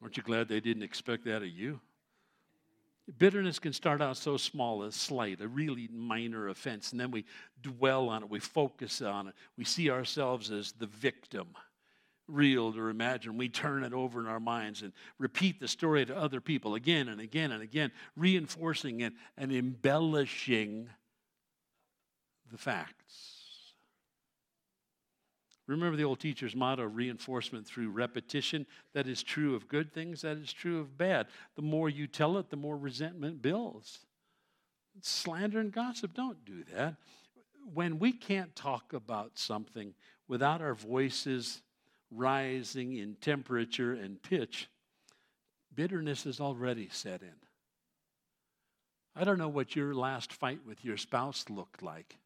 Aren't 0.00 0.16
you 0.16 0.22
glad 0.22 0.48
they 0.48 0.60
didn't 0.60 0.82
expect 0.82 1.24
that 1.26 1.42
of 1.42 1.48
you? 1.48 1.80
Bitterness 3.18 3.58
can 3.58 3.72
start 3.72 4.00
out 4.00 4.16
so 4.16 4.36
small, 4.36 4.84
a 4.84 4.92
slight, 4.92 5.40
a 5.40 5.48
really 5.48 5.88
minor 5.92 6.48
offense, 6.48 6.92
and 6.92 7.00
then 7.00 7.10
we 7.10 7.24
dwell 7.60 8.08
on 8.08 8.22
it, 8.22 8.30
we 8.30 8.38
focus 8.38 9.02
on 9.02 9.28
it, 9.28 9.34
we 9.56 9.64
see 9.64 9.90
ourselves 9.90 10.50
as 10.50 10.72
the 10.72 10.86
victim, 10.86 11.48
real 12.28 12.76
or 12.76 12.90
imagined. 12.90 13.38
We 13.38 13.48
turn 13.48 13.82
it 13.82 13.92
over 13.92 14.20
in 14.20 14.26
our 14.26 14.40
minds 14.40 14.82
and 14.82 14.92
repeat 15.18 15.60
the 15.60 15.68
story 15.68 16.06
to 16.06 16.16
other 16.16 16.40
people 16.40 16.76
again 16.76 17.08
and 17.08 17.20
again 17.20 17.50
and 17.50 17.62
again, 17.62 17.90
reinforcing 18.16 19.00
it 19.00 19.12
and 19.36 19.52
embellishing 19.52 20.88
the 22.52 22.58
facts. 22.58 23.42
Remember 25.66 25.96
the 25.96 26.04
old 26.04 26.20
teacher's 26.20 26.54
motto 26.54 26.84
reinforcement 26.84 27.66
through 27.66 27.90
repetition. 27.90 28.66
That 28.94 29.08
is 29.08 29.22
true 29.22 29.54
of 29.54 29.68
good 29.68 29.92
things, 29.92 30.22
that 30.22 30.36
is 30.36 30.52
true 30.52 30.80
of 30.80 30.98
bad. 30.98 31.28
The 31.56 31.62
more 31.62 31.88
you 31.88 32.06
tell 32.06 32.36
it, 32.36 32.50
the 32.50 32.56
more 32.56 32.76
resentment 32.76 33.40
builds. 33.40 34.00
Slander 35.00 35.60
and 35.60 35.72
gossip 35.72 36.14
don't 36.14 36.44
do 36.44 36.64
that. 36.74 36.96
When 37.72 37.98
we 37.98 38.12
can't 38.12 38.54
talk 38.54 38.92
about 38.92 39.38
something 39.38 39.94
without 40.28 40.60
our 40.60 40.74
voices 40.74 41.62
rising 42.10 42.96
in 42.96 43.14
temperature 43.20 43.94
and 43.94 44.20
pitch, 44.22 44.68
bitterness 45.74 46.26
is 46.26 46.40
already 46.40 46.88
set 46.90 47.22
in. 47.22 47.34
I 49.14 49.24
don't 49.24 49.38
know 49.38 49.48
what 49.48 49.76
your 49.76 49.94
last 49.94 50.32
fight 50.32 50.60
with 50.66 50.84
your 50.84 50.96
spouse 50.96 51.44
looked 51.48 51.82
like, 51.82 52.18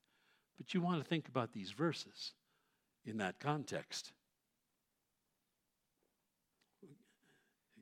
but 0.56 0.74
you 0.74 0.80
want 0.80 1.02
to 1.02 1.08
think 1.08 1.28
about 1.28 1.52
these 1.52 1.70
verses 1.70 2.32
in 3.04 3.18
that 3.18 3.38
context. 3.40 4.12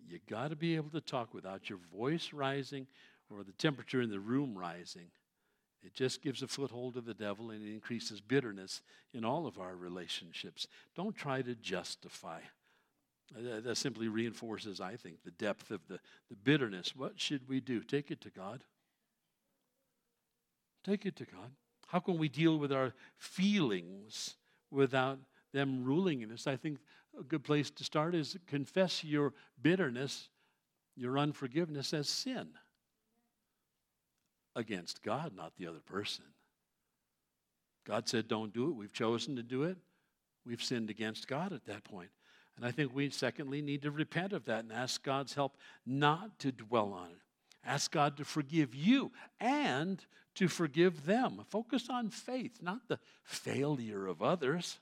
You 0.06 0.18
got 0.28 0.50
to 0.50 0.56
be 0.56 0.76
able 0.76 0.90
to 0.90 1.00
talk 1.00 1.32
without 1.32 1.70
your 1.70 1.78
voice 1.92 2.32
rising 2.32 2.86
or 3.30 3.42
the 3.42 3.52
temperature 3.52 4.02
in 4.02 4.10
the 4.10 4.20
room 4.20 4.56
rising 4.56 5.10
It 5.82 5.94
just 5.94 6.22
gives 6.22 6.42
a 6.42 6.46
foothold 6.46 6.94
to 6.94 7.00
the 7.00 7.14
devil 7.14 7.50
and 7.50 7.66
it 7.66 7.72
increases 7.72 8.20
bitterness 8.20 8.82
in 9.12 9.24
all 9.24 9.46
of 9.46 9.58
our 9.58 9.76
relationships. 9.76 10.66
Don't 10.94 11.16
try 11.16 11.42
to 11.42 11.54
justify. 11.54 12.40
Uh, 13.36 13.60
that 13.60 13.76
simply 13.76 14.08
reinforces, 14.08 14.80
I 14.80 14.96
think, 14.96 15.22
the 15.24 15.30
depth 15.30 15.70
of 15.70 15.80
the, 15.88 15.98
the 16.28 16.36
bitterness. 16.36 16.94
What 16.94 17.18
should 17.18 17.48
we 17.48 17.60
do? 17.60 17.80
Take 17.80 18.10
it 18.10 18.20
to 18.22 18.30
God. 18.30 18.64
Take 20.84 21.06
it 21.06 21.16
to 21.16 21.24
God. 21.24 21.50
How 21.88 22.00
can 22.00 22.18
we 22.18 22.28
deal 22.28 22.58
with 22.58 22.72
our 22.72 22.94
feelings 23.16 24.36
without 24.70 25.18
them 25.52 25.84
ruling 25.84 26.22
in 26.22 26.32
us? 26.32 26.46
I 26.46 26.56
think 26.56 26.78
a 27.18 27.22
good 27.22 27.44
place 27.44 27.70
to 27.70 27.84
start 27.84 28.14
is 28.14 28.36
confess 28.46 29.04
your 29.04 29.32
bitterness, 29.60 30.28
your 30.96 31.18
unforgiveness 31.18 31.94
as 31.94 32.08
sin 32.08 32.48
against 34.56 35.02
God, 35.02 35.32
not 35.36 35.52
the 35.56 35.66
other 35.66 35.80
person. 35.80 36.24
God 37.86 38.08
said, 38.08 38.28
don't 38.28 38.52
do 38.52 38.68
it. 38.68 38.76
We've 38.76 38.92
chosen 38.92 39.36
to 39.36 39.42
do 39.42 39.64
it. 39.64 39.76
We've 40.46 40.62
sinned 40.62 40.90
against 40.90 41.28
God 41.28 41.52
at 41.52 41.66
that 41.66 41.84
point. 41.84 42.10
And 42.56 42.64
I 42.64 42.70
think 42.70 42.94
we, 42.94 43.10
secondly, 43.10 43.62
need 43.62 43.82
to 43.82 43.90
repent 43.90 44.32
of 44.32 44.44
that 44.44 44.60
and 44.60 44.72
ask 44.72 45.02
God's 45.02 45.34
help 45.34 45.56
not 45.84 46.38
to 46.40 46.52
dwell 46.52 46.92
on 46.92 47.10
it. 47.10 47.23
Ask 47.66 47.90
God 47.92 48.16
to 48.18 48.24
forgive 48.24 48.74
you 48.74 49.12
and 49.40 50.04
to 50.36 50.48
forgive 50.48 51.06
them. 51.06 51.44
Focus 51.48 51.88
on 51.88 52.10
faith, 52.10 52.58
not 52.60 52.88
the 52.88 52.98
failure 53.22 54.06
of 54.06 54.22
others. 54.22 54.78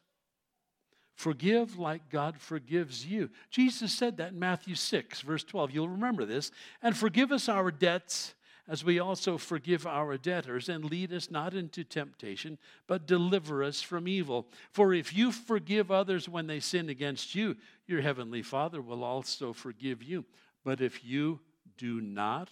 Forgive 1.14 1.78
like 1.78 2.08
God 2.10 2.40
forgives 2.40 3.06
you. 3.06 3.30
Jesus 3.50 3.92
said 3.92 4.16
that 4.16 4.32
in 4.32 4.38
Matthew 4.38 4.74
6, 4.74 5.20
verse 5.20 5.44
12. 5.44 5.70
You'll 5.70 5.88
remember 5.88 6.24
this. 6.24 6.50
And 6.80 6.96
forgive 6.96 7.30
us 7.30 7.48
our 7.48 7.70
debts 7.70 8.34
as 8.68 8.84
we 8.84 8.98
also 9.00 9.36
forgive 9.36 9.86
our 9.86 10.16
debtors, 10.16 10.68
and 10.68 10.84
lead 10.84 11.12
us 11.12 11.30
not 11.30 11.52
into 11.52 11.82
temptation, 11.82 12.56
but 12.86 13.06
deliver 13.06 13.62
us 13.62 13.82
from 13.82 14.06
evil. 14.06 14.46
For 14.70 14.94
if 14.94 15.12
you 15.12 15.32
forgive 15.32 15.90
others 15.90 16.28
when 16.28 16.46
they 16.46 16.60
sin 16.60 16.88
against 16.88 17.34
you, 17.34 17.56
your 17.86 18.00
heavenly 18.00 18.42
Father 18.42 18.80
will 18.80 19.02
also 19.02 19.52
forgive 19.52 20.02
you. 20.02 20.24
But 20.64 20.80
if 20.80 21.04
you 21.04 21.40
do 21.76 22.00
not 22.00 22.50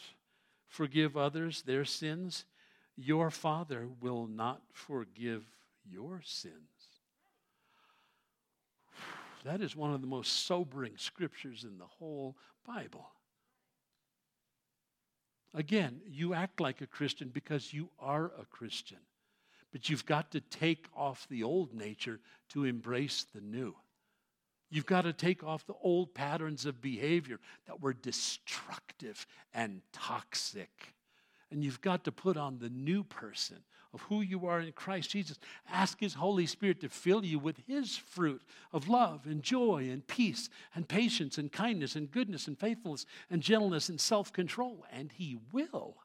forgive 0.71 1.17
others 1.17 1.63
their 1.63 1.85
sins, 1.85 2.47
your 2.97 3.31
Father 3.31 3.89
will 4.01 4.27
not 4.27 4.63
forgive 4.73 5.45
your 5.85 6.23
sins. 6.25 6.55
That 9.45 9.63
is 9.63 9.75
one 9.75 9.95
of 9.95 10.03
the 10.03 10.07
most 10.07 10.45
sobering 10.47 10.93
scriptures 10.99 11.65
in 11.65 11.79
the 11.79 11.87
whole 11.87 12.37
Bible. 12.67 13.11
Again, 15.55 16.03
you 16.07 16.35
act 16.35 16.61
like 16.61 16.83
a 16.83 16.87
Christian 16.87 17.31
because 17.31 17.73
you 17.73 17.89
are 17.99 18.27
a 18.39 18.45
Christian. 18.45 18.99
But 19.73 19.89
you've 19.89 20.05
got 20.05 20.31
to 20.33 20.41
take 20.41 20.87
off 20.95 21.27
the 21.31 21.43
old 21.43 21.73
nature 21.73 22.21
to 22.51 22.65
embrace 22.65 23.25
the 23.35 23.41
new. 23.41 23.75
You've 24.71 24.87
got 24.87 25.03
to 25.03 25.13
take 25.13 25.43
off 25.43 25.67
the 25.67 25.75
old 25.83 26.15
patterns 26.15 26.65
of 26.65 26.81
behavior 26.81 27.41
that 27.67 27.81
were 27.81 27.93
destructive 27.93 29.27
and 29.53 29.83
toxic. 29.93 30.95
And 31.51 31.65
you've 31.65 31.81
got 31.81 32.05
to 32.05 32.13
put 32.13 32.37
on 32.37 32.59
the 32.59 32.69
new 32.69 33.03
person 33.03 33.59
of 33.93 34.03
who 34.03 34.21
you 34.21 34.47
are 34.47 34.61
in 34.61 34.71
Christ 34.71 35.11
Jesus. 35.11 35.39
Ask 35.69 35.99
His 35.99 36.15
Holy 36.15 36.47
Spirit 36.47 36.81
to 36.83 36.89
fill 36.89 37.25
you 37.25 37.41
with 37.41 37.57
His 37.67 37.97
fruit 37.97 38.43
of 38.73 38.89
love 38.89 39.27
and 39.27 39.43
joy 39.43 39.89
and 39.91 40.07
peace 40.07 40.49
and 40.77 40.87
patience 40.87 41.39
and 41.39 41.51
kindness 41.51 41.97
and 41.97 42.09
goodness 42.09 42.47
and 42.47 42.57
faithfulness 42.57 43.05
and 43.29 43.43
gentleness 43.43 43.89
and 43.89 44.01
self 44.01 44.33
control. 44.33 44.85
And 44.93 45.11
He 45.11 45.39
will. 45.53 45.97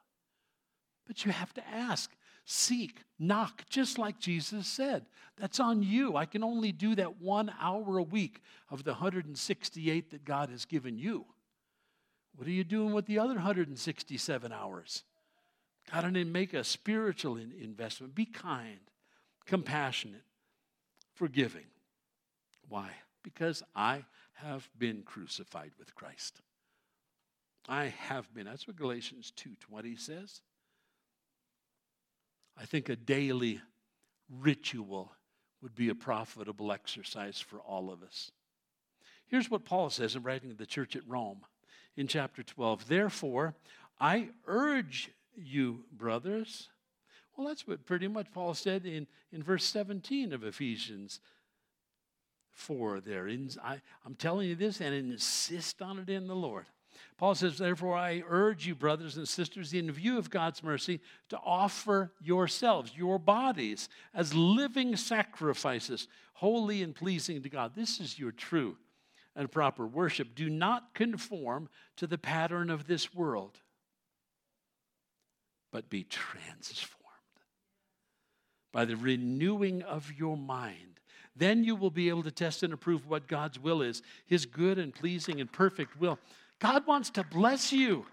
But 1.06 1.24
you 1.24 1.30
have 1.30 1.54
to 1.54 1.68
ask, 1.68 2.10
seek, 2.46 3.02
knock, 3.18 3.64
just 3.68 3.98
like 3.98 4.18
Jesus 4.18 4.66
said. 4.66 5.04
That's 5.36 5.60
on 5.60 5.82
you. 5.82 6.16
I 6.16 6.24
can 6.24 6.42
only 6.42 6.72
do 6.72 6.94
that 6.94 7.20
one 7.20 7.52
hour 7.60 7.98
a 7.98 8.02
week 8.02 8.40
of 8.70 8.84
the 8.84 8.92
168 8.92 10.10
that 10.10 10.24
God 10.24 10.48
has 10.48 10.64
given 10.64 10.96
you. 10.96 11.26
What 12.36 12.46
are 12.46 12.52
you 12.52 12.64
doing 12.64 12.94
with 12.94 13.06
the 13.06 13.18
other 13.18 13.34
167 13.34 14.52
hours? 14.52 15.02
God 15.92 16.12
to 16.14 16.24
make 16.24 16.54
a 16.54 16.64
spiritual 16.64 17.36
investment. 17.36 18.14
Be 18.14 18.26
kind, 18.26 18.80
compassionate, 19.44 20.24
forgiving. 21.14 21.66
Why? 22.68 22.90
Because 23.22 23.62
I 23.74 24.04
have 24.34 24.68
been 24.78 25.02
crucified 25.02 25.72
with 25.78 25.94
Christ. 25.94 26.40
I 27.68 27.86
have 28.08 28.32
been. 28.34 28.46
That's 28.46 28.66
what 28.66 28.76
Galatians 28.76 29.32
2:20 29.36 29.96
says. 29.96 30.40
I 32.58 32.64
think 32.64 32.88
a 32.88 32.96
daily 32.96 33.60
ritual 34.28 35.12
would 35.62 35.74
be 35.74 35.88
a 35.88 35.94
profitable 35.94 36.72
exercise 36.72 37.40
for 37.40 37.58
all 37.58 37.90
of 37.90 38.02
us. 38.02 38.30
Here's 39.28 39.50
what 39.50 39.64
Paul 39.64 39.90
says 39.90 40.14
in 40.14 40.22
writing 40.22 40.50
to 40.50 40.56
the 40.56 40.66
church 40.66 40.96
at 40.96 41.08
Rome 41.08 41.40
in 41.96 42.06
chapter 42.06 42.42
12. 42.42 42.88
Therefore, 42.88 43.54
I 44.00 44.28
urge 44.46 45.10
you, 45.34 45.84
brothers. 45.92 46.68
Well, 47.36 47.48
that's 47.48 47.66
what 47.66 47.84
pretty 47.84 48.08
much 48.08 48.30
Paul 48.32 48.54
said 48.54 48.86
in, 48.86 49.06
in 49.32 49.42
verse 49.42 49.64
17 49.64 50.32
of 50.32 50.44
Ephesians 50.44 51.20
4 52.52 53.00
there. 53.00 53.28
I, 53.62 53.80
I'm 54.04 54.14
telling 54.14 54.48
you 54.48 54.54
this 54.54 54.80
and 54.80 54.94
insist 54.94 55.82
on 55.82 55.98
it 55.98 56.08
in 56.08 56.26
the 56.26 56.36
Lord. 56.36 56.66
Paul 57.18 57.34
says, 57.34 57.58
Therefore, 57.58 57.96
I 57.96 58.22
urge 58.28 58.66
you, 58.66 58.74
brothers 58.74 59.16
and 59.16 59.28
sisters, 59.28 59.72
in 59.72 59.90
view 59.90 60.18
of 60.18 60.30
God's 60.30 60.62
mercy, 60.62 61.00
to 61.28 61.38
offer 61.38 62.12
yourselves, 62.20 62.92
your 62.96 63.18
bodies, 63.18 63.88
as 64.14 64.34
living 64.34 64.96
sacrifices, 64.96 66.08
holy 66.34 66.82
and 66.82 66.94
pleasing 66.94 67.42
to 67.42 67.48
God. 67.48 67.72
This 67.74 68.00
is 68.00 68.18
your 68.18 68.32
true 68.32 68.76
and 69.34 69.50
proper 69.50 69.86
worship. 69.86 70.34
Do 70.34 70.50
not 70.50 70.94
conform 70.94 71.68
to 71.96 72.06
the 72.06 72.18
pattern 72.18 72.70
of 72.70 72.86
this 72.86 73.14
world 73.14 73.60
but 75.76 75.90
be 75.90 76.04
transformed 76.04 77.02
by 78.72 78.86
the 78.86 78.96
renewing 78.96 79.82
of 79.82 80.10
your 80.18 80.34
mind. 80.34 81.00
Then 81.36 81.64
you 81.64 81.76
will 81.76 81.90
be 81.90 82.08
able 82.08 82.22
to 82.22 82.30
test 82.30 82.62
and 82.62 82.72
approve 82.72 83.06
what 83.06 83.26
God's 83.28 83.58
will 83.58 83.82
is, 83.82 84.00
his 84.24 84.46
good 84.46 84.78
and 84.78 84.94
pleasing 84.94 85.38
and 85.38 85.52
perfect 85.52 86.00
will. 86.00 86.18
God 86.58 86.86
wants 86.86 87.10
to 87.10 87.24
bless 87.24 87.72
you. 87.72 88.06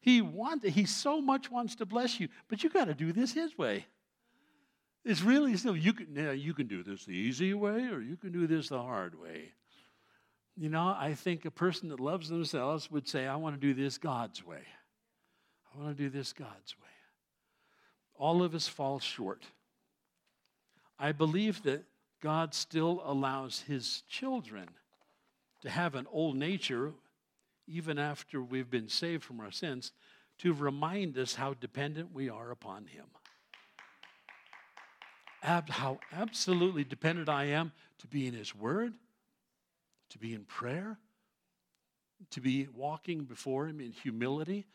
He 0.00 0.20
want, 0.20 0.64
he 0.64 0.86
so 0.86 1.20
much 1.20 1.50
wants 1.50 1.74
to 1.76 1.86
bless 1.86 2.20
you, 2.20 2.28
but 2.48 2.62
you 2.62 2.70
got 2.70 2.84
to 2.84 2.94
do 2.94 3.12
this 3.12 3.32
his 3.32 3.58
way. 3.58 3.86
It's 5.04 5.22
really 5.22 5.56
simple. 5.56 5.76
You 5.76 5.92
can, 5.92 6.14
yeah, 6.14 6.32
you 6.32 6.54
can 6.54 6.66
do 6.66 6.82
this 6.82 7.04
the 7.04 7.12
easy 7.16 7.54
way 7.54 7.88
or 7.88 8.00
you 8.00 8.16
can 8.16 8.32
do 8.32 8.46
this 8.46 8.68
the 8.68 8.82
hard 8.82 9.20
way. 9.20 9.52
You 10.56 10.68
know, 10.68 10.94
I 10.98 11.14
think 11.14 11.44
a 11.44 11.50
person 11.50 11.90
that 11.90 12.00
loves 12.00 12.28
themselves 12.28 12.90
would 12.90 13.06
say, 13.06 13.26
I 13.26 13.36
want 13.36 13.60
to 13.60 13.60
do 13.60 13.74
this 13.74 13.98
God's 13.98 14.44
way. 14.44 14.62
I 15.74 15.78
want 15.78 15.96
to 15.96 16.02
do 16.02 16.08
this 16.08 16.32
God's 16.32 16.74
way. 16.80 16.86
All 18.18 18.42
of 18.42 18.54
us 18.54 18.66
fall 18.66 18.98
short. 18.98 19.44
I 20.98 21.12
believe 21.12 21.62
that 21.64 21.84
God 22.22 22.54
still 22.54 23.02
allows 23.04 23.60
his 23.60 24.02
children 24.08 24.68
to 25.60 25.70
have 25.70 25.94
an 25.94 26.06
old 26.10 26.36
nature, 26.36 26.94
even 27.66 27.98
after 27.98 28.40
we've 28.42 28.70
been 28.70 28.88
saved 28.88 29.24
from 29.24 29.40
our 29.40 29.50
sins, 29.50 29.92
to 30.38 30.52
remind 30.52 31.16
us 31.18 31.34
how 31.34 31.54
dependent 31.54 32.12
we 32.12 32.28
are 32.28 32.50
upon 32.50 32.86
him. 32.86 33.06
Ab- 35.42 35.70
how 35.70 35.98
absolutely 36.12 36.84
dependent 36.84 37.28
I 37.28 37.44
am 37.46 37.72
to 37.98 38.06
be 38.06 38.26
in 38.26 38.34
his 38.34 38.54
word, 38.54 38.94
to 40.10 40.18
be 40.18 40.34
in 40.34 40.44
prayer, 40.44 40.98
to 42.30 42.40
be 42.40 42.68
walking 42.74 43.24
before 43.24 43.66
him 43.66 43.80
in 43.80 43.92
humility, 43.92 44.66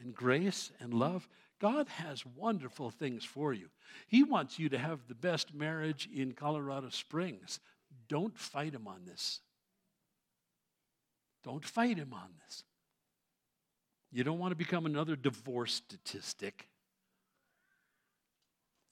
and 0.00 0.14
grace 0.14 0.70
and 0.80 0.94
love, 0.94 1.28
God 1.60 1.88
has 1.88 2.24
wonderful 2.24 2.90
things 2.90 3.24
for 3.24 3.52
you. 3.52 3.68
He 4.06 4.22
wants 4.22 4.58
you 4.58 4.68
to 4.70 4.78
have 4.78 5.00
the 5.06 5.14
best 5.14 5.52
marriage 5.52 6.08
in 6.14 6.32
Colorado 6.32 6.88
Springs. 6.88 7.60
Don't 8.08 8.36
fight 8.38 8.74
him 8.74 8.88
on 8.88 9.04
this. 9.04 9.40
Don't 11.44 11.64
fight 11.64 11.96
him 11.96 12.12
on 12.12 12.28
this. 12.44 12.64
You 14.12 14.24
don't 14.24 14.38
want 14.38 14.52
to 14.52 14.56
become 14.56 14.86
another 14.86 15.16
divorce 15.16 15.74
statistic. 15.74 16.68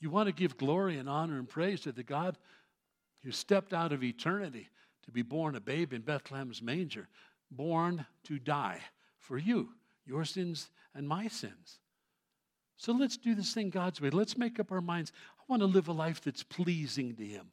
You 0.01 0.11
want 0.11 0.29
to 0.29 0.33
give 0.33 0.57
glory 0.57 0.97
and 0.97 1.09
honor 1.09 1.39
and 1.39 1.49
praise 1.49 1.81
to 1.83 1.93
the 1.93 2.05
God 2.05 2.39
who 3.25 3.33
stepped 3.33 3.73
out 3.73 3.93
of 3.93 4.05
eternity 4.05 4.69
to 5.05 5.11
be 5.11 5.23
born 5.23 5.57
a 5.57 5.61
babe 5.61 5.93
in 5.93 6.03
Bethlehem's 6.03 6.63
manger, 6.63 7.09
born 7.51 8.07
to 8.25 8.39
die 8.39 8.81
for 9.19 9.39
you 9.39 9.71
your 10.09 10.25
sins 10.25 10.71
and 10.95 11.07
my 11.07 11.29
sins. 11.29 11.79
So 12.77 12.93
let's 12.93 13.17
do 13.17 13.35
this 13.35 13.53
thing 13.53 13.71
God's 13.71 14.01
way. 14.01 14.11
Let's 14.11 14.39
make 14.39 14.59
up 14.59 14.73
our 14.73 14.81
minds. 14.81 15.13
I 15.39 15.43
want 15.49 15.61
to 15.61 15.67
live 15.67 15.89
a 15.89 15.93
life 15.93 16.23
that's 16.23 16.43
pleasing 16.43 17.15
to 17.17 17.25
Him. 17.25 17.51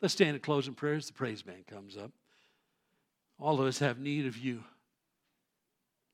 Let's 0.00 0.14
stand 0.14 0.30
and 0.30 0.42
close 0.42 0.66
in 0.66 0.74
prayer 0.74 0.94
as 0.94 1.06
the 1.06 1.12
praise 1.12 1.42
band 1.42 1.66
comes 1.66 1.96
up. 1.96 2.12
All 3.40 3.58
of 3.60 3.66
us 3.66 3.78
have 3.78 3.98
need 3.98 4.26
of 4.26 4.36
you. 4.36 4.62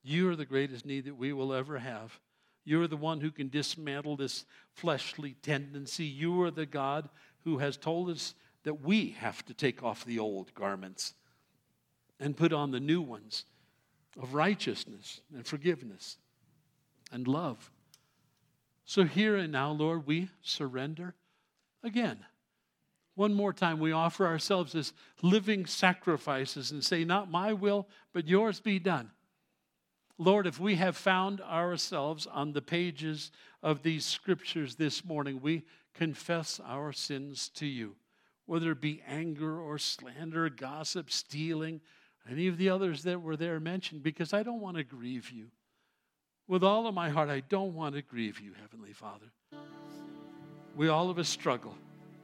You 0.02 0.30
are 0.30 0.36
the 0.36 0.44
greatest 0.44 0.86
need 0.86 1.06
that 1.06 1.16
we 1.16 1.32
will 1.32 1.52
ever 1.52 1.78
have. 1.78 2.20
You're 2.64 2.86
the 2.86 2.96
one 2.96 3.20
who 3.20 3.32
can 3.32 3.48
dismantle 3.48 4.16
this 4.16 4.44
fleshly 4.72 5.34
tendency. 5.42 6.04
You 6.04 6.40
are 6.42 6.52
the 6.52 6.66
God 6.66 7.08
who 7.44 7.58
has 7.58 7.76
told 7.76 8.10
us 8.10 8.34
that 8.62 8.82
we 8.82 9.10
have 9.18 9.44
to 9.46 9.54
take 9.54 9.82
off 9.82 10.04
the 10.04 10.20
old 10.20 10.54
garments 10.54 11.14
and 12.20 12.36
put 12.36 12.52
on 12.52 12.70
the 12.70 12.80
new 12.80 13.00
ones 13.00 13.44
of 14.20 14.34
righteousness 14.34 15.20
and 15.34 15.44
forgiveness 15.44 16.18
and 17.10 17.26
love. 17.26 17.70
So, 18.84 19.02
here 19.02 19.36
and 19.36 19.52
now, 19.52 19.72
Lord, 19.72 20.06
we 20.06 20.28
surrender 20.42 21.14
again. 21.82 22.18
One 23.16 23.32
more 23.32 23.54
time, 23.54 23.80
we 23.80 23.92
offer 23.92 24.26
ourselves 24.26 24.74
as 24.74 24.92
living 25.22 25.64
sacrifices 25.64 26.70
and 26.70 26.84
say, 26.84 27.02
Not 27.02 27.30
my 27.30 27.54
will, 27.54 27.88
but 28.12 28.28
yours 28.28 28.60
be 28.60 28.78
done. 28.78 29.10
Lord, 30.18 30.46
if 30.46 30.60
we 30.60 30.76
have 30.76 30.96
found 30.96 31.40
ourselves 31.40 32.26
on 32.26 32.52
the 32.52 32.62
pages 32.62 33.30
of 33.62 33.82
these 33.82 34.04
scriptures 34.04 34.76
this 34.76 35.04
morning, 35.04 35.40
we 35.42 35.64
confess 35.94 36.60
our 36.64 36.92
sins 36.92 37.48
to 37.54 37.66
you, 37.66 37.96
whether 38.44 38.72
it 38.72 38.82
be 38.82 39.02
anger 39.06 39.60
or 39.60 39.78
slander, 39.78 40.50
gossip, 40.50 41.10
stealing, 41.10 41.80
any 42.30 42.48
of 42.48 42.58
the 42.58 42.68
others 42.68 43.02
that 43.04 43.22
were 43.22 43.36
there 43.36 43.60
mentioned, 43.60 44.02
because 44.02 44.34
I 44.34 44.42
don't 44.42 44.60
want 44.60 44.76
to 44.76 44.84
grieve 44.84 45.30
you. 45.30 45.46
With 46.48 46.62
all 46.62 46.86
of 46.86 46.94
my 46.94 47.08
heart, 47.08 47.30
I 47.30 47.40
don't 47.40 47.74
want 47.74 47.94
to 47.94 48.02
grieve 48.02 48.40
you, 48.40 48.52
Heavenly 48.60 48.92
Father. 48.92 49.32
We 50.76 50.88
all 50.88 51.08
of 51.08 51.18
us 51.18 51.28
struggle, 51.28 51.74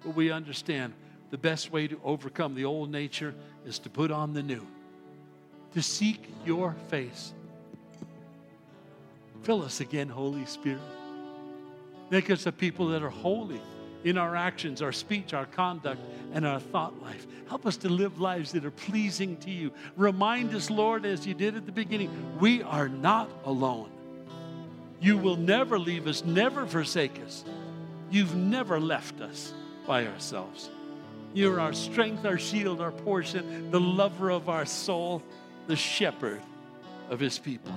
but 0.05 0.15
we 0.15 0.31
understand 0.31 0.93
the 1.31 1.39
best 1.39 1.73
way 1.73 1.89
to 1.89 1.99
overcome 2.05 2.55
the 2.55 2.65
old 2.65 2.91
nature 2.91 3.35
is 3.65 3.79
to 3.81 3.91
put 3.91 4.11
on 4.11 4.35
the 4.35 4.43
new, 4.43 4.67
to 5.73 5.83
seek 5.83 6.29
your 6.45 6.75
face. 6.89 7.33
Fill 9.43 9.63
us 9.63 9.81
again, 9.81 10.09
Holy 10.09 10.45
Spirit. 10.45 10.83
Make 12.11 12.31
us 12.31 12.47
a 12.47 12.53
people 12.53 12.89
that 12.89 13.03
are 13.03 13.11
holy 13.11 13.61
in 14.05 14.19
our 14.19 14.37
actions, 14.37 14.83
our 14.83 14.93
speech, 14.93 15.33
our 15.33 15.47
conduct, 15.47 16.01
and 16.35 16.47
our 16.47 16.61
thought 16.61 17.01
life. 17.03 17.27
Help 17.49 17.67
us 17.67 17.77
to 17.79 17.89
live 17.89 18.21
lives 18.21 18.53
that 18.53 18.65
are 18.65 18.71
pleasing 18.71 19.37
to 19.39 19.51
you. 19.51 19.73
Remind 19.97 20.55
us, 20.55 20.71
Lord, 20.71 21.07
as 21.07 21.27
you 21.27 21.35
did 21.35 21.57
at 21.57 21.67
the 21.67 21.73
beginning, 21.73 22.11
we 22.39 22.63
are 22.63 22.89
not 22.89 23.31
alone. 23.45 23.91
You 25.01 25.17
will 25.17 25.37
never 25.37 25.79
leave 25.79 26.07
us, 26.07 26.25
never 26.25 26.67
forsake 26.67 27.21
us. 27.25 27.45
You've 28.11 28.37
never 28.37 28.79
left 28.79 29.21
us 29.21 29.55
by 29.87 30.07
ourselves. 30.07 30.71
You're 31.35 31.61
our 31.61 31.73
strength, 31.73 32.25
our 32.25 32.39
shield, 32.39 32.81
our 32.81 32.93
portion, 32.93 33.71
the 33.71 33.81
lover 33.81 34.31
of 34.31 34.49
our 34.49 34.67
soul, 34.67 35.23
the 35.67 35.77
shepherd 35.77 36.43
of 37.09 37.21
his 37.21 37.39
people. 37.39 37.73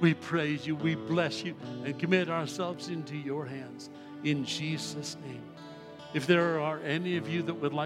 We 0.00 0.14
praise 0.14 0.66
you, 0.66 0.74
we 0.74 0.96
bless 0.96 1.44
you, 1.44 1.54
and 1.84 1.96
commit 1.98 2.28
ourselves 2.28 2.88
into 2.88 3.16
your 3.16 3.46
hands 3.46 3.88
in 4.24 4.44
Jesus' 4.44 5.16
name. 5.24 5.42
If 6.12 6.26
there 6.26 6.60
are 6.60 6.80
any 6.80 7.16
of 7.16 7.28
you 7.28 7.42
that 7.42 7.54
would 7.54 7.72
like 7.72 7.80